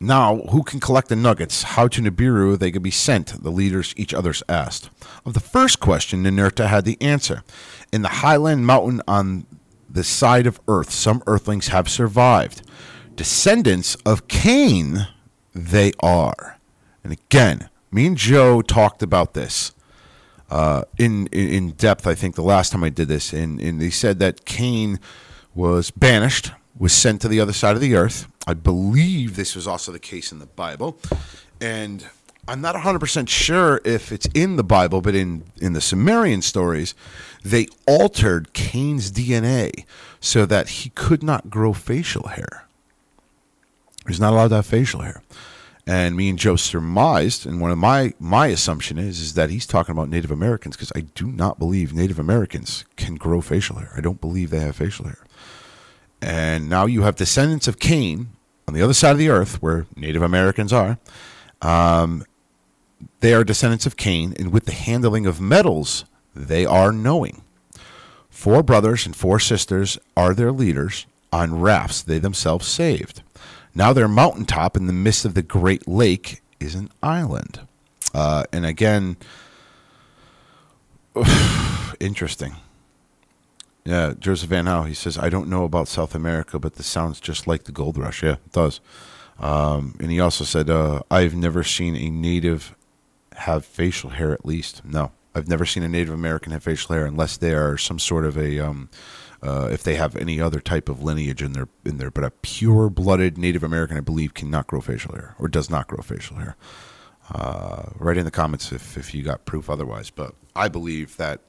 now, 0.00 0.38
who 0.50 0.62
can 0.62 0.78
collect 0.78 1.08
the 1.08 1.16
nuggets? 1.16 1.62
How 1.64 1.88
to 1.88 2.00
Nibiru 2.00 2.56
they 2.56 2.70
could 2.70 2.82
be 2.82 2.90
sent? 2.90 3.42
The 3.42 3.50
leaders 3.50 3.94
each 3.96 4.14
others 4.14 4.44
asked. 4.48 4.90
Of 5.26 5.34
the 5.34 5.40
first 5.40 5.80
question, 5.80 6.22
Ninurta 6.22 6.68
had 6.68 6.84
the 6.84 7.00
answer. 7.00 7.42
In 7.92 8.02
the 8.02 8.08
highland 8.08 8.64
mountain 8.64 9.02
on 9.08 9.46
the 9.90 10.04
side 10.04 10.46
of 10.46 10.60
Earth, 10.68 10.90
some 10.90 11.22
Earthlings 11.26 11.68
have 11.68 11.88
survived. 11.88 12.62
Descendants 13.16 13.96
of 14.06 14.28
Cain, 14.28 15.08
they 15.52 15.92
are. 16.00 16.58
And 17.02 17.12
again, 17.12 17.68
me 17.90 18.06
and 18.06 18.16
Joe 18.16 18.62
talked 18.62 19.02
about 19.02 19.34
this 19.34 19.72
uh, 20.48 20.84
in, 20.96 21.26
in 21.28 21.72
depth. 21.72 22.06
I 22.06 22.14
think 22.14 22.36
the 22.36 22.42
last 22.42 22.70
time 22.70 22.84
I 22.84 22.90
did 22.90 23.08
this, 23.08 23.32
and, 23.32 23.60
and 23.60 23.80
they 23.80 23.90
said 23.90 24.20
that 24.20 24.44
Cain 24.44 25.00
was 25.54 25.90
banished, 25.90 26.52
was 26.78 26.92
sent 26.92 27.20
to 27.22 27.28
the 27.28 27.40
other 27.40 27.52
side 27.52 27.74
of 27.74 27.80
the 27.80 27.94
earth. 27.94 28.28
I 28.46 28.54
believe 28.54 29.36
this 29.36 29.54
was 29.54 29.66
also 29.66 29.92
the 29.92 29.98
case 29.98 30.32
in 30.32 30.38
the 30.38 30.46
Bible, 30.46 30.98
and 31.60 32.06
I'm 32.46 32.62
not 32.62 32.74
100% 32.74 33.28
sure 33.28 33.80
if 33.84 34.10
it's 34.10 34.26
in 34.32 34.56
the 34.56 34.64
Bible, 34.64 35.02
but 35.02 35.14
in, 35.14 35.44
in 35.60 35.74
the 35.74 35.82
Sumerian 35.82 36.40
stories, 36.40 36.94
they 37.44 37.66
altered 37.86 38.54
Cain's 38.54 39.12
DNA 39.12 39.84
so 40.18 40.46
that 40.46 40.68
he 40.68 40.90
could 40.90 41.22
not 41.22 41.50
grow 41.50 41.74
facial 41.74 42.28
hair. 42.28 42.66
He's 44.06 44.18
not 44.18 44.32
allowed 44.32 44.48
to 44.48 44.56
have 44.56 44.66
facial 44.66 45.02
hair. 45.02 45.22
And 45.86 46.16
me 46.16 46.28
and 46.28 46.38
Joe 46.38 46.56
surmised, 46.56 47.46
and 47.46 47.60
one 47.60 47.70
of 47.70 47.78
my 47.78 48.12
my 48.18 48.48
assumption 48.48 48.98
is 48.98 49.20
is 49.20 49.34
that 49.34 49.48
he's 49.48 49.66
talking 49.66 49.92
about 49.92 50.10
Native 50.10 50.30
Americans 50.30 50.76
because 50.76 50.92
I 50.94 51.00
do 51.00 51.28
not 51.28 51.58
believe 51.58 51.94
Native 51.94 52.18
Americans 52.18 52.84
can 52.96 53.14
grow 53.14 53.40
facial 53.40 53.76
hair. 53.76 53.90
I 53.96 54.02
don't 54.02 54.20
believe 54.20 54.50
they 54.50 54.60
have 54.60 54.76
facial 54.76 55.06
hair. 55.06 55.24
And 56.20 56.68
now 56.68 56.86
you 56.86 57.02
have 57.02 57.16
descendants 57.16 57.68
of 57.68 57.78
Cain 57.78 58.28
on 58.66 58.74
the 58.74 58.82
other 58.82 58.94
side 58.94 59.12
of 59.12 59.18
the 59.18 59.30
earth, 59.30 59.62
where 59.62 59.86
Native 59.96 60.22
Americans 60.22 60.72
are. 60.72 60.98
Um, 61.62 62.24
they 63.20 63.34
are 63.34 63.44
descendants 63.44 63.86
of 63.86 63.96
Cain, 63.96 64.34
and 64.38 64.52
with 64.52 64.64
the 64.64 64.72
handling 64.72 65.26
of 65.26 65.40
metals, 65.40 66.04
they 66.34 66.66
are 66.66 66.92
knowing. 66.92 67.42
Four 68.28 68.62
brothers 68.62 69.06
and 69.06 69.16
four 69.16 69.40
sisters 69.40 69.98
are 70.16 70.34
their 70.34 70.52
leaders. 70.52 71.06
On 71.32 71.60
rafts, 71.60 72.02
they 72.02 72.18
themselves 72.18 72.66
saved. 72.66 73.22
Now 73.74 73.92
their 73.92 74.08
mountaintop 74.08 74.76
in 74.76 74.86
the 74.86 74.92
midst 74.92 75.24
of 75.24 75.34
the 75.34 75.42
great 75.42 75.86
lake 75.86 76.40
is 76.60 76.74
an 76.74 76.90
island. 77.02 77.60
Uh, 78.14 78.44
and 78.52 78.64
again, 78.64 79.16
interesting. 82.00 82.56
Yeah, 83.88 84.12
Joseph 84.18 84.50
Van 84.50 84.66
Howe, 84.66 84.82
he 84.82 84.92
says, 84.92 85.16
I 85.16 85.30
don't 85.30 85.48
know 85.48 85.64
about 85.64 85.88
South 85.88 86.14
America, 86.14 86.58
but 86.58 86.74
this 86.74 86.86
sounds 86.86 87.20
just 87.20 87.46
like 87.46 87.64
the 87.64 87.72
gold 87.72 87.96
rush. 87.96 88.22
Yeah, 88.22 88.32
it 88.32 88.52
does. 88.52 88.80
Um, 89.38 89.96
and 89.98 90.10
he 90.10 90.20
also 90.20 90.44
said, 90.44 90.68
uh, 90.68 91.00
I've 91.10 91.34
never 91.34 91.64
seen 91.64 91.96
a 91.96 92.10
native 92.10 92.76
have 93.36 93.64
facial 93.64 94.10
hair 94.10 94.30
at 94.32 94.44
least. 94.44 94.84
No, 94.84 95.12
I've 95.34 95.48
never 95.48 95.64
seen 95.64 95.82
a 95.84 95.88
Native 95.88 96.12
American 96.12 96.52
have 96.52 96.62
facial 96.62 96.94
hair 96.94 97.06
unless 97.06 97.38
they 97.38 97.54
are 97.54 97.78
some 97.78 97.98
sort 97.98 98.26
of 98.26 98.36
a, 98.36 98.58
um, 98.58 98.90
uh, 99.42 99.70
if 99.72 99.82
they 99.84 99.94
have 99.94 100.16
any 100.16 100.38
other 100.38 100.60
type 100.60 100.90
of 100.90 101.02
lineage 101.02 101.40
in 101.40 101.52
their 101.52 101.68
in 101.86 101.96
there. 101.96 102.10
But 102.10 102.24
a 102.24 102.30
pure-blooded 102.30 103.38
Native 103.38 103.62
American, 103.62 103.96
I 103.96 104.00
believe, 104.00 104.34
cannot 104.34 104.66
grow 104.66 104.82
facial 104.82 105.14
hair 105.14 105.34
or 105.38 105.48
does 105.48 105.70
not 105.70 105.86
grow 105.86 106.02
facial 106.02 106.36
hair. 106.36 106.56
Uh, 107.32 107.84
write 107.96 108.18
in 108.18 108.26
the 108.26 108.30
comments 108.30 108.70
if, 108.70 108.98
if 108.98 109.14
you 109.14 109.22
got 109.22 109.46
proof 109.46 109.70
otherwise. 109.70 110.10
But 110.10 110.34
I 110.54 110.68
believe 110.68 111.16
that, 111.16 111.40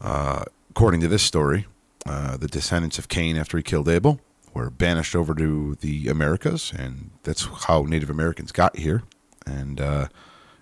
uh, 0.00 0.44
according 0.76 1.00
to 1.00 1.08
this 1.08 1.22
story, 1.22 1.66
uh, 2.04 2.36
the 2.36 2.46
descendants 2.46 2.98
of 2.98 3.08
Cain 3.08 3.34
after 3.38 3.56
he 3.56 3.62
killed 3.62 3.88
Abel 3.88 4.20
were 4.52 4.68
banished 4.68 5.16
over 5.16 5.34
to 5.34 5.74
the 5.76 6.06
Americas, 6.08 6.70
and 6.76 7.12
that's 7.22 7.48
how 7.66 7.84
Native 7.84 8.10
Americans 8.10 8.52
got 8.52 8.76
here. 8.76 9.02
And 9.46 9.80
uh, 9.80 10.08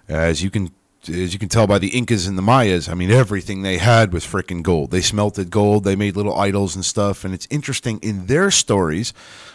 as 0.08 0.40
you 0.40 0.50
can 0.50 0.70
as 1.08 1.34
you 1.34 1.38
can 1.38 1.48
tell 1.48 1.66
by 1.66 1.78
the 1.78 1.88
Incas 1.88 2.28
and 2.28 2.38
the 2.38 2.42
Mayas, 2.42 2.88
I 2.88 2.94
mean 2.94 3.10
everything 3.10 3.62
they 3.62 3.78
had 3.78 4.12
was 4.12 4.24
freaking 4.24 4.62
gold. 4.62 4.92
They 4.92 5.00
smelted 5.00 5.50
gold, 5.50 5.82
they 5.82 5.96
made 5.96 6.14
little 6.14 6.38
idols 6.38 6.76
and 6.76 6.84
stuff, 6.84 7.24
and 7.24 7.34
it's 7.34 7.48
interesting 7.50 7.98
in 8.00 8.26
their 8.26 8.52
stories, 8.52 9.12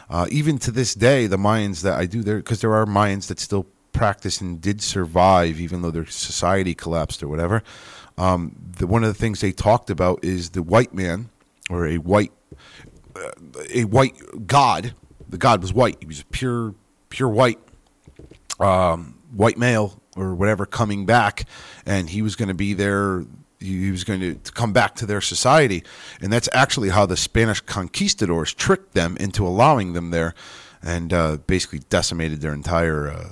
uh, 0.10 0.28
even 0.30 0.57
to 0.60 0.72
this 0.72 0.93
day, 0.93 1.26
the 1.26 1.38
Mayans 1.38 1.84
that 1.84 1.97
I 1.97 2.05
do 2.05 2.22
there 2.22 2.38
because 2.38 2.60
there 2.60 2.76
are 2.76 2.86
Mayans 2.86 3.28
that 3.28 3.39
still 3.39 3.66
practice 3.93 4.41
and 4.41 4.62
did 4.62 4.82
survive 4.82 5.60
even 5.60 5.82
though 5.82 5.91
their 5.91 6.05
society 6.05 6.76
collapsed 6.76 7.24
or 7.24 7.30
whatever. 7.30 7.64
Um, 8.20 8.55
the, 8.78 8.86
one 8.86 9.03
of 9.03 9.07
the 9.07 9.20
things 9.20 9.41
they 9.41 9.51
talked 9.51 9.89
about 9.89 10.24
is 10.24 10.51
the 10.51 10.61
white 10.61 10.93
man 10.93 11.30
or 11.70 11.88
a 11.88 11.97
white 11.97 12.32
uh, 13.15 13.32
a 13.74 13.86
white 13.86 14.15
god. 14.45 14.93
The 15.28 15.38
god 15.38 15.61
was 15.61 15.74
white. 15.74 15.97
He 15.99 16.05
was 16.05 16.24
pure 16.32 16.76
pure 17.09 17.30
white. 17.30 17.59
Um, 18.59 19.20
white 19.32 19.57
male 19.57 20.01
or 20.15 20.36
whatever 20.36 20.65
coming 20.65 21.05
back, 21.05 21.45
and 21.86 22.09
he 22.09 22.22
was 22.22 22.36
going 22.36 22.49
to 22.49 22.53
be 22.53 22.74
there. 22.74 23.26
He 23.59 23.91
was 23.91 24.05
going 24.05 24.22
to, 24.22 24.51
come 24.53 24.72
back 24.72 24.95
to 24.95 25.05
their 25.05 25.20
society, 25.20 25.84
and 26.22 26.32
that's 26.32 26.47
actually 26.53 26.89
how 26.89 27.05
the 27.05 27.17
Spanish 27.17 27.59
conquistadors 27.59 28.53
tricked 28.53 28.93
them 28.93 29.17
into 29.17 29.45
allowing 29.45 29.93
them 29.93 30.11
there, 30.11 30.34
and 30.82 31.11
uh, 31.11 31.38
basically 31.45 31.80
decimated 31.89 32.39
their 32.39 32.53
entire 32.53 33.09
uh, 33.09 33.30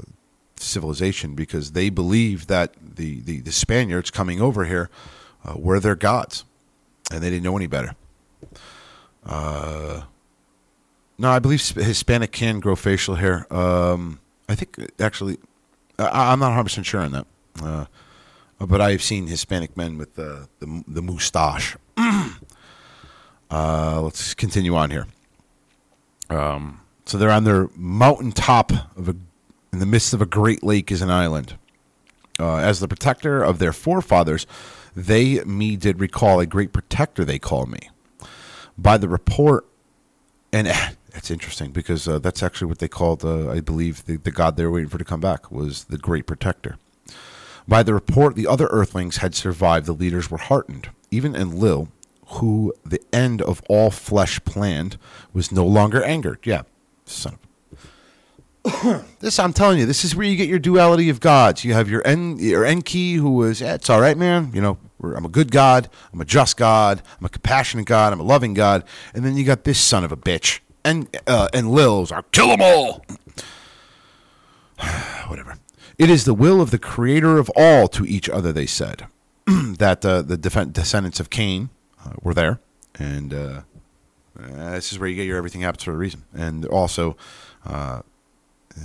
civilization 0.57 1.33
because 1.33 1.71
they 1.71 1.89
believed 1.89 2.49
that 2.49 2.73
the, 2.98 3.22
the, 3.22 3.39
the 3.39 3.52
Spaniards 3.52 4.12
coming 4.12 4.41
over 4.41 4.66
here 4.66 4.89
uh, 5.45 5.54
were 5.56 5.80
their 5.80 5.95
gods, 5.95 6.43
and 7.12 7.24
they 7.24 7.30
didn't 7.30 7.43
know 7.43 7.56
any 7.56 7.68
better. 7.68 7.95
Uh, 9.26 10.04
no, 11.18 11.30
I 11.30 11.39
believe 11.39 11.62
Hispanic 11.62 12.32
can 12.32 12.60
grow 12.60 12.76
facial 12.76 13.16
hair. 13.16 13.52
Um, 13.54 14.20
I 14.48 14.56
think 14.56 14.78
actually, 15.00 15.38
I, 15.98 16.32
I'm 16.32 16.39
not 16.39 16.48
100 16.48 16.64
percent 16.64 16.86
sure 16.86 17.02
on 17.02 17.12
that, 17.12 17.26
uh, 17.62 17.86
but 18.60 18.82
I've 18.82 19.02
seen 19.02 19.28
Hispanic 19.28 19.76
men 19.76 19.98
with 19.98 20.16
the 20.16 20.48
the, 20.60 20.84
the 20.88 21.02
moustache. 21.02 21.76
uh, 21.98 24.02
let's 24.02 24.34
continue 24.34 24.76
on 24.76 24.91
here. 24.91 25.08
Um, 26.30 26.82
so 27.06 27.18
they're 27.18 27.32
on 27.32 27.45
their 27.45 27.70
mountaintop 27.76 28.72
of 28.98 29.10
a, 29.10 29.16
in 29.72 29.80
the 29.80 29.86
midst 29.86 30.14
of 30.14 30.22
a 30.22 30.26
great 30.26 30.62
lake 30.62 30.91
is 30.91 31.02
an 31.02 31.10
island. 31.10 31.56
Uh, 32.39 32.57
as 32.57 32.79
the 32.79 32.88
protector 32.88 33.43
of 33.43 33.59
their 33.59 33.73
forefathers, 33.73 34.45
they 34.95 35.43
me 35.43 35.75
did 35.75 35.99
recall 35.99 36.39
a 36.39 36.45
great 36.45 36.73
protector 36.73 37.25
they 37.25 37.39
call 37.39 37.65
me. 37.65 37.89
By 38.77 38.97
the 38.97 39.09
report, 39.09 39.65
and 40.51 40.67
it's 41.13 41.31
interesting 41.31 41.71
because 41.71 42.07
uh, 42.07 42.19
that's 42.19 42.43
actually 42.43 42.67
what 42.67 42.79
they 42.79 42.88
called, 42.88 43.25
uh, 43.25 43.49
I 43.49 43.59
believe, 43.59 44.05
the, 44.05 44.17
the 44.17 44.31
god 44.31 44.55
they 44.55 44.65
were 44.65 44.71
waiting 44.71 44.89
for 44.89 44.97
to 44.97 45.05
come 45.05 45.21
back 45.21 45.51
was 45.51 45.85
the 45.85 45.97
great 45.97 46.27
protector. 46.27 46.77
By 47.67 47.83
the 47.83 47.93
report, 47.93 48.35
the 48.35 48.47
other 48.47 48.67
Earthlings 48.67 49.17
had 49.17 49.35
survived. 49.35 49.88
The 49.88 49.93
leaders 49.93 50.31
were 50.31 50.38
heartened. 50.38 50.89
Even 51.11 51.35
Enlil, 51.35 51.89
who 52.27 52.73
the 52.85 53.01
end 53.11 53.41
of 53.41 53.61
all 53.67 53.91
flesh 53.91 54.39
planned, 54.45 54.97
was 55.33 55.51
no 55.51 55.65
longer 55.65 56.01
angered. 56.01 56.39
Yeah, 56.43 56.61
son 57.05 57.33
of 57.33 57.47
this 59.20 59.39
I'm 59.39 59.53
telling 59.53 59.80
you, 59.80 59.86
this 59.86 60.03
is 60.03 60.15
where 60.15 60.26
you 60.26 60.36
get 60.36 60.49
your 60.49 60.59
duality 60.59 61.09
of 61.09 61.20
gods. 61.20 61.63
You 61.63 61.74
have 61.74 61.89
your 61.89 62.05
En, 62.05 62.38
your 62.38 62.65
Enki, 62.65 63.13
who 63.13 63.32
was, 63.32 63.61
it's 63.61 63.89
all 63.89 64.01
right, 64.01 64.18
man. 64.18 64.51
You 64.53 64.61
know, 64.61 64.78
I'm 65.03 65.26
a 65.26 65.30
good 65.30 65.51
God. 65.51 65.89
I'm 66.13 66.22
a 66.22 66.26
just 66.26 66.57
God. 66.57 67.01
I'm 67.20 67.26
a 67.26 67.30
compassionate 67.30 67.86
God. 67.86 68.13
I'm 68.13 68.20
a 68.20 68.24
loving 68.24 68.53
God. 68.53 68.84
And 69.13 69.24
then 69.24 69.38
you 69.38 69.43
got 69.43 69.63
this 69.63 69.80
son 69.80 70.03
of 70.03 70.11
a 70.11 70.18
bitch, 70.18 70.59
and 70.84 71.07
uh, 71.28 71.49
Enlil's 71.53 72.11
are 72.11 72.24
kill 72.32 72.47
them 72.47 72.61
all. 72.61 73.05
Whatever. 75.28 75.57
It 75.97 76.09
is 76.09 76.26
the 76.26 76.34
will 76.34 76.61
of 76.61 76.72
the 76.72 76.80
Creator 76.80 77.38
of 77.38 77.51
all 77.55 77.88
to 77.89 78.05
each 78.05 78.30
other. 78.30 78.51
They 78.51 78.65
said 78.65 79.07
that 79.45 80.05
uh, 80.05 80.22
the 80.22 80.38
defen- 80.38 80.74
descendants 80.74 81.20
of 81.20 81.30
Cain 81.30 81.70
uh, 82.03 82.13
were 82.22 82.34
there, 82.34 82.59
and 82.99 83.34
uh, 83.34 83.61
uh, 84.39 84.72
this 84.72 84.91
is 84.91 84.99
where 84.99 85.09
you 85.09 85.15
get 85.15 85.26
your 85.26 85.38
everything 85.38 85.61
happens 85.61 85.84
for 85.84 85.91
a 85.91 85.97
reason. 85.97 86.24
And 86.34 86.65
also, 86.65 87.18
uh, 87.65 88.01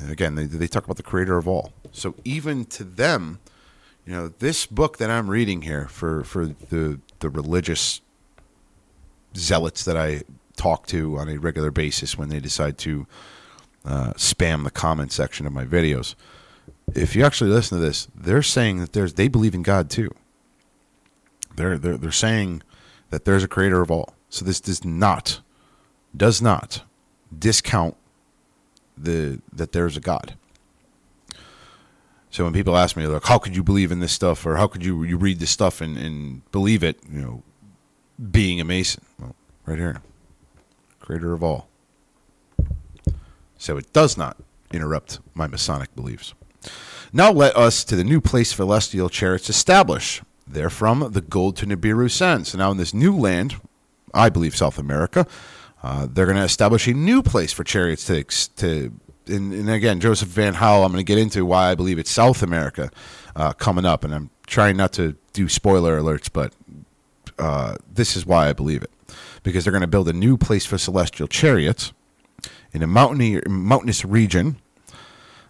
again, 0.08 0.34
they, 0.34 0.46
they 0.46 0.66
talk 0.66 0.84
about 0.84 0.96
the 0.96 1.02
creator 1.02 1.36
of 1.36 1.46
all. 1.48 1.72
So 1.92 2.14
even 2.24 2.64
to 2.66 2.84
them, 2.84 3.40
you 4.06 4.12
know, 4.12 4.28
this 4.28 4.66
book 4.66 4.98
that 4.98 5.10
I'm 5.10 5.28
reading 5.28 5.62
here 5.62 5.86
for, 5.86 6.24
for 6.24 6.46
the, 6.46 7.00
the 7.20 7.30
religious 7.30 8.00
zealots 9.36 9.84
that 9.84 9.96
I 9.96 10.22
talk 10.56 10.86
to 10.88 11.18
on 11.18 11.28
a 11.28 11.38
regular 11.38 11.70
basis 11.70 12.18
when 12.18 12.28
they 12.28 12.40
decide 12.40 12.78
to 12.78 13.06
uh, 13.84 14.12
spam 14.14 14.64
the 14.64 14.70
comment 14.70 15.12
section 15.12 15.46
of 15.46 15.52
my 15.52 15.64
videos. 15.64 16.14
If 16.94 17.16
you 17.16 17.24
actually 17.24 17.50
listen 17.50 17.78
to 17.78 17.84
this, 17.84 18.08
they're 18.14 18.42
saying 18.42 18.80
that 18.80 18.92
there's 18.92 19.14
they 19.14 19.28
believe 19.28 19.54
in 19.54 19.62
God 19.62 19.90
too. 19.90 20.14
They're 21.56 21.78
they're 21.78 21.96
they're 21.96 22.12
saying 22.12 22.62
that 23.10 23.24
there's 23.24 23.42
a 23.42 23.48
creator 23.48 23.80
of 23.80 23.90
all. 23.90 24.14
So 24.28 24.44
this 24.44 24.60
does 24.60 24.84
not 24.84 25.40
does 26.16 26.42
not 26.42 26.82
discount 27.36 27.96
the 28.96 29.40
that 29.52 29.72
there's 29.72 29.96
a 29.96 30.00
God. 30.00 30.34
So 32.30 32.44
when 32.44 32.54
people 32.54 32.76
ask 32.76 32.96
me 32.96 33.06
like, 33.06 33.24
how 33.24 33.38
could 33.38 33.54
you 33.54 33.62
believe 33.62 33.92
in 33.92 34.00
this 34.00 34.12
stuff, 34.12 34.46
or 34.46 34.56
how 34.56 34.66
could 34.66 34.84
you 34.84 35.02
you 35.02 35.16
read 35.18 35.38
this 35.38 35.50
stuff 35.50 35.80
and, 35.80 35.98
and 35.98 36.50
believe 36.50 36.82
it, 36.82 36.98
you 37.10 37.20
know, 37.20 37.42
being 38.30 38.60
a 38.60 38.64
Mason? 38.64 39.04
Well, 39.18 39.34
right 39.66 39.78
here, 39.78 40.00
creator 41.00 41.32
of 41.32 41.42
all. 41.42 41.68
So 43.58 43.76
it 43.76 43.92
does 43.92 44.16
not 44.16 44.38
interrupt 44.72 45.20
my 45.34 45.46
Masonic 45.46 45.94
beliefs. 45.94 46.34
Now 47.12 47.30
let 47.30 47.54
us 47.56 47.84
to 47.84 47.96
the 47.96 48.04
new 48.04 48.20
place 48.20 48.54
celestial 48.54 49.08
chariots 49.08 49.50
establish. 49.50 50.22
Therefrom 50.48 51.12
the 51.12 51.20
gold 51.20 51.56
to 51.58 51.66
Nibiru 51.66 52.10
sends. 52.10 52.50
So 52.50 52.58
now 52.58 52.70
in 52.70 52.78
this 52.78 52.94
new 52.94 53.16
land, 53.16 53.56
I 54.14 54.30
believe 54.30 54.56
South 54.56 54.78
America, 54.78 55.26
uh, 55.82 56.06
they're 56.10 56.26
going 56.26 56.36
to 56.36 56.44
establish 56.44 56.86
a 56.86 56.92
new 56.92 57.22
place 57.22 57.52
for 57.52 57.64
chariots 57.64 58.04
to 58.06 58.24
to. 58.24 58.92
And, 59.28 59.52
and 59.52 59.70
again, 59.70 60.00
Joseph 60.00 60.28
Van 60.30 60.54
Howell, 60.54 60.84
I'm 60.84 60.90
going 60.90 61.04
to 61.04 61.08
get 61.08 61.16
into 61.16 61.46
why 61.46 61.70
I 61.70 61.76
believe 61.76 61.96
it's 62.00 62.10
South 62.10 62.42
America 62.42 62.90
uh, 63.36 63.52
coming 63.52 63.84
up, 63.84 64.02
and 64.02 64.12
I'm 64.12 64.30
trying 64.48 64.76
not 64.76 64.92
to 64.94 65.16
do 65.32 65.48
spoiler 65.48 66.00
alerts, 66.00 66.28
but 66.32 66.52
uh, 67.38 67.76
this 67.88 68.16
is 68.16 68.26
why 68.26 68.48
I 68.48 68.52
believe 68.52 68.82
it 68.82 68.90
because 69.42 69.64
they're 69.64 69.72
going 69.72 69.82
to 69.82 69.86
build 69.86 70.08
a 70.08 70.12
new 70.12 70.36
place 70.36 70.64
for 70.64 70.78
celestial 70.78 71.28
chariots 71.28 71.92
in 72.72 72.82
a 72.82 72.86
mountainous 72.86 74.04
region 74.04 74.56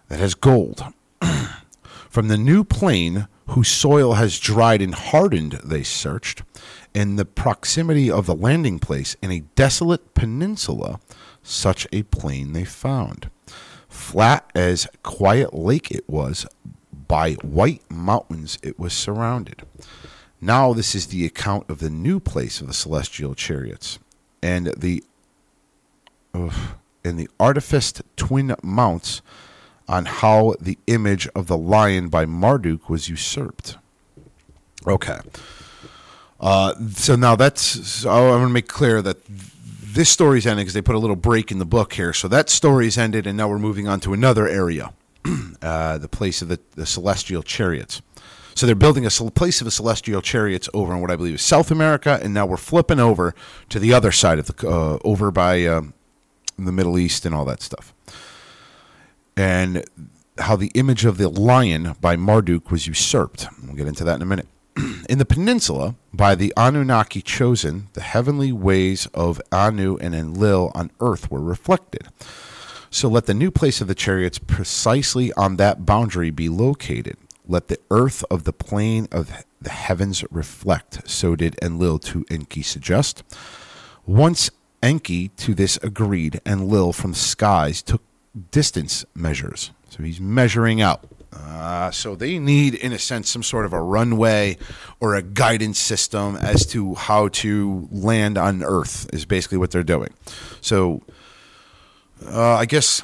that 0.09 0.19
has 0.19 0.35
gold. 0.35 0.83
From 2.09 2.27
the 2.27 2.37
new 2.37 2.63
plain 2.63 3.27
whose 3.47 3.67
soil 3.67 4.13
has 4.13 4.39
dried 4.39 4.81
and 4.81 4.95
hardened, 4.95 5.53
they 5.63 5.83
searched, 5.83 6.43
in 6.93 7.15
the 7.15 7.25
proximity 7.25 8.09
of 8.09 8.25
the 8.25 8.35
landing 8.35 8.79
place 8.79 9.15
in 9.21 9.31
a 9.31 9.41
desolate 9.55 10.13
peninsula, 10.13 10.99
such 11.41 11.87
a 11.91 12.03
plain 12.03 12.53
they 12.53 12.65
found. 12.65 13.29
Flat 13.89 14.49
as 14.55 14.87
quiet 15.03 15.53
lake 15.53 15.91
it 15.91 16.07
was, 16.09 16.45
by 17.07 17.33
white 17.33 17.81
mountains 17.91 18.57
it 18.63 18.79
was 18.79 18.93
surrounded. 18.93 19.63
Now 20.39 20.73
this 20.73 20.95
is 20.95 21.07
the 21.07 21.25
account 21.25 21.69
of 21.69 21.79
the 21.79 21.89
new 21.89 22.19
place 22.19 22.61
of 22.61 22.67
the 22.67 22.73
celestial 22.73 23.35
chariots, 23.35 23.99
and 24.41 24.67
the 24.77 25.03
Oof. 26.35 26.75
and 27.03 27.19
the 27.19 27.29
artificed 27.39 28.01
twin 28.15 28.55
mounts 28.63 29.21
on 29.87 30.05
how 30.05 30.55
the 30.59 30.77
image 30.87 31.27
of 31.35 31.47
the 31.47 31.57
lion 31.57 32.09
by 32.09 32.25
Marduk 32.25 32.89
was 32.89 33.09
usurped. 33.09 33.77
Okay. 34.87 35.19
Uh, 36.39 36.73
so 36.91 37.15
now 37.15 37.35
that's. 37.35 38.05
I 38.05 38.19
want 38.21 38.43
to 38.43 38.49
make 38.49 38.67
clear 38.67 39.01
that 39.01 39.17
this 39.25 40.09
story's 40.09 40.45
ending 40.45 40.63
because 40.63 40.73
they 40.73 40.81
put 40.81 40.95
a 40.95 40.99
little 40.99 41.15
break 41.15 41.51
in 41.51 41.59
the 41.59 41.65
book 41.65 41.93
here. 41.93 42.13
So 42.13 42.27
that 42.27 42.49
story's 42.49 42.97
ended, 42.97 43.27
and 43.27 43.37
now 43.37 43.47
we're 43.47 43.59
moving 43.59 43.87
on 43.87 43.99
to 44.01 44.13
another 44.13 44.47
area, 44.47 44.93
uh, 45.61 45.97
the 45.99 46.09
place 46.09 46.41
of 46.41 46.47
the, 46.47 46.59
the 46.75 46.85
celestial 46.85 47.43
chariots. 47.43 48.01
So 48.55 48.65
they're 48.65 48.75
building 48.75 49.05
a 49.05 49.09
place 49.09 49.61
of 49.61 49.65
the 49.65 49.71
celestial 49.71 50.21
chariots 50.21 50.69
over 50.73 50.93
in 50.93 51.01
what 51.01 51.09
I 51.09 51.15
believe 51.15 51.35
is 51.35 51.41
South 51.41 51.71
America, 51.71 52.19
and 52.21 52.33
now 52.33 52.45
we're 52.45 52.57
flipping 52.57 52.99
over 52.99 53.33
to 53.69 53.79
the 53.79 53.93
other 53.93 54.11
side 54.11 54.37
of 54.37 54.45
the 54.47 54.67
uh, 54.67 54.99
over 55.03 55.31
by 55.31 55.65
um, 55.65 55.93
the 56.57 56.71
Middle 56.71 56.99
East 56.99 57.25
and 57.25 57.33
all 57.33 57.45
that 57.45 57.61
stuff. 57.61 57.93
And 59.35 59.83
how 60.37 60.55
the 60.55 60.71
image 60.75 61.05
of 61.05 61.17
the 61.17 61.29
lion 61.29 61.95
by 62.01 62.15
Marduk 62.15 62.71
was 62.71 62.87
usurped. 62.87 63.47
We'll 63.63 63.75
get 63.75 63.87
into 63.87 64.03
that 64.03 64.15
in 64.15 64.21
a 64.21 64.25
minute. 64.25 64.47
in 65.09 65.17
the 65.17 65.25
peninsula, 65.25 65.95
by 66.13 66.35
the 66.35 66.53
Anunnaki 66.57 67.21
chosen, 67.21 67.89
the 67.93 68.01
heavenly 68.01 68.51
ways 68.51 69.07
of 69.13 69.41
Anu 69.51 69.97
and 69.97 70.15
Enlil 70.15 70.71
on 70.73 70.91
earth 70.99 71.29
were 71.29 71.41
reflected. 71.41 72.07
So 72.89 73.07
let 73.07 73.25
the 73.25 73.33
new 73.33 73.51
place 73.51 73.81
of 73.81 73.87
the 73.87 73.95
chariots 73.95 74.39
precisely 74.39 75.33
on 75.33 75.57
that 75.57 75.85
boundary 75.85 76.29
be 76.29 76.49
located. 76.49 77.17
Let 77.47 77.67
the 77.67 77.79
earth 77.91 78.23
of 78.29 78.43
the 78.43 78.53
plane 78.53 79.07
of 79.11 79.45
the 79.61 79.71
heavens 79.71 80.23
reflect. 80.31 81.09
So 81.09 81.35
did 81.35 81.57
Enlil 81.61 81.99
to 81.99 82.25
Enki 82.29 82.61
suggest. 82.61 83.23
Once 84.05 84.49
Enki 84.81 85.29
to 85.29 85.53
this 85.53 85.77
agreed, 85.77 86.39
Enlil 86.45 86.93
from 86.93 87.11
the 87.11 87.17
skies 87.17 87.81
took 87.81 88.01
distance 88.51 89.05
measures. 89.13 89.71
So 89.89 90.03
he's 90.03 90.19
measuring 90.19 90.81
out. 90.81 91.05
Uh, 91.31 91.89
so 91.91 92.15
they 92.15 92.37
need, 92.37 92.75
in 92.75 92.93
a 92.93 92.99
sense, 92.99 93.29
some 93.29 93.43
sort 93.43 93.65
of 93.65 93.73
a 93.73 93.81
runway 93.81 94.57
or 94.99 95.15
a 95.15 95.21
guidance 95.21 95.79
system 95.79 96.35
as 96.35 96.65
to 96.67 96.93
how 96.95 97.27
to 97.29 97.87
land 97.91 98.37
on 98.37 98.63
Earth, 98.63 99.09
is 99.11 99.25
basically 99.25 99.57
what 99.57 99.71
they're 99.71 99.83
doing. 99.83 100.13
So 100.61 101.01
uh, 102.27 102.53
I 102.53 102.65
guess, 102.65 103.03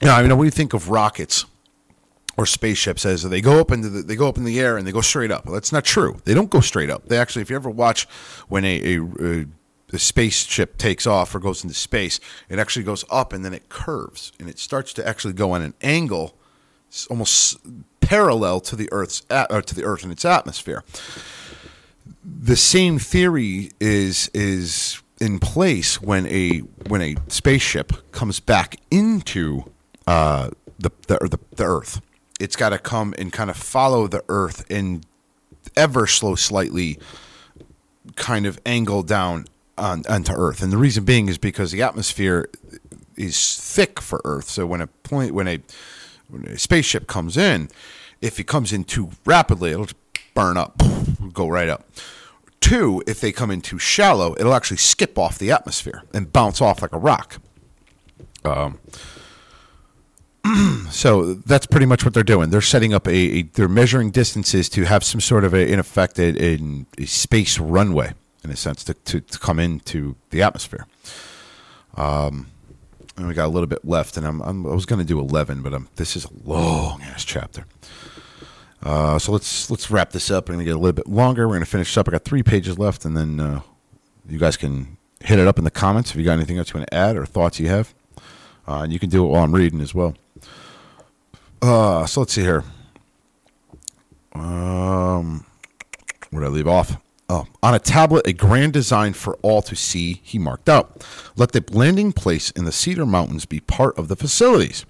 yeah, 0.00 0.16
I 0.16 0.22
mean, 0.22 0.36
when 0.36 0.44
you 0.44 0.50
think 0.50 0.74
of 0.74 0.90
rockets 0.90 1.44
or 2.36 2.46
spaceships 2.46 3.04
as 3.06 3.22
they 3.22 3.40
go 3.40 3.60
up 3.60 3.70
into 3.70 3.88
the, 3.88 4.02
they 4.02 4.16
go 4.16 4.28
up 4.28 4.36
in 4.36 4.44
the 4.44 4.60
air 4.60 4.76
and 4.76 4.86
they 4.86 4.92
go 4.92 5.00
straight 5.00 5.30
up. 5.30 5.44
Well, 5.44 5.54
that's 5.54 5.72
not 5.72 5.84
true. 5.84 6.20
They 6.24 6.34
don't 6.34 6.50
go 6.50 6.60
straight 6.60 6.90
up. 6.90 7.06
They 7.08 7.18
actually, 7.18 7.42
if 7.42 7.50
you 7.50 7.56
ever 7.56 7.70
watch 7.70 8.06
when 8.48 8.64
a, 8.64 8.96
a, 8.96 9.02
a 9.02 9.46
the 9.94 10.00
spaceship 10.00 10.76
takes 10.76 11.06
off 11.06 11.32
or 11.36 11.38
goes 11.38 11.62
into 11.62 11.72
space, 11.72 12.18
it 12.48 12.58
actually 12.58 12.82
goes 12.82 13.04
up 13.12 13.32
and 13.32 13.44
then 13.44 13.54
it 13.54 13.68
curves 13.68 14.32
and 14.40 14.48
it 14.48 14.58
starts 14.58 14.92
to 14.92 15.06
actually 15.06 15.32
go 15.32 15.52
on 15.52 15.62
an 15.62 15.72
angle, 15.82 16.36
almost 17.08 17.58
parallel 18.00 18.58
to 18.58 18.74
the 18.74 18.88
Earth's 18.90 19.22
or 19.30 19.62
to 19.62 19.72
the 19.72 19.84
Earth 19.84 20.02
and 20.02 20.10
its 20.10 20.24
atmosphere. 20.24 20.82
The 22.24 22.56
same 22.56 22.98
theory 22.98 23.70
is 23.78 24.28
is 24.34 25.00
in 25.20 25.38
place 25.38 26.02
when 26.02 26.26
a 26.26 26.58
when 26.88 27.00
a 27.00 27.14
spaceship 27.28 28.10
comes 28.10 28.40
back 28.40 28.80
into 28.90 29.62
uh, 30.08 30.50
the, 30.76 30.90
the 31.06 31.18
the 31.18 31.38
the 31.54 31.64
Earth. 31.64 32.00
It's 32.40 32.56
got 32.56 32.70
to 32.70 32.78
come 32.78 33.14
and 33.16 33.32
kind 33.32 33.48
of 33.48 33.56
follow 33.56 34.08
the 34.08 34.24
Earth 34.28 34.68
and 34.68 35.06
ever 35.76 36.08
slow 36.08 36.34
slightly 36.34 36.98
kind 38.16 38.44
of 38.44 38.60
angle 38.66 39.04
down 39.04 39.46
on 39.76 40.02
onto 40.08 40.32
Earth, 40.32 40.62
and 40.62 40.72
the 40.72 40.76
reason 40.76 41.04
being 41.04 41.28
is 41.28 41.38
because 41.38 41.72
the 41.72 41.82
atmosphere 41.82 42.48
is 43.16 43.56
thick 43.56 44.00
for 44.00 44.20
Earth. 44.24 44.48
So 44.48 44.66
when 44.66 44.80
a 44.80 44.86
point 44.86 45.34
when 45.34 45.48
a 45.48 45.60
when 46.28 46.44
a 46.46 46.58
spaceship 46.58 47.06
comes 47.06 47.36
in, 47.36 47.68
if 48.20 48.40
it 48.40 48.44
comes 48.44 48.72
in 48.72 48.84
too 48.84 49.10
rapidly, 49.24 49.72
it'll 49.72 49.88
burn 50.34 50.56
up, 50.56 50.80
go 51.32 51.48
right 51.48 51.68
up. 51.68 51.86
Two, 52.60 53.02
if 53.06 53.20
they 53.20 53.30
come 53.30 53.50
in 53.50 53.60
too 53.60 53.78
shallow, 53.78 54.34
it'll 54.38 54.54
actually 54.54 54.78
skip 54.78 55.18
off 55.18 55.38
the 55.38 55.50
atmosphere 55.50 56.02
and 56.14 56.32
bounce 56.32 56.62
off 56.62 56.80
like 56.80 56.92
a 56.92 56.98
rock. 56.98 57.36
Um, 58.44 58.78
So 60.90 61.34
that's 61.34 61.66
pretty 61.66 61.86
much 61.86 62.04
what 62.04 62.14
they're 62.14 62.22
doing. 62.22 62.50
They're 62.50 62.60
setting 62.60 62.94
up 62.94 63.08
a, 63.08 63.10
a 63.10 63.42
they're 63.42 63.68
measuring 63.68 64.12
distances 64.12 64.68
to 64.70 64.84
have 64.84 65.02
some 65.02 65.20
sort 65.20 65.42
of 65.42 65.52
a, 65.52 65.70
in 65.70 65.80
effect, 65.80 66.20
a, 66.20 66.40
a, 66.40 66.84
a 66.98 67.04
space 67.06 67.58
runway 67.58 68.12
in 68.44 68.50
a 68.50 68.56
sense 68.56 68.84
to, 68.84 68.94
to, 68.94 69.20
to 69.20 69.38
come 69.38 69.58
into 69.58 70.14
the 70.30 70.42
atmosphere. 70.42 70.86
Um, 71.96 72.48
and 73.16 73.26
we 73.28 73.34
got 73.34 73.46
a 73.46 73.48
little 73.48 73.66
bit 73.66 73.84
left, 73.84 74.16
and 74.16 74.26
I'm, 74.26 74.40
I'm 74.42 74.66
I 74.66 74.74
was 74.74 74.86
going 74.86 74.98
to 74.98 75.04
do 75.04 75.18
eleven, 75.20 75.62
but 75.62 75.72
um, 75.72 75.88
this 75.96 76.16
is 76.16 76.24
a 76.24 76.30
long 76.44 77.02
ass 77.02 77.24
chapter. 77.24 77.64
Uh, 78.82 79.18
so 79.18 79.32
let's 79.32 79.70
let's 79.70 79.90
wrap 79.90 80.10
this 80.10 80.30
up. 80.30 80.48
I'm 80.48 80.56
going 80.56 80.64
to 80.64 80.70
get 80.70 80.76
a 80.76 80.78
little 80.78 80.92
bit 80.92 81.06
longer. 81.06 81.46
We're 81.46 81.54
going 81.54 81.64
to 81.64 81.70
finish 81.70 81.96
up. 81.96 82.08
I 82.08 82.10
got 82.10 82.24
three 82.24 82.42
pages 82.42 82.78
left, 82.78 83.04
and 83.04 83.16
then 83.16 83.40
uh, 83.40 83.60
you 84.28 84.38
guys 84.38 84.56
can 84.56 84.96
hit 85.20 85.38
it 85.38 85.46
up 85.46 85.58
in 85.58 85.64
the 85.64 85.70
comments 85.70 86.10
if 86.10 86.16
you 86.16 86.24
got 86.24 86.32
anything 86.32 86.58
else 86.58 86.70
you 86.70 86.78
want 86.78 86.90
to 86.90 86.94
add 86.94 87.16
or 87.16 87.24
thoughts 87.24 87.58
you 87.58 87.68
have. 87.68 87.94
Uh, 88.66 88.80
and 88.82 88.92
you 88.92 88.98
can 88.98 89.08
do 89.08 89.24
it 89.24 89.28
while 89.28 89.44
I'm 89.44 89.54
reading 89.54 89.80
as 89.80 89.94
well. 89.94 90.14
Uh, 91.62 92.04
so 92.06 92.20
let's 92.20 92.32
see 92.32 92.42
here. 92.42 92.64
Um, 94.32 95.46
where 96.30 96.42
did 96.42 96.48
I 96.48 96.50
leave 96.50 96.68
off? 96.68 96.96
Oh, 97.34 97.48
on 97.64 97.74
a 97.74 97.80
tablet, 97.80 98.28
a 98.28 98.32
grand 98.32 98.72
design 98.72 99.12
for 99.12 99.34
all 99.42 99.60
to 99.62 99.74
see, 99.74 100.20
he 100.22 100.38
marked 100.38 100.68
out. 100.68 101.04
Let 101.34 101.50
the 101.50 101.64
landing 101.72 102.12
place 102.12 102.52
in 102.52 102.64
the 102.64 102.70
Cedar 102.70 103.04
Mountains 103.04 103.44
be 103.44 103.58
part 103.58 103.98
of 103.98 104.06
the 104.06 104.14
facilities. 104.14 104.86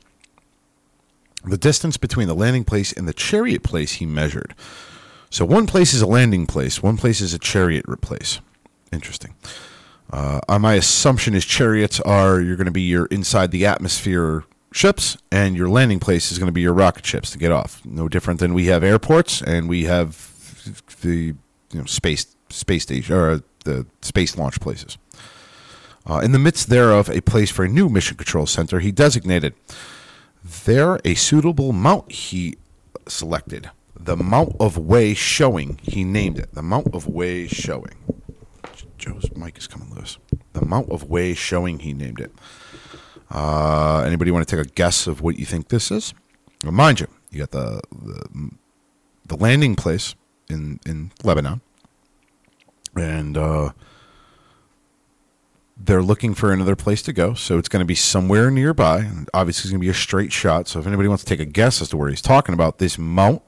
The 1.43 1.57
distance 1.57 1.97
between 1.97 2.29
the 2.29 2.35
landing 2.35 2.65
place 2.65 2.93
and 2.93 3.09
the 3.09 3.15
chariot 3.15 3.63
place 3.63 3.93
he 3.93 4.05
measured. 4.05 4.55
So 5.31 5.47
one 5.47 5.67
place 5.67 5.95
is 5.95 6.03
a 6.03 6.07
landing 6.07 6.47
place, 6.47 6.83
one 6.83 6.99
place 6.99 7.23
is 7.23 7.33
a 7.33 7.39
chariot 7.39 7.87
place. 8.03 8.41
Interesting. 8.93 9.35
Uh, 10.13 10.43
uh, 10.47 10.59
my 10.59 10.75
assumption 10.75 11.35
is 11.35 11.47
chariots 11.47 11.99
are 12.01 12.43
you're 12.43 12.57
going 12.57 12.67
to 12.67 12.71
be 12.71 12.83
your 12.83 13.07
inside 13.07 13.53
the 13.53 13.65
atmosphere 13.65 14.45
ships, 14.71 15.17
and 15.33 15.57
your 15.57 15.71
landing 15.71 15.99
place 15.99 16.31
is 16.31 16.39
going 16.39 16.49
to 16.49 16.53
be 16.53 16.61
your 16.61 16.75
rocket 16.75 17.07
ships 17.07 17.31
to 17.31 17.39
get 17.39 17.53
off. 17.53 17.81
No 17.87 18.07
different 18.07 18.39
than 18.39 18.53
we 18.53 18.67
have 18.67 18.85
airports 18.85 19.41
and 19.41 19.67
we 19.67 19.85
have 19.85 20.31
the 21.01 21.35
you 21.75 21.81
know 21.81 21.87
space 21.87 22.34
space 22.55 22.85
station 22.85 23.15
or 23.15 23.43
the 23.65 23.87
space 24.03 24.37
launch 24.37 24.61
places. 24.61 24.99
Uh, 26.07 26.21
in 26.23 26.33
the 26.33 26.39
midst 26.39 26.69
thereof, 26.69 27.09
a 27.09 27.23
place 27.23 27.51
for 27.51 27.65
a 27.65 27.69
new 27.69 27.89
mission 27.89 28.17
control 28.17 28.47
center 28.47 28.81
he 28.81 28.93
designated. 28.93 29.55
There, 30.65 30.99
a 31.05 31.15
suitable 31.15 31.73
mount 31.73 32.13
he 32.13 32.57
selected. 33.09 33.71
The 33.99 34.17
Mount 34.17 34.55
of 34.61 34.77
Way 34.77 35.15
Showing, 35.15 35.79
he 35.83 36.05
named 36.05 36.39
it. 36.39 36.53
The 36.53 36.63
Mount 36.63 36.95
of 36.95 37.07
Way 37.07 37.47
Showing. 37.47 37.97
Joe's 38.99 39.31
mic 39.35 39.57
is 39.57 39.67
coming 39.67 39.95
loose. 39.95 40.19
The 40.53 40.65
Mount 40.65 40.91
of 40.91 41.09
Way 41.09 41.33
Showing, 41.33 41.79
he 41.79 41.95
named 41.95 42.21
it. 42.21 42.33
Uh, 43.31 44.03
anybody 44.07 44.31
want 44.31 44.47
to 44.47 44.57
take 44.57 44.65
a 44.65 44.69
guess 44.69 45.07
of 45.07 45.23
what 45.23 45.39
you 45.39 45.47
think 45.47 45.69
this 45.69 45.91
is? 45.91 46.13
Well, 46.63 46.73
mind 46.73 47.01
you, 47.01 47.09
you 47.31 47.39
got 47.41 47.51
the, 47.51 47.81
the 47.91 48.51
the 49.27 49.37
landing 49.37 49.75
place 49.75 50.15
in 50.49 50.81
in 50.87 51.11
Lebanon, 51.23 51.61
and 52.97 53.37
uh, 53.37 53.73
they're 55.77 56.03
looking 56.03 56.35
for 56.35 56.53
another 56.53 56.77
place 56.77 57.03
to 57.03 57.13
go. 57.13 57.35
So 57.35 57.59
it's 57.59 57.69
going 57.69 57.81
to 57.81 57.87
be 57.87 57.95
somewhere 57.95 58.51
nearby. 58.51 59.01
And 59.01 59.29
obviously, 59.35 59.69
it's 59.69 59.71
going 59.71 59.81
to 59.81 59.85
be 59.85 59.91
a 59.91 59.95
straight 59.95 60.33
shot. 60.33 60.69
So 60.69 60.79
if 60.79 60.87
anybody 60.87 61.09
wants 61.09 61.25
to 61.25 61.29
take 61.29 61.41
a 61.41 61.51
guess 61.51 61.83
as 61.83 61.89
to 61.91 61.97
where 61.97 62.09
he's 62.09 62.23
talking 62.23 62.55
about, 62.55 62.79
this 62.79 62.99
mount 62.99 63.43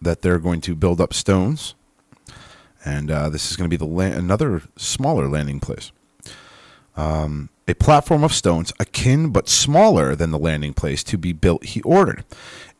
that 0.00 0.22
they're 0.22 0.38
going 0.38 0.60
to 0.62 0.74
build 0.74 1.00
up 1.00 1.14
stones, 1.14 1.74
and 2.84 3.10
uh, 3.10 3.28
this 3.28 3.50
is 3.50 3.56
going 3.56 3.68
to 3.68 3.74
be 3.74 3.78
the 3.78 3.90
la- 3.90 4.04
another 4.04 4.62
smaller 4.76 5.28
landing 5.28 5.60
place. 5.60 5.92
Um, 6.96 7.50
a 7.68 7.74
platform 7.74 8.22
of 8.22 8.32
stones, 8.32 8.72
akin 8.78 9.30
but 9.30 9.48
smaller 9.48 10.14
than 10.14 10.30
the 10.30 10.38
landing 10.38 10.72
place, 10.72 11.02
to 11.04 11.18
be 11.18 11.32
built. 11.32 11.64
He 11.64 11.82
ordered. 11.82 12.24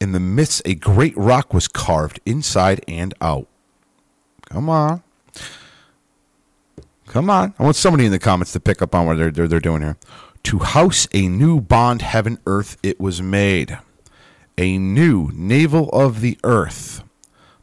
In 0.00 0.12
the 0.12 0.20
midst, 0.20 0.62
a 0.64 0.74
great 0.74 1.16
rock 1.16 1.52
was 1.52 1.68
carved 1.68 2.20
inside 2.24 2.84
and 2.86 3.12
out. 3.20 3.48
Come 4.48 4.68
on. 4.70 5.02
Come 7.16 7.30
on. 7.30 7.54
I 7.58 7.62
want 7.62 7.76
somebody 7.76 8.04
in 8.04 8.12
the 8.12 8.18
comments 8.18 8.52
to 8.52 8.60
pick 8.60 8.82
up 8.82 8.94
on 8.94 9.06
what 9.06 9.16
they're, 9.16 9.30
they're, 9.30 9.48
they're 9.48 9.58
doing 9.58 9.80
here. 9.80 9.96
To 10.42 10.58
house 10.58 11.08
a 11.14 11.28
new 11.28 11.62
bond, 11.62 12.02
heaven, 12.02 12.38
earth, 12.44 12.76
it 12.82 13.00
was 13.00 13.22
made. 13.22 13.78
A 14.58 14.76
new 14.76 15.30
navel 15.32 15.88
of 15.92 16.20
the 16.20 16.38
earth. 16.44 17.02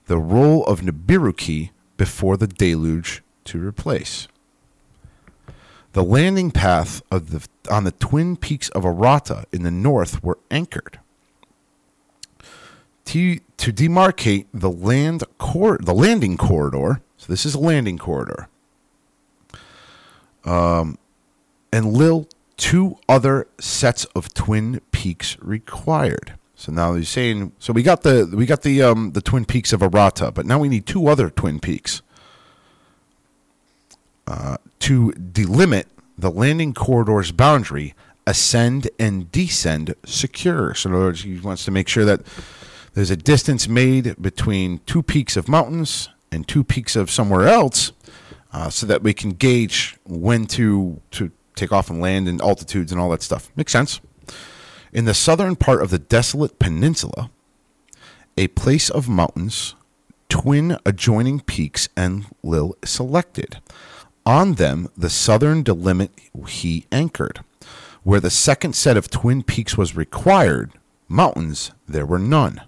The 0.08 0.18
role 0.18 0.66
of 0.66 0.82
Nibiruki 0.82 1.70
before 1.98 2.36
the 2.36 2.48
deluge 2.48 3.22
to 3.46 3.60
replace. 3.60 4.28
The 5.92 6.04
landing 6.04 6.50
path 6.50 7.04
of 7.12 7.30
the, 7.30 7.48
on 7.70 7.84
the 7.84 7.92
twin 7.92 8.36
peaks 8.36 8.70
of 8.70 8.86
Arata 8.86 9.46
in 9.52 9.62
the 9.62 9.70
north 9.70 10.24
were 10.24 10.40
anchored. 10.50 11.00
To, 13.06 13.38
to 13.58 13.72
demarcate 13.72 14.48
the 14.52 14.72
land 14.72 15.24
cor- 15.38 15.78
the 15.78 15.94
landing 15.94 16.38
corridor, 16.38 17.04
so 17.18 17.28
this 17.28 17.46
is 17.46 17.54
a 17.54 17.60
landing 17.60 18.00
corridor, 18.00 18.48
um, 20.46 20.98
Enlil 21.72 22.28
two 22.58 22.98
other 23.10 23.48
sets 23.60 24.06
of 24.16 24.34
twin 24.34 24.82
peaks 24.92 25.38
required. 25.42 26.34
So 26.56 26.72
now 26.72 26.94
he's 26.94 27.10
saying, 27.10 27.52
so 27.60 27.74
we 27.74 27.84
got 27.84 28.04
the 28.04 28.32
we 28.34 28.46
got 28.46 28.62
the 28.62 28.82
um, 28.82 29.12
the 29.12 29.22
twin 29.22 29.46
peaks 29.46 29.74
of 29.74 29.82
Arata, 29.82 30.34
but 30.34 30.46
now 30.46 30.60
we 30.60 30.70
need 30.70 30.86
two 30.86 31.08
other 31.08 31.30
twin 31.30 31.60
peaks 31.60 32.02
uh, 34.28 34.58
to 34.80 35.12
delimit 35.12 35.86
the 36.18 36.32
landing 36.32 36.74
corridor's 36.74 37.32
boundary, 37.32 37.94
ascend 38.26 38.90
and 38.98 39.32
descend 39.32 39.96
secure. 40.06 40.74
So 40.74 40.90
in 40.90 40.96
other 40.96 41.06
words, 41.06 41.24
he 41.24 41.38
wants 41.40 41.66
to 41.66 41.72
make 41.72 41.90
sure 41.90 42.06
that 42.06 42.22
there's 42.94 43.12
a 43.12 43.18
distance 43.18 43.68
made 43.68 44.16
between 44.22 44.80
two 44.86 45.04
peaks 45.04 45.36
of 45.36 45.50
mountains 45.50 46.10
and 46.32 46.48
two 46.48 46.64
peaks 46.64 46.96
of 46.96 47.10
somewhere 47.10 47.48
else, 47.48 47.92
uh, 48.54 48.70
so 48.70 48.86
that 48.86 49.04
we 49.04 49.14
can 49.14 49.32
gauge 49.32 49.98
when 50.06 50.46
to 50.46 51.02
to 51.12 51.32
take 51.56 51.72
off 51.72 51.90
and 51.90 52.00
land 52.00 52.28
and 52.28 52.42
altitudes 52.42 52.92
and 52.92 53.00
all 53.02 53.10
that 53.10 53.22
stuff. 53.22 53.52
Makes 53.56 53.72
sense. 53.72 54.00
In 54.92 55.06
the 55.06 55.14
southern 55.14 55.56
part 55.56 55.82
of 55.82 55.90
the 55.90 56.00
desolate 56.00 56.60
peninsula, 56.60 57.32
a 58.38 58.48
place 58.50 58.90
of 58.90 59.10
mountains, 59.10 59.76
twin 60.30 60.78
adjoining 60.86 61.40
peaks, 61.42 61.90
and 61.98 62.26
Lil 62.44 62.76
selected. 62.84 63.60
On 64.26 64.54
them, 64.54 64.90
the 64.96 65.10
southern 65.10 65.64
delimit 65.64 66.10
he 66.48 66.86
anchored. 66.92 67.42
Where 68.04 68.20
the 68.20 68.30
second 68.30 68.74
set 68.74 68.98
of 68.98 69.10
twin 69.10 69.44
peaks 69.44 69.78
was 69.78 69.96
required, 69.96 70.74
mountains 71.08 71.72
there 71.88 72.06
were 72.06 72.20
none. 72.20 72.62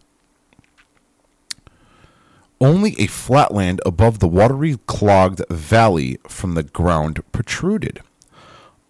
Only 2.62 2.96
a 2.98 3.08
flatland 3.08 3.82
above 3.86 4.20
the 4.20 4.28
watery 4.28 4.78
clogged 4.88 5.42
valley 5.50 6.18
from 6.28 6.54
the 6.54 6.64
ground 6.64 7.22
protruded. 7.32 8.02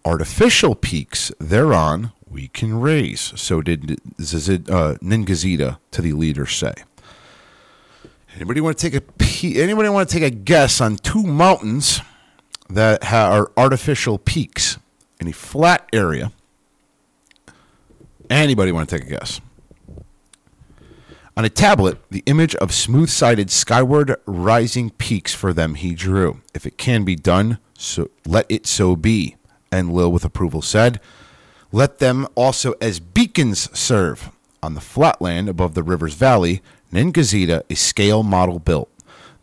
Artificial 0.04 0.74
peaks 0.74 1.32
thereon 1.40 2.12
we 2.28 2.48
can 2.48 2.80
raise, 2.80 3.32
so 3.36 3.60
did 3.62 4.00
Zizid, 4.18 4.70
uh, 4.70 4.96
Ningishzidda 4.98 5.78
to 5.90 6.02
the 6.02 6.12
leader 6.12 6.46
say. 6.46 6.74
Anybody 8.34 8.60
want 8.60 8.76
to 8.78 8.90
take 8.90 8.94
a 8.94 9.00
pe- 9.00 9.60
anybody 9.60 9.88
want 9.88 10.08
to 10.08 10.12
take 10.12 10.22
a 10.22 10.34
guess 10.34 10.80
on 10.80 10.96
two 10.96 11.22
mountains 11.22 12.02
that 12.68 13.04
ha- 13.04 13.30
are 13.30 13.50
artificial 13.56 14.18
peaks 14.18 14.78
in 15.18 15.28
a 15.28 15.32
flat 15.32 15.88
area? 15.92 16.32
Anybody 18.28 18.72
want 18.72 18.88
to 18.88 18.98
take 18.98 19.06
a 19.06 19.10
guess? 19.10 19.40
On 21.38 21.44
a 21.44 21.50
tablet, 21.50 21.98
the 22.10 22.22
image 22.24 22.54
of 22.56 22.72
smooth 22.72 23.10
sided 23.10 23.50
skyward 23.50 24.16
rising 24.24 24.88
peaks 24.88 25.34
for 25.34 25.52
them 25.52 25.74
he 25.74 25.94
drew. 25.94 26.40
If 26.54 26.64
it 26.64 26.78
can 26.78 27.04
be 27.04 27.14
done, 27.14 27.58
So 27.76 28.10
let 28.24 28.46
it 28.48 28.66
so 28.66 28.96
be. 28.96 29.36
Enlil 29.70 30.10
with 30.10 30.24
approval 30.24 30.62
said, 30.62 30.98
Let 31.72 31.98
them 31.98 32.26
also 32.36 32.72
as 32.80 33.00
beacons 33.00 33.68
serve. 33.78 34.30
On 34.62 34.72
the 34.72 34.80
flatland 34.80 35.50
above 35.50 35.74
the 35.74 35.82
river's 35.82 36.14
valley, 36.14 36.62
Ningishzidda 36.90 37.64
a 37.68 37.74
scale 37.74 38.22
model 38.22 38.58
built. 38.58 38.88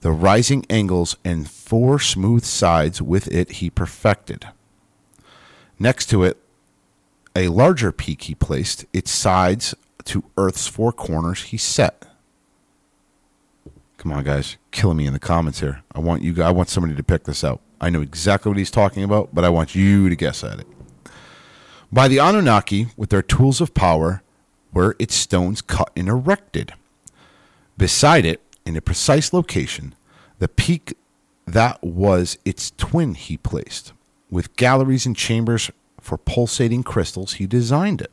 The 0.02 0.12
rising 0.12 0.66
angles 0.72 1.16
and 1.24 1.48
four 1.48 2.00
smooth 2.00 2.44
sides 2.44 3.04
with 3.04 3.28
it 3.32 3.52
he 3.52 3.70
perfected. 3.70 4.48
Next 5.78 6.08
to 6.08 6.24
it, 6.24 6.40
a 7.36 7.50
larger 7.50 7.92
peak 7.92 8.24
he 8.24 8.34
placed, 8.34 8.86
its 8.94 9.12
sides 9.12 9.76
to 10.06 10.24
Earth's 10.38 10.68
four 10.68 10.92
corners 10.92 11.44
he 11.44 11.58
set. 11.58 12.06
Come 13.98 14.12
on, 14.12 14.24
guys, 14.24 14.58
killing 14.72 14.98
me 14.98 15.08
in 15.08 15.14
the 15.14 15.20
comments 15.20 15.62
here. 15.62 15.84
I 15.94 16.00
want 16.00 16.24
you. 16.24 16.44
I 16.44 16.52
want 16.52 16.70
somebody 16.70 16.96
to 16.96 17.04
pick 17.04 17.24
this 17.24 17.44
out. 17.44 17.62
I 17.80 17.90
know 17.90 18.02
exactly 18.02 18.50
what 18.50 18.58
he's 18.58 18.72
talking 18.72 19.04
about, 19.04 19.34
but 19.34 19.46
I 19.46 19.50
want 19.50 19.76
you 19.76 20.10
to 20.10 20.16
guess 20.16 20.44
at 20.44 20.60
it. 20.60 20.68
By 21.92 22.08
the 22.08 22.20
Anunnaki, 22.20 22.88
with 22.98 23.10
their 23.12 23.22
tools 23.22 23.62
of 23.62 23.74
power, 23.74 24.22
were 24.74 24.96
its 25.00 25.16
stones 25.16 25.62
cut 25.62 25.92
and 25.96 26.10
erected. 26.10 26.74
Beside 27.78 28.26
it, 28.26 28.42
in 28.66 28.76
a 28.76 28.82
precise 28.82 29.32
location, 29.32 29.94
the 30.40 30.48
peak 30.48 30.98
that 31.46 31.84
was 31.84 32.38
its 32.46 32.72
twin 32.78 33.14
he 33.14 33.38
placed. 33.38 33.94
With 34.30 34.56
galleries 34.56 35.06
and 35.06 35.16
chambers 35.16 35.70
for 36.00 36.18
pulsating 36.18 36.84
crystals, 36.84 37.34
he 37.34 37.46
designed 37.46 38.02
it. 38.02 38.12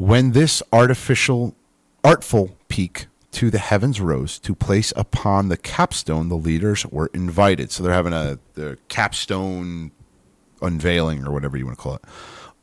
When 0.00 0.32
this 0.32 0.62
artificial, 0.72 1.54
artful 2.02 2.56
peak 2.68 3.08
to 3.32 3.50
the 3.50 3.58
heavens 3.58 4.00
rose 4.00 4.38
to 4.38 4.54
place 4.54 4.94
upon 4.96 5.50
the 5.50 5.58
capstone, 5.58 6.30
the 6.30 6.38
leaders 6.38 6.86
were 6.86 7.10
invited. 7.12 7.70
So 7.70 7.82
they're 7.82 7.92
having 7.92 8.14
a 8.14 8.38
the 8.54 8.78
capstone 8.88 9.90
unveiling 10.62 11.26
or 11.26 11.32
whatever 11.32 11.58
you 11.58 11.66
want 11.66 11.76
to 11.76 11.82
call 11.82 11.94
it 11.96 12.04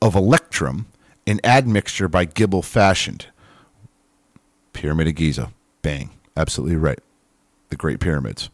of 0.02 0.16
Electrum, 0.16 0.88
an 1.28 1.40
admixture 1.44 2.08
by 2.08 2.26
Gibil 2.26 2.66
fashioned. 2.66 3.28
Pyramid 4.74 5.08
of 5.08 5.14
Giza, 5.14 5.52
bang, 5.84 6.10
absolutely 6.36 6.78
right. 6.78 7.00
The 7.70 7.76
Great 7.76 8.00
Pyramids. 8.00 8.50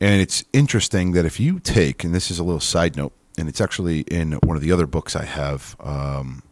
And 0.00 0.22
it's 0.22 0.44
interesting 0.54 1.12
that 1.12 1.26
if 1.26 1.38
you 1.38 1.60
take, 1.60 2.04
and 2.04 2.14
this 2.14 2.30
is 2.30 2.38
a 2.38 2.42
little 2.42 2.58
side 2.58 2.96
note, 2.96 3.12
and 3.36 3.50
it's 3.50 3.60
actually 3.60 4.00
in 4.00 4.32
one 4.44 4.56
of 4.56 4.62
the 4.62 4.72
other 4.72 4.86
books 4.86 5.14
I 5.14 5.26
have. 5.26 5.76
Um, 5.78 6.42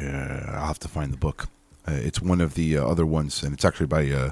I'll 0.00 0.66
have 0.66 0.78
to 0.80 0.88
find 0.88 1.12
the 1.12 1.18
book. 1.18 1.48
Uh, 1.86 1.92
it's 1.92 2.20
one 2.20 2.40
of 2.40 2.54
the 2.54 2.76
uh, 2.76 2.86
other 2.86 3.06
ones, 3.06 3.42
and 3.42 3.52
it's 3.52 3.64
actually 3.64 3.86
by 3.86 4.10
uh, 4.10 4.30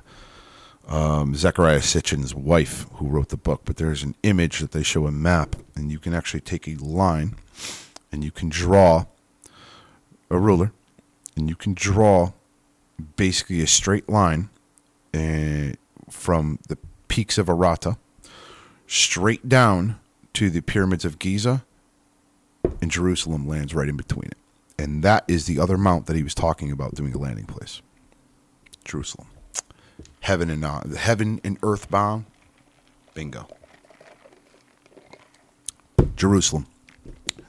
um, 0.89 1.35
Zechariah 1.35 1.81
Sitchin's 1.81 2.35
wife 2.35 2.87
who 2.95 3.09
wrote 3.09 3.29
the 3.29 3.37
book. 3.37 3.63
But 3.65 3.77
there's 3.77 4.03
an 4.03 4.15
image 4.23 4.61
that 4.61 4.73
they 4.73 4.83
show 4.83 5.07
a 5.07 5.13
map, 5.13 5.57
and 5.75 5.91
you 5.91 5.99
can 5.99 6.15
actually 6.15 6.41
take 6.41 6.69
a 6.69 6.75
line 6.77 7.37
and 8.11 8.25
you 8.25 8.31
can 8.31 8.49
draw 8.49 9.05
a 10.31 10.39
ruler, 10.39 10.73
and 11.37 11.49
you 11.49 11.57
can 11.57 11.75
draw 11.75 12.33
basically 13.17 13.61
a 13.61 13.67
straight 13.67 14.09
line 14.09 14.49
uh, 15.15 15.73
from 16.11 16.59
the 16.69 16.79
peaks 17.09 17.39
of 17.39 17.47
Arata 17.49 17.97
straight 18.87 19.49
down 19.49 19.99
to 20.35 20.51
the 20.51 20.61
pyramids 20.61 21.05
of 21.05 21.19
Giza, 21.19 21.65
and 22.81 22.91
Jerusalem 22.91 23.47
lands 23.47 23.75
right 23.75 23.89
in 23.89 23.97
between 23.97 24.27
it. 24.27 24.37
And 24.79 25.03
that 25.03 25.25
is 25.27 25.47
the 25.47 25.59
other 25.59 25.77
mount 25.77 26.07
that 26.07 26.17
he 26.17 26.23
was 26.23 26.35
talking 26.35 26.71
about 26.71 26.95
doing 26.95 27.13
a 27.13 27.19
landing 27.19 27.47
place. 27.47 27.83
Jerusalem. 28.85 29.29
Heaven 30.21 30.51
and 30.51 30.65
uh, 30.65 30.83
heaven 30.97 31.41
and 31.43 31.59
earth 31.63 31.91
bound. 31.91 32.27
Bingo. 33.15 33.49
Jerusalem. 36.17 36.67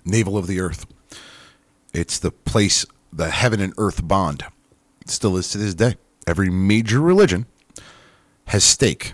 Navel 0.03 0.37
of 0.37 0.47
the 0.47 0.59
earth. 0.59 0.85
It's 1.93 2.19
the 2.19 2.31
place, 2.31 2.85
the 3.11 3.29
heaven 3.29 3.59
and 3.59 3.73
earth 3.77 4.07
bond. 4.07 4.45
It 5.01 5.09
still 5.09 5.37
is 5.37 5.49
to 5.51 5.57
this 5.57 5.73
day. 5.73 5.97
Every 6.27 6.49
major 6.49 6.99
religion 6.99 7.45
has 8.45 8.63
stake 8.63 9.13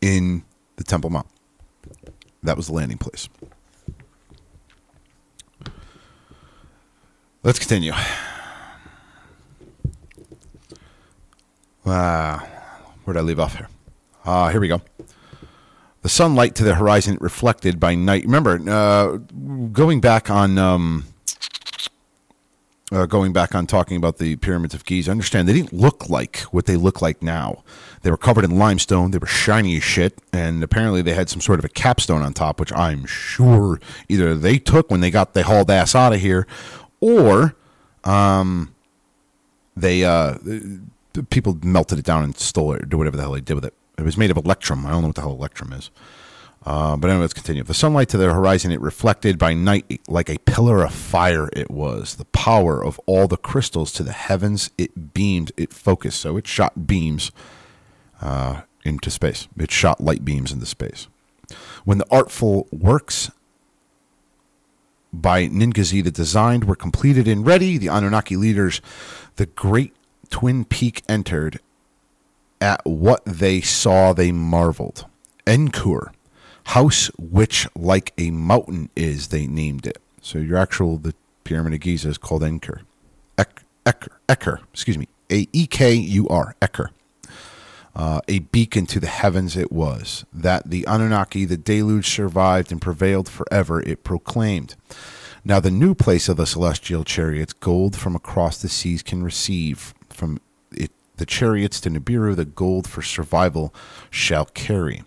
in 0.00 0.44
the 0.76 0.84
Temple 0.84 1.10
Mount. 1.10 1.26
That 2.42 2.56
was 2.56 2.66
the 2.66 2.72
landing 2.74 2.98
place. 2.98 3.28
Let's 7.44 7.58
continue. 7.58 7.92
Ah, 11.84 12.38
where'd 13.04 13.18
I 13.18 13.20
leave 13.20 13.38
off 13.38 13.58
here? 13.58 13.68
Ah, 14.24 14.48
here 14.48 14.62
we 14.62 14.68
go. 14.68 14.80
The 16.00 16.08
sunlight 16.08 16.54
to 16.54 16.64
the 16.64 16.76
horizon 16.76 17.18
reflected 17.20 17.78
by 17.78 17.96
night. 17.96 18.24
Remember, 18.24 18.58
uh, 18.66 19.18
going 19.72 20.00
back 20.00 20.30
on 20.30 20.56
um, 20.56 21.04
uh, 22.90 23.04
going 23.04 23.34
back 23.34 23.54
on 23.54 23.66
talking 23.66 23.98
about 23.98 24.16
the 24.16 24.36
pyramids 24.36 24.72
of 24.72 24.86
Giza, 24.86 25.10
understand 25.10 25.46
they 25.46 25.52
didn't 25.52 25.74
look 25.74 26.08
like 26.08 26.38
what 26.50 26.64
they 26.64 26.76
look 26.76 27.02
like 27.02 27.22
now. 27.22 27.62
They 28.00 28.10
were 28.10 28.16
covered 28.16 28.44
in 28.44 28.58
limestone. 28.58 29.10
They 29.10 29.18
were 29.18 29.26
shiny 29.26 29.76
as 29.76 29.82
shit, 29.82 30.18
and 30.32 30.62
apparently 30.62 31.02
they 31.02 31.14
had 31.14 31.28
some 31.28 31.40
sort 31.42 31.58
of 31.58 31.66
a 31.66 31.70
capstone 31.70 32.22
on 32.22 32.32
top, 32.32 32.60
which 32.60 32.72
I'm 32.72 33.04
sure 33.04 33.80
either 34.08 34.34
they 34.34 34.58
took 34.58 34.90
when 34.90 35.00
they 35.00 35.10
got 35.10 35.34
they 35.34 35.42
hauled 35.42 35.70
ass 35.70 35.94
out 35.94 36.14
of 36.14 36.20
here, 36.20 36.46
or 37.04 37.54
um, 38.04 38.74
they 39.76 40.04
uh, 40.04 40.38
people 41.28 41.58
melted 41.62 41.98
it 41.98 42.04
down 42.04 42.24
and 42.24 42.34
stole 42.38 42.72
it 42.72 42.92
or 42.92 42.96
whatever 42.96 43.18
the 43.18 43.22
hell 43.22 43.32
they 43.32 43.42
did 43.42 43.54
with 43.54 43.64
it. 43.66 43.74
It 43.98 44.04
was 44.04 44.16
made 44.16 44.30
of 44.30 44.38
electrum. 44.38 44.86
I 44.86 44.90
don't 44.90 45.02
know 45.02 45.08
what 45.08 45.16
the 45.16 45.20
hell 45.20 45.32
electrum 45.32 45.74
is. 45.74 45.90
Uh, 46.64 46.96
but 46.96 47.10
anyway, 47.10 47.20
let's 47.20 47.34
continue. 47.34 47.62
The 47.62 47.74
sunlight 47.74 48.08
to 48.08 48.16
the 48.16 48.32
horizon, 48.32 48.72
it 48.72 48.80
reflected 48.80 49.38
by 49.38 49.52
night 49.52 50.00
like 50.08 50.30
a 50.30 50.38
pillar 50.38 50.82
of 50.82 50.94
fire. 50.94 51.50
It 51.52 51.70
was 51.70 52.16
the 52.16 52.24
power 52.26 52.82
of 52.82 52.98
all 53.04 53.28
the 53.28 53.36
crystals 53.36 53.92
to 53.92 54.02
the 54.02 54.12
heavens. 54.12 54.70
It 54.78 55.12
beamed, 55.12 55.52
it 55.58 55.74
focused, 55.74 56.20
so 56.20 56.38
it 56.38 56.46
shot 56.46 56.86
beams 56.86 57.32
uh, 58.22 58.62
into 58.82 59.10
space. 59.10 59.46
It 59.58 59.70
shot 59.70 60.00
light 60.00 60.24
beams 60.24 60.52
into 60.52 60.64
space. 60.64 61.06
When 61.84 61.98
the 61.98 62.06
artful 62.10 62.66
works 62.72 63.30
by 65.20 65.48
Ningishzidda 65.48 66.12
designed 66.12 66.64
were 66.64 66.76
completed 66.76 67.26
and 67.28 67.46
ready, 67.46 67.78
the 67.78 67.88
Anunnaki 67.88 68.36
leaders, 68.36 68.80
the 69.36 69.46
great 69.46 69.94
twin 70.30 70.64
peak 70.64 71.02
entered. 71.08 71.60
At 72.60 72.84
what 72.86 73.22
they 73.26 73.60
saw, 73.60 74.12
they 74.12 74.32
marveled. 74.32 75.06
Enkur 75.46 76.12
house 76.68 77.10
which 77.18 77.68
like 77.74 78.12
a 78.18 78.30
mountain 78.30 78.90
is 78.96 79.28
they 79.28 79.46
named 79.46 79.86
it. 79.86 79.98
So 80.20 80.38
your 80.38 80.58
actual 80.58 80.98
the 80.98 81.14
pyramid 81.44 81.74
of 81.74 81.80
giza 81.80 82.08
is 82.08 82.18
called 82.18 82.42
enkur. 82.42 82.80
Ek, 83.38 83.62
eker 83.84 84.08
eker 84.28 84.60
excuse 84.72 84.96
me 84.96 85.08
a 85.30 85.46
e-k-u-r 85.52 86.54
eker 86.62 86.88
uh, 87.96 88.20
a 88.28 88.40
beacon 88.40 88.86
to 88.86 89.00
the 89.00 89.06
heavens 89.06 89.56
it 89.56 89.70
was 89.70 90.24
that 90.32 90.68
the 90.68 90.84
anunnaki 90.86 91.44
the 91.44 91.56
deluge 91.56 92.08
survived 92.08 92.72
and 92.72 92.82
prevailed 92.82 93.28
forever 93.28 93.80
it 93.82 94.04
proclaimed 94.04 94.74
now 95.44 95.60
the 95.60 95.70
new 95.70 95.94
place 95.94 96.28
of 96.28 96.36
the 96.36 96.46
celestial 96.46 97.04
chariots 97.04 97.52
gold 97.52 97.96
from 97.96 98.16
across 98.16 98.60
the 98.60 98.68
seas 98.68 99.02
can 99.02 99.22
receive 99.22 99.94
from 100.08 100.40
it 100.72 100.90
the 101.16 101.26
chariots 101.26 101.80
to 101.80 101.90
nibiru 101.90 102.34
the 102.34 102.44
gold 102.44 102.88
for 102.88 103.02
survival 103.02 103.72
shall 104.10 104.46
carry 104.46 105.02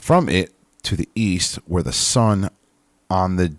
from 0.00 0.28
it 0.28 0.54
to 0.82 0.96
the 0.96 1.08
east, 1.14 1.56
where 1.66 1.82
the 1.82 1.92
sun 1.92 2.50
on 3.08 3.36
the 3.36 3.56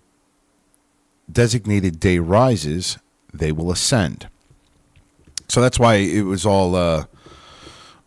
designated 1.30 2.00
day 2.00 2.18
rises, 2.18 2.98
they 3.32 3.52
will 3.52 3.70
ascend. 3.70 4.28
So 5.48 5.60
that's 5.60 5.78
why 5.78 5.94
it 5.94 6.22
was 6.22 6.44
all. 6.44 6.74
Uh, 6.74 7.04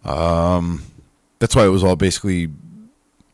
um, 0.06 0.84
that's 1.40 1.56
why 1.56 1.66
it 1.66 1.70
was 1.70 1.84
all 1.84 1.96
basically 1.96 2.50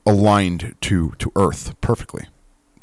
aligned 0.05 0.75
to 0.81 1.13
to 1.19 1.31
Earth 1.35 1.79
perfectly. 1.81 2.27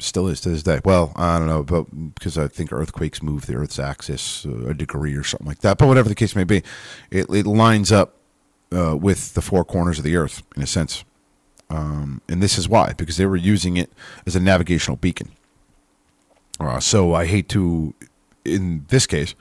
Still 0.01 0.27
is 0.27 0.39
to 0.41 0.49
this 0.49 0.63
day. 0.63 0.79
Well, 0.85 1.11
I 1.17 1.37
don't 1.37 1.47
know, 1.47 1.61
but 1.61 2.15
because 2.15 2.37
I 2.37 2.47
think 2.47 2.71
earthquakes 2.71 3.21
move 3.21 3.47
the 3.47 3.55
Earth's 3.55 3.79
axis 3.79 4.45
a 4.45 4.73
degree 4.73 5.13
or 5.13 5.25
something 5.25 5.47
like 5.47 5.59
that. 5.59 5.77
But 5.77 5.87
whatever 5.87 6.07
the 6.07 6.15
case 6.15 6.37
may 6.37 6.45
be, 6.45 6.63
it, 7.11 7.29
it 7.29 7.45
lines 7.45 7.91
up 7.91 8.13
uh, 8.71 8.95
with 8.95 9.33
the 9.33 9.41
four 9.41 9.65
corners 9.65 9.97
of 9.97 10.05
the 10.05 10.15
Earth 10.15 10.41
in 10.55 10.63
a 10.63 10.67
sense. 10.67 11.03
Um, 11.69 12.21
and 12.29 12.41
this 12.41 12.57
is 12.57 12.69
why, 12.69 12.93
because 12.93 13.17
they 13.17 13.25
were 13.25 13.35
using 13.35 13.75
it 13.75 13.91
as 14.25 14.37
a 14.37 14.39
navigational 14.39 14.95
beacon. 14.95 15.31
Uh, 16.61 16.79
so 16.79 17.13
I 17.13 17.25
hate 17.25 17.49
to, 17.49 17.93
in 18.45 18.85
this 18.87 19.05
case, 19.05 19.35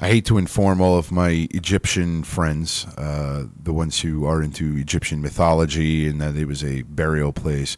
I 0.00 0.08
hate 0.08 0.26
to 0.26 0.38
inform 0.38 0.80
all 0.80 0.96
of 0.96 1.10
my 1.10 1.48
Egyptian 1.50 2.22
friends, 2.22 2.86
uh, 2.96 3.46
the 3.60 3.72
ones 3.72 4.00
who 4.00 4.24
are 4.26 4.40
into 4.40 4.76
Egyptian 4.76 5.20
mythology, 5.20 6.06
and 6.06 6.20
that 6.20 6.36
it 6.36 6.46
was 6.46 6.62
a 6.62 6.82
burial 6.82 7.32
place. 7.32 7.76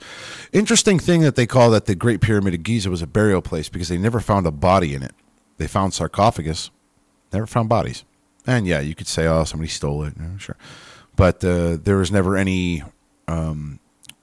Interesting 0.53 0.99
thing 0.99 1.23
that 1.23 1.35
they 1.35 1.47
call 1.47 1.71
that 1.71 1.87
the 1.87 1.95
Great 1.95 2.21
Pyramid 2.21 2.53
of 2.53 2.63
Giza 2.63 2.91
was 2.91 3.01
a 3.01 3.07
burial 3.07 3.41
place 3.41 3.71
because 3.71 3.89
they 3.89 3.97
never 3.97 4.21
found 4.21 4.47
a 4.47 4.51
body 4.51 4.95
in 4.95 5.03
it. 5.03 5.15
They 5.57 5.67
found 5.67 5.95
sarcophagus, 5.95 6.71
never 7.33 7.47
found 7.47 7.71
bodies. 7.71 8.05
And 8.47 8.67
yeah, 8.67 8.81
you 8.81 8.95
could 8.95 9.07
say, 9.07 9.27
oh, 9.27 9.45
somebody 9.45 9.69
stole 9.69 10.05
it. 10.05 10.15
Sure. 10.39 10.57
But 11.17 11.43
uh, 11.43 11.79
there 11.83 11.97
was 11.97 12.13
never 12.13 12.37
any 12.37 12.83
um, 13.29 13.81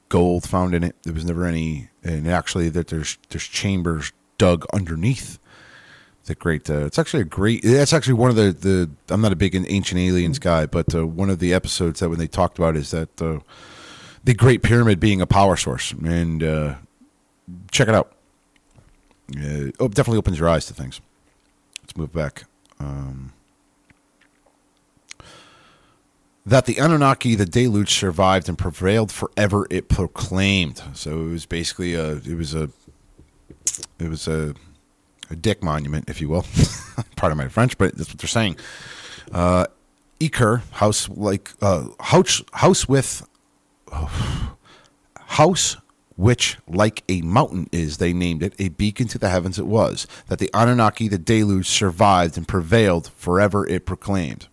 gold 0.08 0.48
found 0.48 0.74
in 0.74 0.84
it. 0.84 0.94
There 1.02 1.14
was 1.14 1.24
never 1.24 1.44
any, 1.44 1.90
and 2.04 2.28
actually 2.28 2.68
that 2.70 2.88
there's 2.88 3.18
there's 3.28 3.46
chambers 3.46 4.12
dug 4.36 4.66
underneath 4.72 5.38
the 6.28 6.34
great. 6.34 6.70
Uh, 6.70 6.86
it's 6.86 6.98
actually 6.98 7.22
a 7.22 7.26
great. 7.26 7.62
That's 7.62 7.92
actually 7.92 8.14
one 8.14 8.30
of 8.30 8.36
the 8.36 8.52
the. 8.52 8.90
I'm 9.12 9.20
not 9.20 9.32
a 9.32 9.36
big 9.36 9.54
ancient 9.54 10.00
aliens 10.00 10.38
guy, 10.38 10.66
but 10.66 10.94
uh, 10.94 11.06
one 11.06 11.28
of 11.30 11.40
the 11.40 11.52
episodes 11.52 12.00
that 12.00 12.08
when 12.08 12.18
they 12.18 12.28
talked 12.28 12.58
about 12.58 12.76
is 12.76 12.92
that 12.92 13.20
uh, 13.20 13.40
the 14.24 14.34
Great 14.34 14.62
Pyramid 14.62 15.00
being 15.00 15.20
a 15.20 15.26
power 15.26 15.56
source, 15.56 15.92
and 15.92 16.42
uh, 16.42 16.74
check 17.70 17.88
it 17.88 17.94
out. 17.94 18.12
Uh, 19.36 19.68
it 19.68 19.94
definitely 19.94 20.18
opens 20.18 20.38
your 20.38 20.48
eyes 20.48 20.66
to 20.66 20.74
things. 20.74 21.00
Let's 21.82 21.96
move 21.96 22.12
back. 22.12 22.44
Um, 22.80 23.32
that 26.46 26.64
the 26.64 26.78
Anunnaki, 26.78 27.34
the 27.34 27.44
deluge, 27.44 27.92
survived 27.92 28.48
and 28.48 28.56
prevailed 28.56 29.12
forever. 29.12 29.66
It 29.68 29.88
proclaimed. 29.88 30.82
So 30.94 31.26
it 31.26 31.30
was 31.30 31.46
basically 31.46 31.94
a. 31.94 32.12
It 32.12 32.36
was 32.36 32.54
a. 32.54 32.70
It 33.98 34.08
was 34.08 34.26
a. 34.28 34.54
A 35.30 35.36
dick 35.36 35.62
monument, 35.62 36.08
if 36.08 36.20
you 36.20 36.28
will. 36.28 36.46
Part 37.16 37.32
of 37.32 37.38
my 37.38 37.48
French, 37.48 37.76
but 37.76 37.96
that's 37.96 38.10
what 38.10 38.18
they're 38.18 38.28
saying. 38.28 38.56
Uh, 39.32 39.66
Ekur 40.20 40.62
house 40.72 41.08
like 41.08 41.52
uh, 41.60 41.88
house 42.00 42.42
house 42.52 42.88
with 42.88 43.26
house 45.16 45.76
which 46.16 46.58
like 46.66 47.04
a 47.08 47.20
mountain 47.22 47.68
is 47.70 47.98
they 47.98 48.12
named 48.12 48.42
it 48.42 48.52
a 48.58 48.68
beacon 48.70 49.06
to 49.06 49.18
the 49.18 49.28
heavens 49.28 49.58
it 49.58 49.66
was 49.66 50.06
that 50.26 50.40
the 50.40 50.50
anunnaki 50.52 51.06
the 51.06 51.18
deluge 51.18 51.68
survived 51.68 52.36
and 52.36 52.48
prevailed 52.48 53.12
forever 53.16 53.66
it 53.68 53.86
proclaimed 53.86 54.48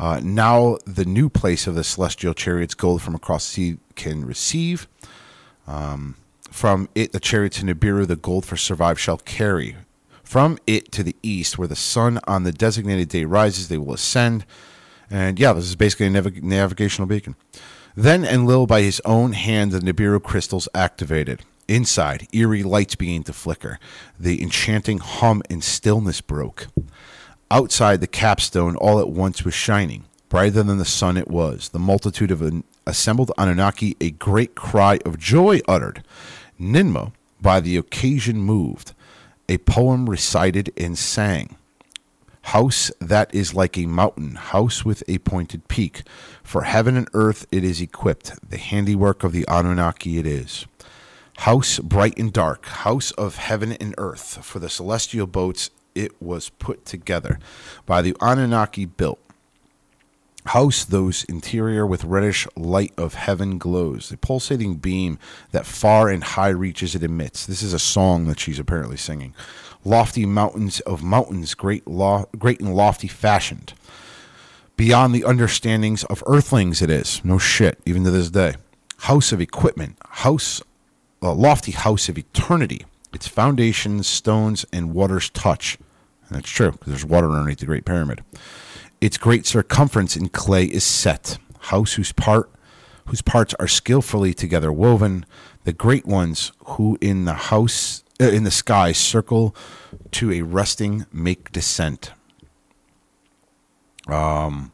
uh, 0.00 0.20
now 0.22 0.76
the 0.84 1.04
new 1.04 1.28
place 1.28 1.68
of 1.68 1.76
the 1.76 1.84
celestial 1.84 2.34
chariots 2.34 2.74
gold 2.74 3.00
from 3.00 3.14
across 3.14 3.46
the 3.48 3.54
sea 3.54 3.78
can 3.94 4.24
receive 4.24 4.88
um, 5.68 6.16
from 6.50 6.88
it 6.96 7.12
the 7.12 7.20
chariots 7.20 7.62
in 7.62 7.68
Nibiru 7.68 8.04
the 8.06 8.16
gold 8.16 8.44
for 8.44 8.56
survive 8.56 8.98
shall 8.98 9.18
carry 9.18 9.76
from 10.28 10.58
it 10.66 10.92
to 10.92 11.02
the 11.02 11.16
east 11.22 11.58
where 11.58 11.68
the 11.68 11.76
sun 11.76 12.20
on 12.26 12.44
the 12.44 12.52
designated 12.52 13.08
day 13.08 13.24
rises 13.24 13.68
they 13.68 13.78
will 13.78 13.94
ascend 13.94 14.44
and 15.10 15.38
yeah 15.38 15.52
this 15.52 15.64
is 15.64 15.76
basically 15.76 16.06
a 16.06 16.10
nav- 16.10 16.42
navigational 16.42 17.06
beacon 17.06 17.34
then 17.98 18.24
Enlil 18.24 18.68
by 18.68 18.82
his 18.82 19.02
own 19.04 19.32
hand 19.32 19.72
the 19.72 19.80
Nibiru 19.80 20.22
crystals 20.22 20.68
activated. 20.72 21.42
Inside, 21.66 22.28
eerie 22.32 22.62
lights 22.62 22.94
began 22.94 23.24
to 23.24 23.32
flicker. 23.32 23.80
The 24.20 24.40
enchanting 24.40 24.98
hum 24.98 25.42
and 25.50 25.64
stillness 25.64 26.20
broke. 26.20 26.68
Outside, 27.50 28.00
the 28.00 28.06
capstone 28.06 28.76
all 28.76 29.00
at 29.00 29.10
once 29.10 29.44
was 29.44 29.54
shining. 29.54 30.04
Brighter 30.28 30.62
than 30.62 30.78
the 30.78 30.84
sun 30.84 31.16
it 31.16 31.26
was. 31.26 31.70
The 31.70 31.80
multitude 31.80 32.30
of 32.30 32.40
an 32.40 32.62
assembled 32.86 33.32
Anunnaki 33.36 33.96
a 34.00 34.12
great 34.12 34.54
cry 34.54 35.00
of 35.04 35.18
joy 35.18 35.58
uttered. 35.66 36.04
Ninmah, 36.60 37.12
by 37.40 37.58
the 37.58 37.76
occasion 37.76 38.38
moved, 38.38 38.92
a 39.48 39.58
poem 39.58 40.08
recited 40.08 40.72
and 40.76 40.96
sang. 40.98 41.56
House 42.42 42.90
that 43.00 43.34
is 43.34 43.54
like 43.54 43.76
a 43.76 43.86
mountain, 43.86 44.36
house 44.36 44.84
with 44.84 45.02
a 45.06 45.18
pointed 45.18 45.68
peak. 45.68 46.02
For 46.42 46.62
heaven 46.62 46.96
and 46.96 47.08
earth 47.12 47.46
it 47.52 47.64
is 47.64 47.80
equipped, 47.80 48.32
the 48.48 48.58
handiwork 48.58 49.24
of 49.24 49.32
the 49.32 49.46
Anunnaki 49.48 50.18
it 50.18 50.26
is. 50.26 50.66
House 51.38 51.78
bright 51.78 52.18
and 52.18 52.32
dark, 52.32 52.66
house 52.66 53.10
of 53.12 53.36
heaven 53.36 53.72
and 53.72 53.94
earth, 53.98 54.44
for 54.44 54.58
the 54.58 54.68
celestial 54.68 55.26
boats 55.26 55.70
it 55.94 56.20
was 56.22 56.48
put 56.48 56.84
together, 56.84 57.38
by 57.86 58.02
the 58.02 58.16
Anunnaki 58.20 58.86
built. 58.86 59.20
House 60.46 60.84
those 60.84 61.24
interior 61.24 61.86
with 61.86 62.04
reddish 62.04 62.46
light 62.56 62.92
of 62.96 63.14
heaven 63.14 63.58
glows, 63.58 64.08
the 64.08 64.16
pulsating 64.16 64.76
beam 64.76 65.18
that 65.50 65.66
far 65.66 66.08
and 66.08 66.24
high 66.24 66.48
reaches 66.48 66.94
it 66.94 67.02
emits. 67.02 67.44
This 67.44 67.62
is 67.62 67.74
a 67.74 67.78
song 67.78 68.26
that 68.28 68.40
she's 68.40 68.58
apparently 68.58 68.96
singing 68.96 69.34
lofty 69.84 70.26
mountains 70.26 70.80
of 70.80 71.02
mountains, 71.02 71.54
great, 71.54 71.86
lo- 71.86 72.28
great 72.38 72.60
and 72.60 72.74
lofty 72.74 73.08
fashioned. 73.08 73.74
Beyond 74.76 75.14
the 75.14 75.24
understandings 75.24 76.04
of 76.04 76.22
earthlings, 76.26 76.82
it 76.82 76.90
is. 76.90 77.24
No 77.24 77.38
shit, 77.38 77.78
even 77.84 78.04
to 78.04 78.10
this 78.10 78.30
day. 78.30 78.54
House 78.98 79.32
of 79.32 79.40
equipment, 79.40 79.96
house, 80.08 80.62
a 81.22 81.32
lofty 81.32 81.72
house 81.72 82.08
of 82.08 82.18
eternity. 82.18 82.84
Its 83.12 83.26
foundations, 83.26 84.06
stones, 84.06 84.64
and 84.72 84.94
waters 84.94 85.30
touch. 85.30 85.78
And 86.28 86.36
that's 86.36 86.50
true, 86.50 86.72
because 86.72 86.88
there's 86.88 87.04
water 87.04 87.30
underneath 87.30 87.58
the 87.58 87.66
Great 87.66 87.84
Pyramid. 87.84 88.22
Its 89.00 89.16
great 89.16 89.46
circumference 89.46 90.16
in 90.16 90.28
clay 90.28 90.64
is 90.64 90.84
set. 90.84 91.38
House 91.60 91.94
whose 91.94 92.12
part 92.12 92.50
whose 93.06 93.22
parts 93.22 93.54
are 93.58 93.68
skillfully 93.68 94.34
together 94.34 94.70
woven, 94.70 95.24
the 95.64 95.72
great 95.72 96.04
ones 96.04 96.52
who 96.64 96.98
in 97.00 97.24
the 97.24 97.34
house 97.34 98.04
uh, 98.20 98.24
in 98.24 98.44
the 98.44 98.50
sky 98.50 98.92
circle 98.92 99.54
to 100.10 100.30
a 100.32 100.42
resting 100.42 101.06
make 101.12 101.50
descent. 101.50 102.12
Um, 104.06 104.72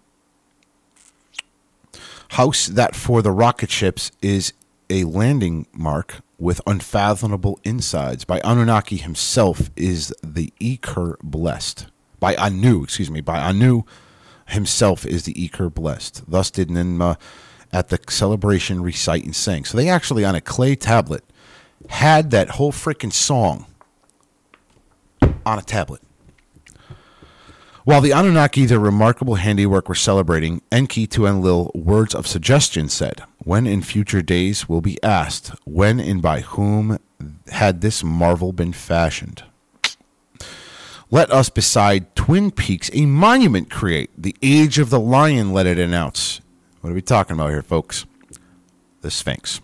house 2.31 2.67
that 2.67 2.97
for 2.97 3.23
the 3.23 3.31
rocket 3.31 3.71
ships 3.71 4.11
is 4.21 4.53
a 4.91 5.05
landing 5.05 5.67
mark 5.73 6.23
with 6.39 6.61
unfathomable 6.67 7.59
insides. 7.65 8.25
By 8.25 8.41
Anunnaki 8.41 8.97
himself 8.97 9.71
is 9.77 10.13
the 10.23 10.53
Ekur 10.61 11.17
blessed. 11.23 11.87
By 12.19 12.35
Anu, 12.37 12.83
excuse 12.83 13.11
me, 13.11 13.21
by 13.21 13.39
Anu 13.39 13.85
himself 14.47 15.07
is 15.07 15.25
the 15.25 15.35
Ekur 15.35 15.73
blessed. 15.73 16.23
Thus 16.29 16.51
did 16.51 16.69
Ninmah 16.69 17.19
at 17.73 17.89
the 17.89 17.99
celebration 18.09 18.83
recite 18.83 19.25
and 19.25 19.35
sing. 19.35 19.65
So 19.65 19.77
they 19.77 19.89
actually 19.89 20.25
on 20.25 20.35
a 20.35 20.41
clay 20.41 20.77
tablet 20.77 21.25
had 21.89 22.31
that 22.31 22.51
whole 22.51 22.73
freaking 22.73 23.13
song 23.13 23.67
on 25.45 25.59
a 25.59 25.63
tablet. 25.63 26.01
While 27.85 28.01
the 28.01 28.13
Anunnaki, 28.13 28.65
their 28.65 28.79
remarkable 28.79 29.35
handiwork, 29.35 29.91
were 29.91 29.95
celebrating, 29.95 30.63
Enki 30.73 31.07
to 31.09 31.27
Enlil 31.27 31.71
words 31.75 32.15
of 32.15 32.27
suggestion 32.27 32.89
said, 32.89 33.23
When 33.39 33.67
in 33.67 33.83
future 33.83 34.23
days 34.23 34.71
will 34.71 34.81
be 34.81 35.03
asked, 35.03 35.53
when 35.65 36.01
and 36.01 36.23
by 36.23 36.41
whom 36.41 36.99
had 37.49 37.83
this 37.83 38.03
marvel 38.03 38.55
been 38.55 38.73
fashioned? 38.73 39.43
Let 41.15 41.31
us 41.31 41.49
beside 41.49 42.17
Twin 42.17 42.51
Peaks 42.51 42.91
a 42.93 43.07
monument 43.07 43.71
create. 43.71 44.11
The 44.19 44.35
age 44.43 44.81
of 44.81 44.91
the 44.91 44.99
lion, 44.99 45.53
let 45.53 45.65
it 45.65 45.79
announce. 45.79 46.41
What 46.81 46.91
are 46.91 46.95
we 46.95 47.03
talking 47.03 47.35
about 47.35 47.51
here, 47.51 47.63
folks? 47.63 48.05
The 49.01 49.13
Sphinx. 49.13 49.61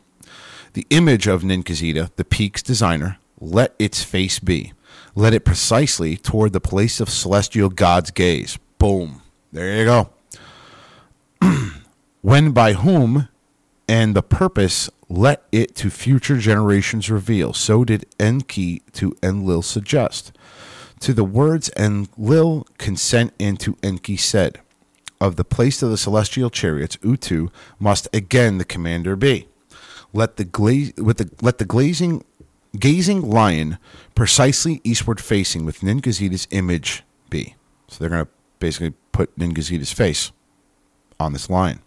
The 0.75 0.87
image 0.91 1.27
of 1.27 1.43
Ningishzidda, 1.43 2.15
the 2.15 2.25
peak's 2.25 2.63
designer, 2.63 3.19
let 3.41 3.75
its 3.81 4.05
face 4.05 4.39
be. 4.39 4.75
Let 5.17 5.35
it 5.35 5.45
precisely 5.45 6.17
toward 6.17 6.53
the 6.53 6.61
place 6.61 7.01
of 7.01 7.11
celestial 7.11 7.69
God's 7.69 8.13
gaze. 8.13 8.57
Boom. 8.79 9.21
There 9.51 9.77
you 9.77 9.85
go. 9.87 10.11
when 12.21 12.53
by 12.53 12.75
whom 12.75 13.29
and 13.89 14.15
the 14.15 14.23
purpose 14.23 14.89
let 15.09 15.43
it 15.51 15.75
to 15.75 15.91
future 15.91 16.39
generations 16.39 17.11
reveal. 17.11 17.53
So 17.55 17.85
did 17.85 18.07
Enki 18.21 18.83
to 18.93 19.17
Enlil 19.21 19.63
suggest. 19.63 20.31
To 21.01 21.15
the 21.15 21.25
words 21.25 21.71
Enlil 21.79 22.67
consent 22.77 23.33
and 23.41 23.59
to 23.61 23.77
Enki 23.83 24.19
said, 24.19 24.61
Of 25.19 25.37
the 25.37 25.45
place 25.45 25.83
of 25.83 25.91
the 25.91 25.97
celestial 25.97 26.51
chariots, 26.51 26.99
Utu 27.03 27.49
must 27.79 28.07
again 28.13 28.59
the 28.59 28.67
commander 28.67 29.17
be. 29.17 29.49
Let 30.13 30.37
the 30.37 30.45
glaze 30.45 30.93
with 30.99 31.19
the 31.19 31.31
let 31.41 31.59
the 31.59 31.65
glazing 31.65 32.25
gazing 32.79 33.23
lion 33.23 33.79
precisely 34.15 34.81
eastward 34.85 35.21
facing 35.21 35.65
with 35.65 35.81
Ningishzidda's 35.81 36.47
image 36.51 37.03
be. 37.31 37.55
So 37.89 37.99
they're 37.99 38.25
to 38.25 38.31
basically 38.59 38.93
put 39.13 39.37
Ningishzidda's 39.39 39.93
face 39.93 40.33
on 41.19 41.33
this 41.33 41.49
lion. 41.49 41.81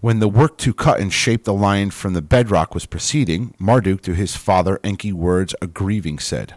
When 0.00 0.18
the 0.18 0.28
work 0.28 0.58
to 0.58 0.74
cut 0.74 1.00
and 1.00 1.10
shape 1.10 1.44
the 1.44 1.54
lion 1.54 1.90
from 1.90 2.12
the 2.12 2.20
bedrock 2.20 2.74
was 2.74 2.84
proceeding, 2.84 3.54
Marduk 3.58 4.02
to 4.02 4.12
his 4.12 4.36
father 4.36 4.78
Enki 4.84 5.14
words 5.14 5.54
a 5.62 5.66
grieving 5.66 6.18
said, 6.18 6.54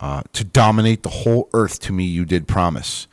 uh, 0.00 0.22
To 0.32 0.44
dominate 0.44 1.02
the 1.02 1.10
whole 1.10 1.48
earth 1.52 1.80
to 1.80 1.92
me 1.92 2.04
you 2.04 2.24
did 2.24 2.48
promise. 2.48 3.06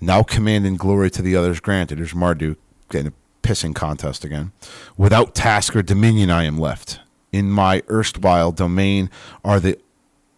Now 0.00 0.22
command 0.22 0.66
and 0.66 0.78
glory 0.78 1.10
to 1.10 1.22
the 1.22 1.36
others 1.36 1.60
granted. 1.60 1.98
There's 1.98 2.14
Marduk 2.14 2.58
getting 2.90 3.08
a 3.08 3.46
pissing 3.46 3.74
contest 3.74 4.24
again. 4.24 4.52
Without 4.96 5.34
task 5.34 5.74
or 5.74 5.82
dominion 5.82 6.30
I 6.30 6.44
am 6.44 6.58
left 6.58 7.00
in 7.32 7.50
my 7.50 7.82
erstwhile 7.90 8.52
domain 8.52 9.10
are 9.44 9.58
the 9.58 9.78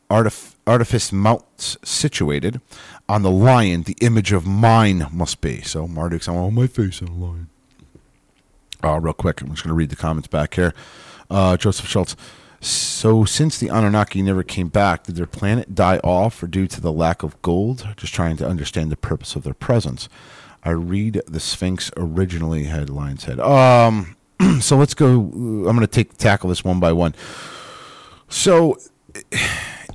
artif- 0.09 0.55
artifice 0.67 1.13
mounts 1.13 1.77
situated. 1.85 2.61
On 3.09 3.23
the 3.23 3.31
lion, 3.31 3.83
the 3.83 3.97
image 4.01 4.33
of 4.33 4.47
mine 4.47 5.07
must 5.13 5.41
be. 5.41 5.61
So 5.61 5.87
Marduk's 5.87 6.27
on 6.27 6.55
my 6.55 6.67
face 6.67 7.03
on 7.03 7.09
a 7.09 7.15
lion. 7.15 7.49
Uh, 8.83 8.99
real 8.99 9.13
quick, 9.13 9.41
I'm 9.41 9.51
just 9.51 9.63
going 9.63 9.69
to 9.71 9.75
read 9.75 9.91
the 9.91 9.97
comments 9.97 10.29
back 10.29 10.55
here. 10.55 10.73
Uh, 11.31 11.57
Joseph 11.57 11.87
Schultz. 11.87 12.17
So, 12.61 13.25
since 13.25 13.59
the 13.59 13.69
Anunnaki 13.69 14.23
never 14.23 14.43
came 14.43 14.69
back, 14.69 15.05
did 15.05 15.17
their 15.17 15.27
planet 15.27 15.75
die 15.75 15.99
off 15.99 16.43
or 16.43 16.47
due 16.47 16.67
to 16.67 16.81
the 16.81 16.93
lack 16.93 17.23
of 17.23 17.41
gold? 17.43 17.87
Just 17.97 18.15
trying 18.15 18.37
to 18.39 18.47
understand 18.49 18.91
the 18.91 18.97
purpose 18.97 19.37
of 19.37 19.43
their 19.43 19.55
presence. 19.55 20.09
I 20.65 20.71
read 20.71 21.23
the 21.27 21.39
Sphinx 21.39 21.91
originally 21.97 22.65
headline 22.65 23.19
said. 23.19 23.39
Um, 23.39 24.17
so 24.61 24.77
let's 24.77 24.95
go. 24.95 25.21
I'm 25.21 25.63
going 25.63 25.81
to 25.81 25.87
take 25.87 26.17
tackle 26.17 26.49
this 26.49 26.65
one 26.65 26.81
by 26.81 26.93
one. 26.93 27.15
So, 28.29 28.79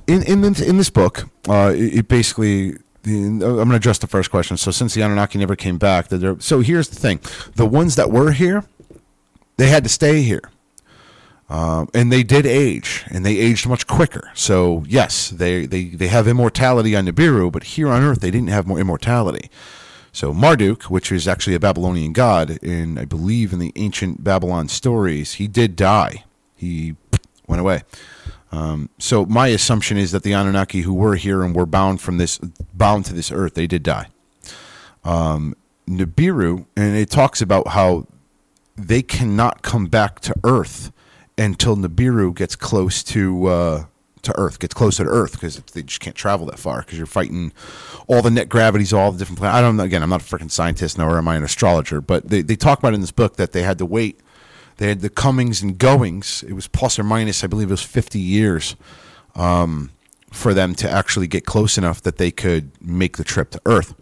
in 0.06 0.22
in 0.22 0.40
this, 0.40 0.60
in 0.60 0.78
this 0.78 0.90
book, 0.90 1.28
uh, 1.48 1.72
it, 1.74 1.98
it 1.98 2.08
basically. 2.08 2.76
I'm 3.04 3.40
going 3.40 3.68
to 3.68 3.74
address 3.74 3.98
the 3.98 4.06
first 4.06 4.30
question. 4.30 4.56
So, 4.56 4.70
since 4.70 4.94
the 4.94 5.02
Anunnaki 5.02 5.36
never 5.36 5.56
came 5.56 5.76
back, 5.76 6.06
so 6.38 6.60
here's 6.60 6.88
the 6.88 6.94
thing: 6.94 7.18
the 7.56 7.66
ones 7.66 7.96
that 7.96 8.12
were 8.12 8.30
here, 8.30 8.64
they 9.56 9.68
had 9.68 9.82
to 9.82 9.90
stay 9.90 10.22
here. 10.22 10.51
Um, 11.48 11.88
and 11.92 12.10
they 12.10 12.22
did 12.22 12.46
age, 12.46 13.04
and 13.10 13.26
they 13.26 13.36
aged 13.36 13.68
much 13.68 13.86
quicker. 13.86 14.30
So 14.34 14.84
yes, 14.88 15.28
they, 15.28 15.66
they, 15.66 15.84
they 15.84 16.08
have 16.08 16.26
immortality 16.26 16.96
on 16.96 17.06
Nibiru, 17.06 17.52
but 17.52 17.64
here 17.64 17.88
on 17.88 18.02
Earth 18.02 18.20
they 18.20 18.30
didn't 18.30 18.48
have 18.48 18.66
more 18.66 18.78
immortality. 18.78 19.50
So 20.12 20.32
Marduk, 20.32 20.84
which 20.84 21.10
is 21.10 21.26
actually 21.26 21.54
a 21.54 21.60
Babylonian 21.60 22.12
god, 22.12 22.50
in 22.62 22.98
I 22.98 23.04
believe 23.04 23.52
in 23.52 23.58
the 23.58 23.72
ancient 23.76 24.22
Babylon 24.22 24.68
stories, 24.68 25.34
he 25.34 25.48
did 25.48 25.76
die. 25.76 26.24
He 26.56 26.96
went 27.46 27.60
away. 27.60 27.82
Um, 28.50 28.90
so 28.98 29.24
my 29.24 29.48
assumption 29.48 29.96
is 29.96 30.12
that 30.12 30.22
the 30.22 30.34
Anunnaki 30.34 30.82
who 30.82 30.92
were 30.92 31.16
here 31.16 31.42
and 31.42 31.56
were 31.56 31.64
bound 31.64 32.02
from 32.02 32.18
this 32.18 32.38
bound 32.74 33.06
to 33.06 33.14
this 33.14 33.32
earth, 33.32 33.54
they 33.54 33.66
did 33.66 33.82
die. 33.82 34.08
Um, 35.04 35.56
Nibiru, 35.88 36.66
and 36.76 36.96
it 36.96 37.10
talks 37.10 37.40
about 37.40 37.68
how 37.68 38.06
they 38.76 39.02
cannot 39.02 39.62
come 39.62 39.86
back 39.86 40.20
to 40.20 40.34
Earth 40.44 40.92
until 41.38 41.76
Nibiru 41.76 42.34
gets 42.34 42.56
close 42.56 43.02
to 43.04 43.46
uh, 43.46 43.84
to 44.22 44.38
Earth, 44.38 44.58
gets 44.58 44.74
closer 44.74 45.04
to 45.04 45.10
Earth 45.10 45.32
because 45.32 45.56
they 45.56 45.82
just 45.82 46.00
can't 46.00 46.16
travel 46.16 46.46
that 46.46 46.58
far 46.58 46.80
because 46.80 46.96
you're 46.96 47.06
fighting 47.06 47.52
all 48.06 48.22
the 48.22 48.30
net 48.30 48.48
gravities, 48.48 48.92
all 48.92 49.12
the 49.12 49.18
different 49.18 49.38
planets. 49.38 49.58
I 49.58 49.60
don't 49.60 49.76
know. 49.76 49.82
Again, 49.82 50.02
I'm 50.02 50.10
not 50.10 50.22
a 50.22 50.24
freaking 50.24 50.50
scientist, 50.50 50.96
nor 50.96 51.18
am 51.18 51.28
I 51.28 51.36
an 51.36 51.44
astrologer, 51.44 52.00
but 52.00 52.28
they, 52.28 52.42
they 52.42 52.56
talk 52.56 52.78
about 52.78 52.94
in 52.94 53.00
this 53.00 53.10
book 53.10 53.36
that 53.36 53.52
they 53.52 53.62
had 53.62 53.78
to 53.78 53.86
wait. 53.86 54.20
They 54.76 54.88
had 54.88 55.00
the 55.00 55.10
comings 55.10 55.62
and 55.62 55.76
goings. 55.76 56.44
It 56.46 56.54
was 56.54 56.68
plus 56.68 56.98
or 56.98 57.04
minus, 57.04 57.44
I 57.44 57.46
believe 57.46 57.68
it 57.68 57.72
was 57.72 57.82
50 57.82 58.18
years 58.18 58.76
um, 59.34 59.90
for 60.30 60.54
them 60.54 60.74
to 60.76 60.90
actually 60.90 61.26
get 61.26 61.44
close 61.44 61.76
enough 61.76 62.00
that 62.02 62.18
they 62.18 62.30
could 62.30 62.70
make 62.80 63.16
the 63.16 63.24
trip 63.24 63.50
to 63.50 63.60
Earth. 63.66 63.94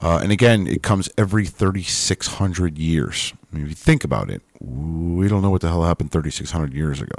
Uh, 0.00 0.20
and 0.22 0.30
again, 0.30 0.66
it 0.66 0.82
comes 0.82 1.08
every 1.16 1.46
3,600 1.46 2.78
years. 2.78 3.32
I 3.50 3.56
mean, 3.56 3.64
if 3.64 3.70
you 3.70 3.74
think 3.74 4.04
about 4.04 4.28
it, 4.28 4.42
we 4.60 5.28
don't 5.28 5.42
know 5.42 5.50
what 5.50 5.60
the 5.60 5.68
hell 5.68 5.84
happened 5.84 6.12
3,600 6.12 6.72
years 6.72 7.00
ago. 7.00 7.16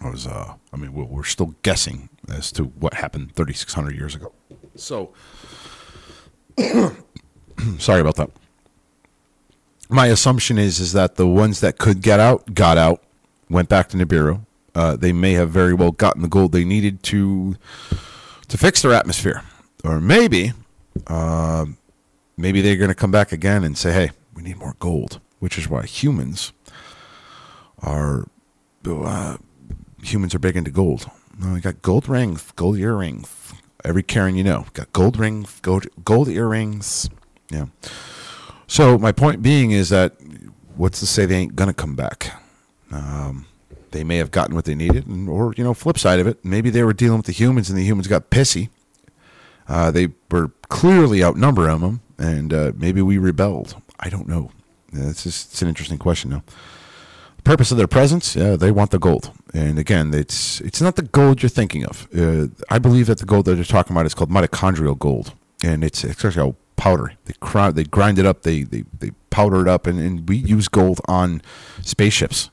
I 0.00 0.10
was, 0.10 0.26
uh, 0.26 0.54
I 0.72 0.76
mean, 0.76 0.92
we're, 0.92 1.22
still 1.24 1.54
guessing 1.62 2.08
as 2.28 2.50
to 2.52 2.64
what 2.64 2.94
happened 2.94 3.34
3,600 3.36 3.94
years 3.94 4.14
ago. 4.14 4.32
So, 4.74 5.12
sorry 7.78 8.00
about 8.00 8.16
that. 8.16 8.30
My 9.88 10.06
assumption 10.06 10.58
is 10.58 10.80
is 10.80 10.92
that 10.94 11.16
the 11.16 11.26
ones 11.26 11.60
that 11.60 11.78
could 11.78 12.00
get 12.00 12.18
out 12.18 12.54
got 12.54 12.78
out, 12.78 13.02
went 13.50 13.68
back 13.68 13.90
to 13.90 13.96
Nibiru. 13.96 14.40
Uh, 14.74 14.96
they 14.96 15.12
may 15.12 15.34
have 15.34 15.50
very 15.50 15.74
well 15.74 15.92
gotten 15.92 16.22
the 16.22 16.28
gold 16.28 16.52
they 16.52 16.64
needed 16.64 17.02
to 17.04 17.56
to 18.48 18.58
fix 18.58 18.80
their 18.80 18.94
atmosphere, 18.94 19.42
or 19.84 20.00
maybe, 20.00 20.52
uh, 21.06 21.66
maybe 22.38 22.62
they're 22.62 22.76
going 22.76 22.88
to 22.88 22.94
come 22.94 23.10
back 23.10 23.32
again 23.32 23.64
and 23.64 23.76
say, 23.76 23.92
"Hey, 23.92 24.10
we 24.34 24.42
need 24.42 24.56
more 24.56 24.76
gold," 24.78 25.20
which 25.42 25.58
is 25.58 25.68
why 25.68 25.82
humans 25.84 26.52
are 27.82 28.28
uh, 28.86 29.36
humans 30.00 30.36
are 30.36 30.38
big 30.38 30.56
into 30.56 30.70
gold. 30.70 31.10
Uh, 31.42 31.54
we 31.54 31.60
got 31.60 31.82
gold 31.82 32.08
rings, 32.08 32.52
gold 32.52 32.78
earrings. 32.78 33.52
Every 33.84 34.04
Karen 34.04 34.36
you 34.36 34.44
know 34.44 34.66
got 34.72 34.92
gold 34.92 35.18
rings, 35.18 35.58
gold 35.60 35.86
gold 36.04 36.28
earrings. 36.28 37.10
Yeah. 37.50 37.66
So 38.68 38.96
my 38.98 39.10
point 39.10 39.42
being 39.42 39.72
is 39.72 39.88
that 39.88 40.14
what's 40.76 41.00
to 41.00 41.06
say 41.08 41.26
they 41.26 41.38
ain't 41.38 41.56
gonna 41.56 41.74
come 41.74 41.96
back? 41.96 42.40
Um, 42.92 43.46
they 43.90 44.04
may 44.04 44.18
have 44.18 44.30
gotten 44.30 44.54
what 44.54 44.64
they 44.64 44.76
needed, 44.76 45.08
and, 45.08 45.28
or 45.28 45.54
you 45.56 45.64
know, 45.64 45.74
flip 45.74 45.98
side 45.98 46.20
of 46.20 46.28
it, 46.28 46.44
maybe 46.44 46.70
they 46.70 46.84
were 46.84 46.92
dealing 46.92 47.16
with 47.16 47.26
the 47.26 47.32
humans 47.32 47.68
and 47.68 47.76
the 47.76 47.84
humans 47.84 48.06
got 48.06 48.30
pissy. 48.30 48.68
Uh, 49.66 49.90
they 49.90 50.10
were 50.30 50.52
clearly 50.68 51.20
outnumbering 51.24 51.80
them, 51.80 52.00
and 52.16 52.54
uh, 52.54 52.70
maybe 52.76 53.02
we 53.02 53.18
rebelled. 53.18 53.82
I 53.98 54.08
don't 54.08 54.28
know. 54.28 54.52
Yeah, 54.92 55.08
it's 55.08 55.24
just 55.24 55.52
it's 55.52 55.62
an 55.62 55.68
interesting 55.68 55.98
question, 55.98 56.30
though. 56.30 56.42
The 57.38 57.42
purpose 57.42 57.72
of 57.72 57.78
their 57.78 57.88
presence, 57.88 58.36
yeah, 58.36 58.56
they 58.56 58.70
want 58.70 58.90
the 58.90 58.98
gold, 58.98 59.32
and 59.52 59.78
again, 59.78 60.14
it's 60.14 60.60
it's 60.60 60.80
not 60.80 60.96
the 60.96 61.02
gold 61.02 61.42
you're 61.42 61.50
thinking 61.50 61.84
of. 61.84 62.08
Uh, 62.16 62.48
I 62.70 62.78
believe 62.78 63.06
that 63.06 63.18
the 63.18 63.26
gold 63.26 63.46
that 63.46 63.56
they're 63.56 63.64
talking 63.64 63.96
about 63.96 64.06
is 64.06 64.14
called 64.14 64.30
mitochondrial 64.30 64.98
gold, 64.98 65.32
and 65.64 65.82
it's 65.82 66.04
actually 66.04 66.50
a 66.50 66.54
powder. 66.76 67.12
They 67.24 67.34
cr- 67.40 67.70
they 67.72 67.84
grind 67.84 68.18
it 68.18 68.26
up, 68.26 68.42
they 68.42 68.62
they, 68.62 68.84
they 68.98 69.10
powder 69.30 69.60
it 69.62 69.68
up, 69.68 69.86
and, 69.86 69.98
and 69.98 70.28
we 70.28 70.36
use 70.36 70.68
gold 70.68 71.00
on 71.08 71.42
spaceships. 71.82 72.50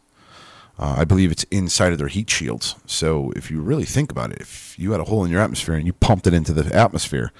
Uh, 0.79 0.95
I 0.99 1.03
believe 1.03 1.29
it's 1.29 1.43
inside 1.51 1.91
of 1.91 1.97
their 1.97 2.07
heat 2.07 2.29
shields. 2.29 2.75
So 2.85 3.33
if 3.35 3.51
you 3.51 3.59
really 3.59 3.83
think 3.83 4.11
about 4.11 4.31
it, 4.31 4.39
if 4.39 4.79
you 4.79 4.93
had 4.93 5.01
a 5.01 5.03
hole 5.03 5.25
in 5.25 5.31
your 5.31 5.41
atmosphere 5.41 5.75
and 5.75 5.85
you 5.85 5.91
pumped 5.91 6.25
it 6.25 6.33
into 6.33 6.53
the 6.53 6.73
atmosphere, 6.73 7.33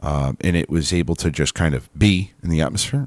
um, 0.00 0.38
and 0.40 0.56
it 0.56 0.70
was 0.70 0.90
able 0.90 1.14
to 1.16 1.30
just 1.30 1.54
kind 1.54 1.74
of 1.74 1.90
be 1.96 2.32
in 2.42 2.48
the 2.48 2.62
atmosphere, 2.62 3.06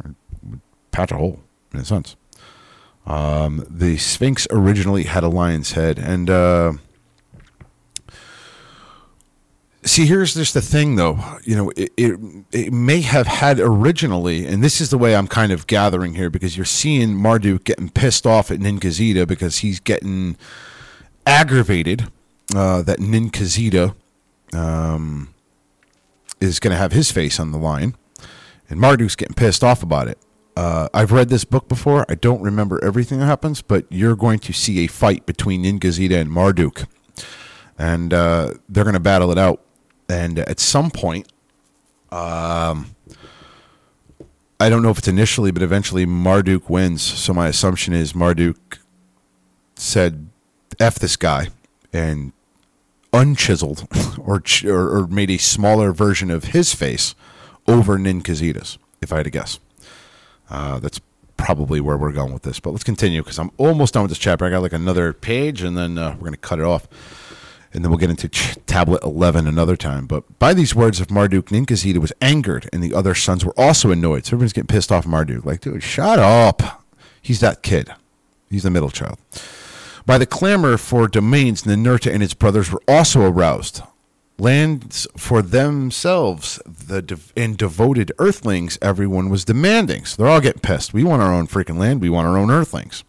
patch 0.95 1.11
a 1.11 1.17
hole 1.17 1.39
in 1.73 1.79
a 1.81 1.85
sense. 1.85 2.15
Um, 3.05 3.65
the 3.69 3.97
Sphinx 3.97 4.47
originally 4.49 5.03
had 5.03 5.23
a 5.23 5.27
lion's 5.27 5.73
head, 5.73 5.99
and 5.99 6.27
uh, 6.27 6.73
see, 9.83 10.07
here's 10.07 10.33
just 10.33 10.55
the 10.55 10.61
thing, 10.61 10.95
though. 10.95 11.19
You 11.43 11.55
know, 11.55 11.69
it, 11.75 11.91
it 11.97 12.19
it 12.51 12.73
may 12.73 13.01
have 13.01 13.27
had 13.27 13.59
originally, 13.59 14.47
and 14.47 14.63
this 14.63 14.81
is 14.81 14.89
the 14.89 14.97
way 14.97 15.15
I'm 15.15 15.27
kind 15.27 15.51
of 15.51 15.67
gathering 15.67 16.15
here, 16.15 16.31
because 16.31 16.57
you're 16.57 16.65
seeing 16.65 17.15
Marduk 17.15 17.63
getting 17.63 17.89
pissed 17.89 18.25
off 18.25 18.49
at 18.49 18.59
Ningishzidda 18.59 19.27
because 19.27 19.59
he's 19.59 19.79
getting 19.79 20.35
aggravated 21.27 22.09
uh, 22.55 22.81
that 22.81 22.99
Ningishzidda 22.99 23.93
um, 24.53 25.33
is 26.41 26.59
going 26.59 26.71
to 26.71 26.77
have 26.77 26.91
his 26.91 27.11
face 27.11 27.39
on 27.39 27.51
the 27.51 27.59
line, 27.59 27.95
and 28.67 28.79
Marduk's 28.79 29.15
getting 29.15 29.35
pissed 29.35 29.63
off 29.63 29.83
about 29.83 30.07
it. 30.07 30.17
Uh, 30.55 30.87
I've 30.93 31.11
read 31.11 31.29
this 31.29 31.43
book 31.43 31.67
before. 31.67 32.05
I 32.07 32.15
don't 32.15 32.41
remember 32.41 32.83
everything 32.83 33.19
that 33.19 33.25
happens, 33.25 33.61
but 33.61 33.85
you're 33.89 34.15
going 34.15 34.39
to 34.39 34.53
see 34.53 34.85
a 34.85 34.87
fight 34.87 35.25
between 35.25 35.63
Ningishzidda 35.63 36.19
and 36.21 36.31
Marduk, 36.31 36.85
and 37.77 38.13
uh, 38.13 38.53
they're 38.69 38.85
going 38.85 38.93
to 38.93 38.99
battle 39.01 39.31
it 39.31 39.37
out. 39.37 39.61
And 40.07 40.39
at 40.39 40.59
some 40.59 40.91
point, 40.91 41.27
um, 42.11 42.95
I 44.59 44.69
don't 44.69 44.81
know 44.81 44.91
if 44.91 44.99
it's 44.99 45.07
initially, 45.07 45.51
but 45.51 45.61
eventually 45.61 46.05
Marduk 46.05 46.69
wins. 46.69 47.01
So 47.01 47.33
my 47.33 47.47
assumption 47.47 47.93
is 47.93 48.15
Marduk 48.15 48.79
said, 49.75 50.29
"F 50.79 50.95
this 50.95 51.17
guy," 51.17 51.49
and 51.91 52.31
unchiseled 53.11 53.87
or, 54.19 54.41
or 54.71 54.97
or 54.97 55.07
made 55.07 55.31
a 55.31 55.37
smaller 55.37 55.91
version 55.91 56.31
of 56.31 56.45
his 56.45 56.73
face 56.73 57.13
over 57.67 57.97
Ningishzidda's. 57.97 58.77
If 59.01 59.11
I 59.11 59.17
had 59.17 59.25
to 59.25 59.29
guess. 59.31 59.59
Uh, 60.49 60.79
that's 60.79 60.99
probably 61.37 61.81
where 61.81 61.97
we're 61.97 62.11
going 62.11 62.33
with 62.33 62.43
this. 62.43 62.59
But 62.59 62.71
let's 62.71 62.83
continue 62.83 63.21
because 63.21 63.39
I'm 63.39 63.51
almost 63.57 63.93
done 63.93 64.03
with 64.03 64.11
this 64.11 64.17
chapter. 64.17 64.45
I 64.45 64.49
got 64.49 64.61
like 64.61 64.73
another 64.73 65.13
page, 65.13 65.61
and 65.61 65.77
then 65.77 65.97
uh, 65.97 66.11
we're 66.13 66.21
going 66.21 66.31
to 66.33 66.37
cut 66.37 66.59
it 66.59 66.65
off. 66.65 66.87
And 67.73 67.83
then 67.83 67.91
we'll 67.91 67.99
get 67.99 68.09
into 68.09 68.29
ch- 68.29 68.57
tablet 68.67 69.03
11 69.03 69.47
another 69.47 69.75
time. 69.75 70.05
But 70.07 70.39
by 70.39 70.53
these 70.53 70.73
words 70.73 71.01
of 71.01 71.11
Marduk, 71.11 71.47
Ningishzidda 71.47 71.97
was 71.97 72.13
angered, 72.21 72.69
and 72.71 72.81
the 72.81 72.93
other 72.93 73.13
sons 73.13 73.43
were 73.43 73.53
also 73.57 73.91
annoyed. 73.91 74.25
So 74.25 74.29
everyone's 74.29 74.53
getting 74.53 74.67
pissed 74.67 74.93
off 74.93 75.05
Marduk. 75.05 75.43
Like, 75.43 75.59
dude, 75.59 75.83
shut 75.83 76.17
up. 76.17 76.83
He's 77.21 77.41
that 77.41 77.63
kid. 77.63 77.89
He's 78.49 78.63
the 78.63 78.69
middle 78.69 78.91
child. 78.91 79.17
By 80.05 80.17
the 80.17 80.25
clamor 80.25 80.77
for 80.77 81.07
domains, 81.07 81.63
Ninurta 81.63 82.13
and 82.13 82.21
his 82.21 82.33
brothers 82.33 82.71
were 82.71 82.81
also 82.87 83.23
aroused 83.23 83.81
lands 84.37 85.07
for 85.15 85.41
themselves 85.41 86.59
the 86.65 87.01
dev- 87.01 87.33
and 87.37 87.57
devoted 87.57 88.11
earthlings 88.19 88.77
everyone 88.81 89.29
was 89.29 89.45
demanding 89.45 90.03
so 90.05 90.21
they're 90.21 90.31
all 90.31 90.41
getting 90.41 90.61
pissed 90.61 90.93
we 90.93 91.03
want 91.03 91.21
our 91.21 91.33
own 91.33 91.47
freaking 91.47 91.77
land 91.77 92.01
we 92.01 92.09
want 92.09 92.27
our 92.27 92.37
own 92.37 92.51
earthlings 92.51 93.03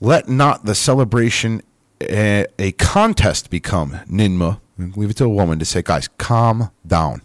let 0.00 0.28
not 0.28 0.64
the 0.64 0.74
celebration 0.74 1.62
a, 2.02 2.46
a 2.58 2.72
contest 2.72 3.48
become 3.48 3.92
ninmah 4.08 4.60
leave 4.78 5.10
it 5.10 5.16
to 5.16 5.24
a 5.24 5.28
woman 5.28 5.58
to 5.58 5.64
say 5.64 5.80
guys 5.80 6.08
calm 6.18 6.70
down 6.86 7.22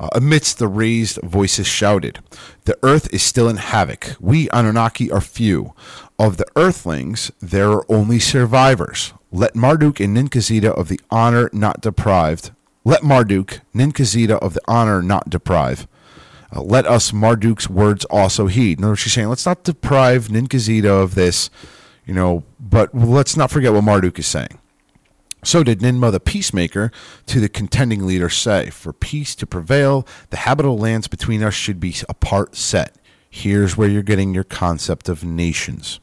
uh, 0.00 0.08
amidst 0.14 0.58
the 0.58 0.66
raised 0.66 1.18
voices 1.22 1.66
shouted, 1.66 2.20
The 2.64 2.78
earth 2.82 3.12
is 3.12 3.22
still 3.22 3.50
in 3.50 3.58
havoc. 3.58 4.16
We 4.18 4.48
Anunnaki 4.48 5.10
are 5.10 5.20
few. 5.20 5.74
Of 6.18 6.38
the 6.38 6.46
earthlings, 6.56 7.30
there 7.40 7.70
are 7.70 7.84
only 7.86 8.18
survivors. 8.18 9.12
Let 9.32 9.54
Marduk 9.54 10.00
and 10.00 10.16
Ningishzidda 10.16 10.70
of 10.70 10.88
the 10.88 11.00
honor 11.10 11.48
not 11.52 11.80
deprived. 11.80 12.50
Let 12.84 13.04
Marduk, 13.04 13.60
Ningishzidda 13.74 14.38
of 14.40 14.54
the 14.54 14.62
honor 14.66 15.02
not 15.02 15.30
deprive. 15.30 15.86
Uh, 16.54 16.62
let 16.62 16.84
us 16.84 17.12
Marduk's 17.12 17.70
words 17.70 18.04
also 18.06 18.48
heed. 18.48 18.78
In 18.78 18.84
other 18.84 18.92
words, 18.92 19.00
she's 19.02 19.12
saying, 19.12 19.28
let's 19.28 19.46
not 19.46 19.62
deprive 19.62 20.28
Ningishzidda 20.28 20.86
of 20.86 21.14
this, 21.14 21.48
you 22.04 22.12
know, 22.12 22.42
but 22.58 22.92
let's 22.92 23.36
not 23.36 23.52
forget 23.52 23.72
what 23.72 23.84
Marduk 23.84 24.18
is 24.18 24.26
saying. 24.26 24.58
So 25.44 25.62
did 25.62 25.78
Ninmah 25.78 26.12
the 26.12 26.20
peacemaker 26.20 26.90
to 27.26 27.40
the 27.40 27.48
contending 27.48 28.06
leader 28.06 28.28
say, 28.28 28.68
For 28.68 28.92
peace 28.92 29.34
to 29.36 29.46
prevail, 29.46 30.06
the 30.30 30.38
habitable 30.38 30.76
lands 30.76 31.08
between 31.08 31.42
us 31.42 31.54
should 31.54 31.80
be 31.80 31.94
apart 32.08 32.56
set. 32.56 32.96
Here's 33.30 33.76
where 33.76 33.88
you're 33.88 34.02
getting 34.02 34.34
your 34.34 34.44
concept 34.44 35.08
of 35.08 35.24
nations. 35.24 36.00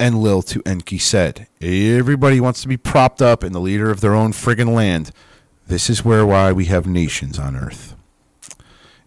Enlil 0.00 0.42
to 0.42 0.62
Enki 0.64 0.98
said, 0.98 1.48
Everybody 1.60 2.40
wants 2.40 2.62
to 2.62 2.68
be 2.68 2.76
propped 2.76 3.20
up 3.20 3.42
and 3.42 3.54
the 3.54 3.60
leader 3.60 3.90
of 3.90 4.00
their 4.00 4.14
own 4.14 4.32
friggin' 4.32 4.72
land. 4.72 5.10
This 5.66 5.90
is 5.90 6.04
where 6.04 6.24
why 6.24 6.52
we 6.52 6.66
have 6.66 6.86
nations 6.86 7.38
on 7.38 7.56
earth. 7.56 7.94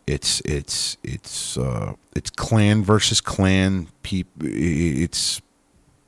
It's 0.06 0.42
it's 0.42 0.98
it's 1.04 1.58
uh, 1.58 1.94
it's 2.16 2.30
clan 2.30 2.84
versus 2.84 3.22
clan. 3.22 3.88
Peop- 4.04 4.44
it's 4.44 5.42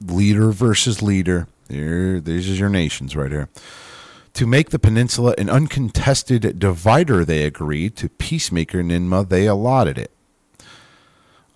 leader 0.01 0.51
versus 0.51 1.01
leader. 1.01 1.47
There, 1.67 2.19
these 2.19 2.49
are 2.49 2.55
your 2.55 2.69
nations 2.69 3.15
right 3.15 3.31
here. 3.31 3.49
To 4.33 4.47
make 4.47 4.71
the 4.71 4.79
peninsula 4.79 5.35
an 5.37 5.49
uncontested 5.49 6.59
divider, 6.59 7.23
they 7.23 7.45
agreed. 7.45 7.95
To 7.97 8.09
peacemaker 8.09 8.83
Ninmah, 8.83 9.29
they 9.29 9.45
allotted 9.45 9.97
it. 9.97 10.11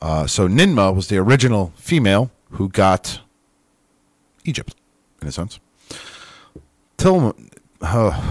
Uh, 0.02 0.28
so 0.28 0.48
Ninmah 0.48 0.96
was 0.96 1.08
the 1.08 1.18
original 1.18 1.74
female 1.76 2.32
who 2.52 2.70
got 2.70 3.22
Egypt, 4.44 4.76
in 5.22 5.28
a 5.28 5.32
sense. 5.32 5.60
Tilmun, 6.98 7.52
uh, 7.82 8.22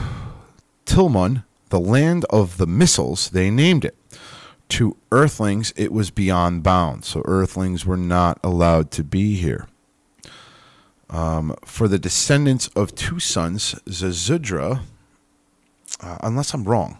Tilmun, 0.87 1.45
the 1.69 1.81
land 1.81 2.25
of 2.31 2.57
the 2.57 2.67
missiles, 2.67 3.31
they 3.31 3.51
named 3.51 3.85
it. 3.85 3.97
To 4.71 4.97
Earthlings, 5.13 5.73
it 5.77 5.93
was 5.93 6.11
beyond 6.11 6.65
bounds, 6.65 7.07
so 7.07 7.23
Earthlings 7.25 7.87
were 7.87 7.97
not 7.97 8.41
allowed 8.43 8.91
to 8.93 9.05
be 9.05 9.37
here. 9.37 9.69
Um, 11.09 11.55
for 11.65 11.87
the 11.87 12.01
descendants 12.01 12.67
of 12.69 12.95
two 12.97 13.21
sons, 13.21 13.77
Ziusudra, 13.87 14.81
uh, 16.03 16.19
unless 16.23 16.53
I'm 16.53 16.65
wrong, 16.65 16.99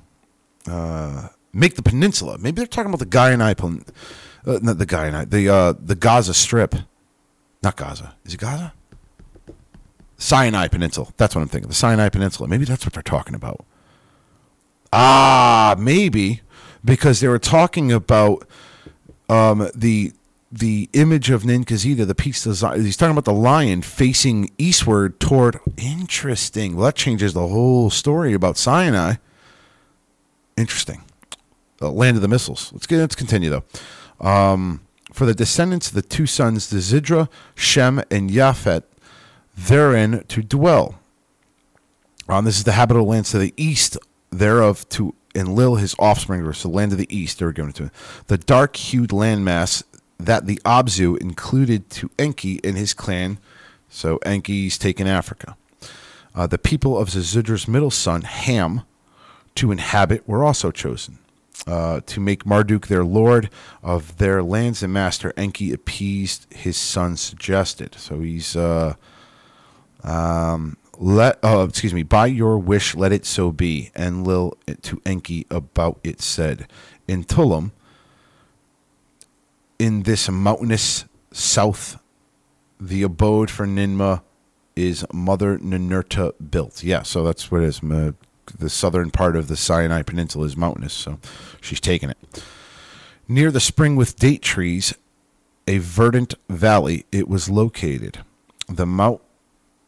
uh, 0.69 1.29
make 1.53 1.75
the 1.75 1.83
peninsula. 1.83 2.39
Maybe 2.39 2.57
they're 2.57 2.67
talking 2.67 2.91
about 2.91 3.01
the 3.01 3.07
Guyana, 3.07 3.55
pen- 3.57 3.85
uh, 4.47 4.61
not 4.63 4.79
the 4.79 4.87
Guyana, 4.87 5.27
the 5.27 5.49
uh, 5.49 5.75
the 5.79 5.97
Gaza 5.97 6.35
Strip, 6.35 6.77
not 7.67 7.77
Gaza. 7.77 8.15
Is 8.25 8.35
it 8.35 8.41
Gaza? 8.41 8.73
Sinai 10.19 10.69
Peninsula. 10.69 11.09
That's 11.17 11.35
what 11.35 11.43
I'm 11.43 11.49
thinking. 11.49 11.69
The 11.69 11.75
Sinai 11.75 12.09
Peninsula. 12.09 12.49
Maybe 12.49 12.65
that's 12.65 12.87
what 12.87 12.93
they're 12.93 13.03
talking 13.03 13.35
about. 13.35 13.65
Ah, 14.93 15.75
maybe 15.77 16.43
because 16.85 17.19
they 17.21 17.27
were 17.27 17.41
talking 17.41 17.91
about 17.91 18.47
um, 19.29 19.69
the 19.75 20.13
the 20.53 20.89
image 20.93 21.29
of 21.29 21.43
Ningishzidda, 21.43 22.07
the 22.07 22.15
piece 22.15 22.45
design. 22.45 22.83
He's 22.83 22.97
talking 22.97 23.11
about 23.11 23.25
the 23.25 23.33
lion 23.33 23.83
facing 23.83 24.53
eastward 24.59 25.19
toward. 25.19 25.59
Interesting. 25.77 26.77
Well, 26.77 26.87
that 26.87 26.95
changes 26.95 27.35
the 27.35 27.49
whole 27.49 27.91
story 27.91 28.33
about 28.33 28.57
Sinai. 28.57 29.17
Interesting. 30.57 31.03
The 31.79 31.91
land 31.91 32.17
of 32.17 32.23
the 32.23 32.29
missiles. 32.29 32.73
Let's 32.73 32.87
get. 32.87 32.99
Let's 32.99 33.17
continue 33.17 33.51
though. 33.51 33.65
Um, 34.27 34.86
for 35.17 35.25
the 35.25 35.35
descendants 35.35 35.89
of 35.89 35.95
the 35.95 36.03
two 36.03 36.27
sons, 36.27 36.69
the 36.69 36.77
Zidra, 36.77 37.31
Shem, 37.55 38.03
and 38.11 38.29
Japhet, 38.29 38.83
therein 39.57 40.23
to 40.29 40.43
dwell. 40.43 40.97
Um, 42.29 42.45
this 42.45 42.59
is 42.59 42.65
the 42.65 42.73
habitable 42.73 43.07
lands 43.07 43.31
to 43.31 43.39
the 43.39 43.55
east 43.57 43.97
thereof 44.29 44.87
to 44.91 45.15
enlil 45.35 45.77
his 45.77 45.97
offspring, 45.99 46.43
or 46.43 46.53
the 46.53 46.69
land 46.69 46.93
of 46.93 46.99
the 46.99 47.17
east. 47.17 47.39
They 47.39 47.47
were 47.47 47.53
given 47.53 47.73
to 47.73 47.85
him. 47.85 47.91
The 48.27 48.37
dark-hued 48.37 49.09
landmass 49.09 49.83
that 50.19 50.45
the 50.45 50.61
Abzu 50.67 51.19
included 51.19 51.89
to 51.91 52.11
Enki 52.19 52.61
and 52.63 52.77
his 52.77 52.93
clan. 52.93 53.39
So 53.89 54.19
Enki's 54.19 54.77
taken 54.77 55.07
Africa. 55.07 55.57
Uh, 56.35 56.47
the 56.47 56.59
people 56.59 56.99
of 56.99 57.09
Ziusudra's 57.09 57.67
middle 57.67 57.91
son, 57.91 58.21
Ham, 58.21 58.83
to 59.55 59.73
inhabit 59.73 60.29
were 60.29 60.45
also 60.45 60.71
chosen. 60.71 61.21
Uh, 61.67 62.01
to 62.07 62.21
make 62.21 62.45
Marduk 62.45 62.87
their 62.87 63.05
lord 63.05 63.51
of 63.83 64.19
their 64.19 64.43
lands 64.43 64.83
and 64.83 64.93
master, 64.93 65.33
Enki 65.37 65.73
appeased 65.73 66.47
his 66.53 66.77
son 66.77 67.17
suggested. 67.17 67.95
So 67.95 68.21
he's 68.21 68.55
uh, 68.55 68.95
um, 70.05 70.77
let 70.99 71.39
oh 71.43 71.65
excuse 71.65 71.93
me 71.93 72.03
by 72.03 72.27
your 72.27 72.59
wish 72.59 72.95
let 72.95 73.13
it 73.13 73.27
so 73.27 73.53
be 73.53 73.91
enlil 73.95 74.57
to 74.83 75.01
enki 75.05 75.47
about 75.51 75.99
it 76.03 76.21
said. 76.21 76.69
In 77.07 77.25
tilmun 77.25 77.73
in 79.79 80.03
this 80.05 80.29
mountainous 80.29 81.05
south 81.33 81.99
the 82.81 83.03
abode 83.03 83.51
for 83.51 83.67
ninmah 83.67 84.23
is 84.75 85.05
mother 85.13 85.59
ninurta 85.59 86.33
built. 86.51 86.83
Yeah 86.83 87.03
so 87.03 87.23
that's 87.23 87.51
what 87.51 87.63
it 87.63 87.67
is 87.67 87.83
the 88.59 88.71
southern 88.71 89.11
part 89.11 89.37
of 89.37 89.49
the 89.49 89.57
sinai 89.57 90.03
peninsula 90.03 90.47
is 90.47 90.57
mountainous 90.57 90.93
so 90.93 91.19
she's 91.61 91.81
taking 91.81 92.11
it 92.11 92.45
near 93.29 93.51
the 93.51 93.61
spring 93.61 93.97
with 93.97 94.17
date 94.17 94.43
trees 94.43 94.95
a 95.67 95.79
verdant 95.79 96.35
valley 96.49 97.05
it 97.11 97.29
was 97.29 97.49
located 97.49 98.19
the 98.69 98.87
mount 98.87 99.21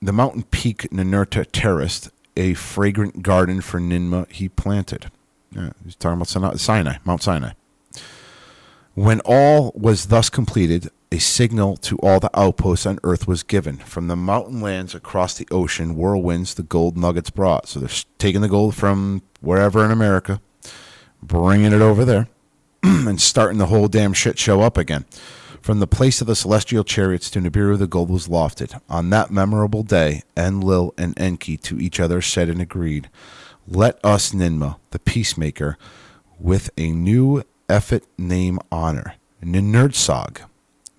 the 0.01 0.13
mountain 0.13 0.45
peak 0.45 0.89
Ninurta 0.91 1.47
terraced 1.51 2.11
a 2.37 2.55
fragrant 2.55 3.23
garden 3.23 3.61
for 3.61 3.81
Ninmah 3.81 4.31
he 4.31 4.49
planted. 4.49 5.11
Yeah, 5.51 5.71
he's 5.85 5.97
talking 5.97 6.17
about 6.17 6.29
Sinai, 6.29 6.55
Sinai, 6.55 6.97
Mount 7.05 7.23
Sinai. 7.23 7.53
When 8.95 9.21
all 9.25 9.73
was 9.75 10.07
thus 10.07 10.31
completed, 10.31 10.91
a 11.11 11.19
signal 11.19 11.77
to 11.79 11.97
all 11.99 12.21
the 12.21 12.31
outposts 12.39 12.87
on 12.87 12.99
earth 13.03 13.27
was 13.27 13.43
given. 13.43 13.79
From 13.79 14.09
the 14.09 14.17
mountain 14.17 14.61
lands 14.61 14.95
across 14.95 15.35
the 15.35 15.49
ocean, 15.51 15.95
whirlwinds 15.95 16.55
the 16.55 16.63
gold 16.63 16.97
nuggets 16.97 17.31
brought. 17.31 17.69
So 17.69 17.81
they're 17.81 17.89
taking 18.19 18.41
the 18.41 18.49
gold 18.49 18.75
from 18.75 19.23
wherever 19.41 19.85
in 19.85 19.91
America, 19.91 20.41
bringing 21.23 21.73
it 21.73 21.81
over 21.81 22.05
there, 22.05 22.29
and 22.83 23.21
starting 23.21 23.59
the 23.59 23.67
whole 23.67 23.89
damn 23.89 24.13
shit 24.13 24.39
show 24.39 24.61
up 24.61 24.77
again. 24.77 25.07
From 25.61 25.81
the 25.81 25.87
place 25.87 26.21
of 26.21 26.27
the 26.27 26.37
celestial 26.37 26.85
chariots 26.85 27.31
to 27.31 27.41
Nibiru, 27.41 27.79
the 27.79 27.87
gold 27.87 28.11
was 28.11 28.29
lofted. 28.29 28.81
On 28.89 29.11
that 29.11 29.31
memorable 29.31 29.83
day, 29.83 30.23
Enlil 30.37 30.95
and 30.97 31.19
Enki 31.19 31.57
to 31.59 31.79
each 31.81 31.99
other 31.99 32.23
said 32.23 32.49
and 32.49 32.61
agreed, 32.61 33.11
Let 33.67 34.03
us, 34.05 34.33
Ninmah, 34.33 34.77
the 34.91 34.99
peacemaker, 34.99 35.77
with 36.39 36.71
a 36.79 36.91
new 36.93 37.43
Ephet 37.69 38.05
name 38.17 38.59
honor, 38.71 39.15
Ninharsag, 39.43 40.43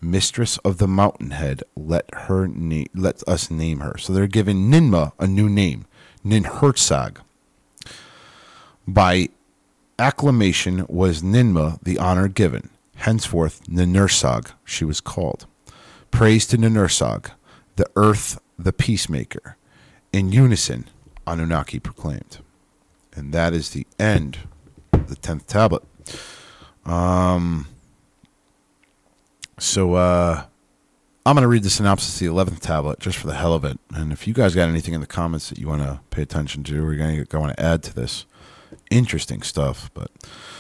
mistress 0.01 0.57
of 0.59 0.77
the 0.77 0.87
mountainhead, 0.87 1.63
let 1.75 2.13
her 2.13 2.47
na- 2.47 2.85
let 2.93 3.27
us 3.27 3.51
name 3.51 3.79
her. 3.79 3.97
So 3.97 4.13
they're 4.13 4.27
giving 4.27 4.69
Ninmah 4.69 5.13
a 5.19 5.27
new 5.27 5.49
name, 5.49 5.85
Ninharsag. 6.25 7.17
By 8.87 9.29
acclamation 9.97 10.85
was 10.87 11.21
Ninmah 11.21 11.79
the 11.83 11.97
honor 11.97 12.27
given. 12.27 12.69
Henceforth, 12.95 13.61
Ninharsag 13.67 14.51
she 14.65 14.83
was 14.85 15.01
called. 15.01 15.45
Praise 16.11 16.45
to 16.47 16.57
Ninharsag, 16.57 17.31
the 17.75 17.89
earth, 17.95 18.41
the 18.57 18.73
peacemaker. 18.73 19.55
In 20.11 20.31
unison, 20.31 20.85
Anunnaki 21.27 21.79
proclaimed. 21.79 22.39
And 23.15 23.33
that 23.33 23.53
is 23.53 23.71
the 23.71 23.85
end 23.99 24.39
of 24.91 25.07
the 25.07 25.15
10th 25.15 25.45
tablet. 25.45 25.83
Um, 26.85 27.67
so, 29.59 29.93
uh, 29.93 30.43
I'm 31.25 31.35
going 31.35 31.43
to 31.43 31.47
read 31.47 31.63
the 31.63 31.69
synopsis 31.69 32.19
of 32.21 32.27
the 32.27 32.33
11th 32.33 32.59
tablet 32.59 32.99
just 32.99 33.17
for 33.17 33.27
the 33.27 33.35
hell 33.35 33.53
of 33.53 33.63
it. 33.63 33.77
And 33.93 34.11
if 34.11 34.25
you 34.27 34.33
guys 34.33 34.55
got 34.55 34.67
anything 34.67 34.93
in 34.93 35.01
the 35.01 35.07
comments 35.07 35.49
that 35.49 35.59
you 35.59 35.67
want 35.67 35.81
to 35.81 35.99
pay 36.09 36.21
attention 36.21 36.63
to 36.63 36.73
you're 36.73 37.25
going 37.25 37.53
to 37.53 37.59
add 37.61 37.83
to 37.83 37.93
this, 37.93 38.25
interesting 38.89 39.41
stuff. 39.41 39.91
But 39.93 40.11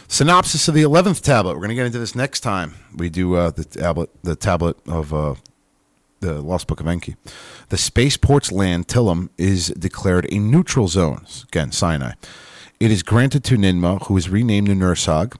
synopsis 0.07 0.67
of 0.67 0.75
the 0.75 0.83
11th 0.83 1.21
tablet. 1.21 1.53
We're 1.53 1.61
going 1.61 1.69
to 1.69 1.75
get 1.75 1.85
into 1.85 1.99
this 1.99 2.15
next 2.15 2.41
time 2.41 2.75
we 2.95 3.09
do 3.09 3.35
uh, 3.35 3.51
the 3.51 3.63
tablet, 3.63 4.09
the 4.23 4.35
tablet 4.35 4.77
of 4.87 5.13
uh, 5.13 5.35
the 6.19 6.41
Lost 6.41 6.67
Book 6.67 6.79
of 6.79 6.87
Enki. 6.87 7.15
The 7.69 7.77
spaceport's 7.77 8.51
land, 8.51 8.87
Tilmun, 8.87 9.29
is 9.37 9.67
declared 9.69 10.27
a 10.31 10.39
neutral 10.39 10.87
zone. 10.87 11.25
Again, 11.47 11.71
Sinai. 11.71 12.13
It 12.79 12.91
is 12.91 13.03
granted 13.03 13.43
to 13.45 13.57
Ninmah, 13.57 14.07
who 14.07 14.17
is 14.17 14.29
renamed 14.29 14.69
Nursag. 14.69 15.35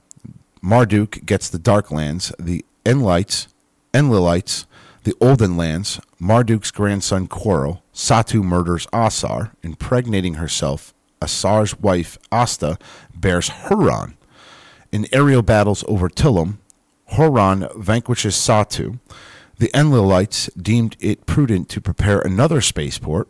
Marduk 0.62 1.26
gets 1.26 1.50
the 1.50 1.60
Dark 1.60 1.90
Lands, 1.90 2.34
the 2.38 2.66
Enlites, 2.90 3.46
Enlilites, 3.94 4.66
the 5.04 5.14
Olden 5.22 5.56
Lands. 5.56 6.00
Marduk's 6.20 6.72
grandson 6.72 7.28
Quorl. 7.28 7.84
Satu 7.94 8.44
murders 8.44 8.88
Asar, 8.92 9.52
impregnating 9.62 10.36
herself. 10.36 10.92
Asar's 11.22 11.80
wife, 11.80 12.18
Asta, 12.32 12.80
bears 13.16 13.50
Horon. 13.50 14.18
In 14.92 15.06
aerial 15.14 15.44
battles 15.44 15.84
over 15.88 16.10
Tilmun, 16.10 16.58
Horon 17.10 17.68
vanquishes 17.76 18.34
Satu. 18.34 18.98
The 19.60 19.70
Enlilites 19.76 20.50
deemed 20.60 20.98
it 21.00 21.28
prudent 21.28 21.70
to 21.70 21.80
prepare 21.80 22.22
another 22.22 22.60
spaceport. 22.60 23.30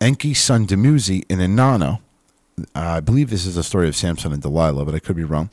Enki's 0.00 0.38
son 0.38 0.68
Dumuzi 0.68 1.24
in 1.28 1.40
Inanna, 1.40 2.00
I 2.76 3.00
believe 3.00 3.30
this 3.30 3.44
is 3.44 3.56
a 3.56 3.64
story 3.64 3.88
of 3.88 3.96
Samson 3.96 4.32
and 4.32 4.42
Delilah, 4.42 4.84
but 4.84 4.94
I 4.94 5.00
could 5.00 5.16
be 5.16 5.24
wrong. 5.24 5.50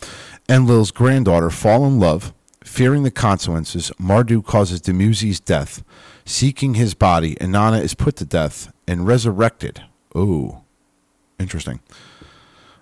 Enlil's 0.47 0.91
granddaughter 0.91 1.49
fall 1.49 1.87
in 1.87 1.99
love. 1.99 2.33
Fearing 2.63 3.03
the 3.03 3.11
consequences, 3.11 3.91
Marduk 3.97 4.45
causes 4.45 4.81
Dumuzi's 4.81 5.39
death. 5.39 5.83
Seeking 6.25 6.73
his 6.73 6.93
body, 6.93 7.35
Inanna 7.35 7.81
is 7.81 7.93
put 7.93 8.17
to 8.17 8.25
death 8.25 8.71
and 8.87 9.07
resurrected. 9.07 9.83
Oh, 10.13 10.61
interesting. 11.39 11.79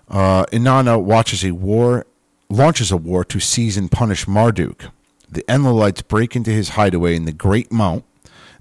Uh, 0.08 0.46
Inanna 0.46 1.02
watches 1.02 1.44
a 1.44 1.52
war 1.52 2.06
launches 2.50 2.90
a 2.90 2.96
war 2.96 3.24
to 3.24 3.38
seize 3.38 3.76
and 3.76 3.90
punish 3.90 4.26
Marduk. 4.26 4.90
The 5.30 5.42
Enlilites 5.42 6.06
break 6.06 6.34
into 6.34 6.50
his 6.50 6.70
hideaway 6.70 7.14
in 7.14 7.26
the 7.26 7.32
Great 7.32 7.70
Mount. 7.70 8.04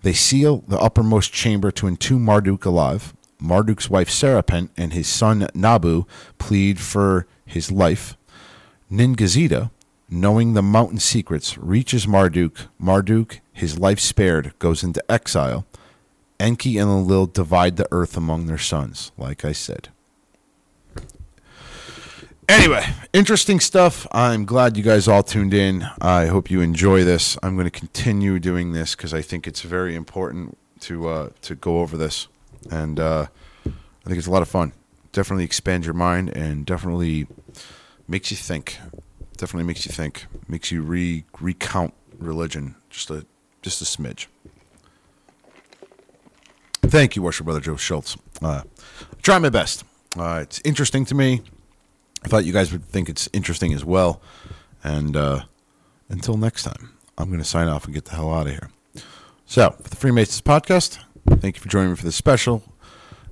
They 0.02 0.14
seal 0.14 0.64
the 0.68 0.78
uppermost 0.80 1.32
chamber 1.32 1.72
to 1.72 1.88
entomb 1.88 2.26
Marduk 2.26 2.66
alive. 2.66 3.14
Marduk's 3.40 3.90
wife 3.90 4.10
Sarpanit 4.10 4.70
and 4.76 4.94
his 4.94 5.08
son 5.08 5.48
Nabu 5.54 6.06
plead 6.38 6.80
for 6.80 7.28
his 7.46 7.72
life. 7.72 8.18
Ningishzidda, 8.92 9.72
knowing 10.10 10.54
the 10.54 10.62
mountain 10.62 11.00
secrets, 11.00 11.58
reaches 11.58 12.08
Marduk. 12.08 12.68
Marduk, 12.80 13.40
his 13.52 13.80
life 13.80 14.00
spared, 14.00 14.58
goes 14.60 14.84
into 14.84 15.04
exile. 15.12 15.66
Enki 16.40 16.78
and 16.78 16.90
Enlil 16.90 17.26
divide 17.26 17.78
the 17.78 17.88
earth 17.92 18.16
among 18.16 18.46
their 18.46 18.58
sons, 18.58 19.12
like 19.18 19.44
I 19.44 19.52
said. 19.52 19.90
Anyway, 22.50 22.86
interesting 23.12 23.60
stuff. 23.60 24.08
I'm 24.14 24.46
glad 24.46 24.78
you 24.78 24.84
guys 24.84 25.08
all 25.08 25.24
tuned 25.24 25.54
in. 25.54 25.86
I 26.00 26.28
hope 26.28 26.50
you 26.50 26.62
enjoy 26.62 27.04
this. 27.04 27.38
I'm 27.44 27.56
going 27.56 27.70
to 27.70 27.80
continue 27.80 28.40
doing 28.40 28.72
this 28.72 28.96
because 28.96 29.14
I 29.14 29.22
think 29.22 29.48
it's 29.48 29.62
very 29.64 29.96
important 29.96 30.58
to 30.82 31.10
uh, 31.10 31.30
to 31.42 31.56
go 31.56 31.80
over 31.80 31.98
this, 31.98 32.30
and 32.72 33.02
uh, 33.02 33.26
I 33.66 34.06
think 34.06 34.18
it's 34.18 34.28
a 34.28 34.32
lot 34.32 34.44
of 34.44 34.48
fun. 34.48 34.72
Definitely 35.12 35.44
expands 35.44 35.86
your 35.86 35.94
mind 35.94 36.30
and 36.38 36.66
definitely 36.66 37.28
makes 38.08 38.32
you 38.32 38.38
think. 38.38 38.78
Definitely 39.38 39.68
makes 39.68 39.86
you 39.86 39.92
think. 39.92 40.26
Makes 40.48 40.72
you 40.72 40.82
re 40.82 41.24
recount 41.40 41.94
religion 42.18 42.76
just 42.90 43.10
a 43.12 43.26
just 43.62 43.82
a 43.82 43.86
smidge. 43.86 44.28
Thank 46.82 47.16
you, 47.16 47.22
worship 47.22 47.46
brother 47.46 47.60
Joe 47.60 47.76
Schultz. 47.76 48.18
Uh, 48.42 48.64
try 49.22 49.38
my 49.40 49.50
best. 49.50 49.84
Uh, 50.18 50.40
it's 50.42 50.62
interesting 50.64 51.06
to 51.06 51.16
me. 51.16 51.42
I 52.24 52.30
thought 52.30 52.46
you 52.46 52.54
guys 52.54 52.72
would 52.72 52.86
think 52.86 53.10
it's 53.10 53.30
interesting 53.34 53.74
as 53.74 53.86
well. 53.86 54.22
And 54.84 55.16
uh, 55.16 55.44
until 56.10 56.38
next 56.38 56.64
time, 56.64 56.94
I'm 57.18 57.28
going 57.28 57.40
to 57.42 57.46
sign 57.46 57.68
off 57.68 57.86
and 57.86 57.94
get 57.94 58.06
the 58.06 58.16
hell 58.16 58.34
out 58.34 58.48
of 58.48 58.54
here. 58.54 58.70
So, 59.46 59.72
for 59.72 59.90
the 59.90 59.96
Freemasons 59.96 60.42
podcast, 60.42 61.00
thank 61.40 61.58
you 61.58 61.62
for 61.62 61.70
joining 61.70 61.92
me 61.92 61.96
for 61.96 62.06
this 62.06 62.16
special. 62.16 62.64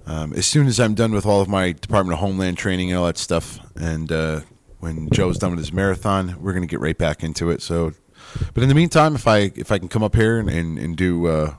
Um, 0.06 0.34
as 0.34 0.46
soon 0.46 0.68
as 0.68 0.80
I'm 0.80 0.94
done 0.94 1.14
with 1.14 1.26
all 1.26 1.42
of 1.42 1.48
my 1.48 1.72
Department 1.72 2.14
of 2.14 2.20
Homeland 2.20 2.58
training 2.58 2.92
and 2.92 3.00
all 3.00 3.06
that 3.08 3.18
stuff, 3.18 3.60
and 3.76 4.12
uh, 4.12 4.42
when 4.86 5.10
Joe's 5.10 5.38
done 5.38 5.52
with 5.52 5.60
his 5.60 5.74
marathon, 5.74 6.38
we're 6.42 6.54
going 6.54 6.64
to 6.64 6.68
get 6.68 6.80
right 6.80 6.98
back 6.98 7.24
into 7.24 7.50
it. 7.50 7.62
So, 7.62 7.92
but 8.54 8.64
in 8.64 8.70
the 8.70 8.76
meantime, 8.76 9.16
if 9.16 9.28
I 9.28 9.52
if 9.56 9.72
I 9.72 9.80
can 9.80 9.90
come 9.90 10.04
up 10.04 10.16
here 10.16 10.40
and 10.40 10.50
and, 10.50 10.78
and 10.80 10.96
do 10.96 11.28
uh, 11.28 11.56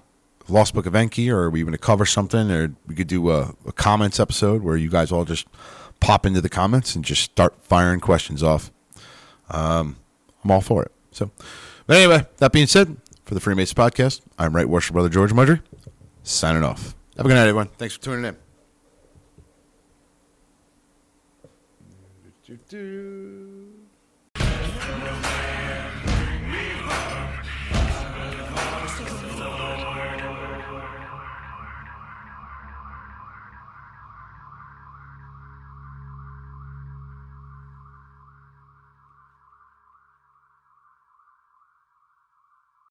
Lost 0.48 0.74
Book 0.74 0.86
of 0.86 0.94
Enki, 0.94 1.30
or 1.30 1.50
we 1.50 1.60
going 1.62 1.72
to 1.72 1.78
cover 1.78 2.06
something, 2.06 2.50
or 2.50 2.74
we 2.86 2.94
could 2.94 3.08
do 3.08 3.30
a, 3.30 3.54
a 3.66 3.72
comments 3.72 4.18
episode 4.20 4.62
where 4.62 4.76
you 4.76 4.88
guys 4.88 5.12
all 5.12 5.24
just 5.24 5.46
pop 6.00 6.24
into 6.24 6.40
the 6.40 6.48
comments 6.48 6.94
and 6.94 7.04
just 7.04 7.22
start 7.22 7.54
firing 7.62 8.00
questions 8.00 8.42
off. 8.42 8.70
Um, 9.50 9.96
I'm 10.44 10.50
all 10.50 10.60
for 10.60 10.82
it. 10.82 10.92
So, 11.10 11.30
but 11.86 11.96
anyway, 11.96 12.26
that 12.38 12.52
being 12.52 12.66
said, 12.66 12.96
for 13.24 13.34
the 13.34 13.40
Freemason 13.40 13.74
podcast, 13.74 14.20
I'm 14.38 14.54
Right 14.54 14.68
Worship 14.68 14.92
Brother 14.92 15.08
George 15.08 15.32
Mudry, 15.32 15.60
signing 16.22 16.62
off. 16.62 16.94
Have 17.16 17.26
a 17.26 17.28
good 17.28 17.34
night, 17.34 17.42
everyone. 17.42 17.68
Thanks 17.78 17.96
for 17.96 18.02
tuning 18.02 18.24
in. 18.24 18.36
Do, 22.46 22.54
do, 22.54 22.55
do. 22.68 23.25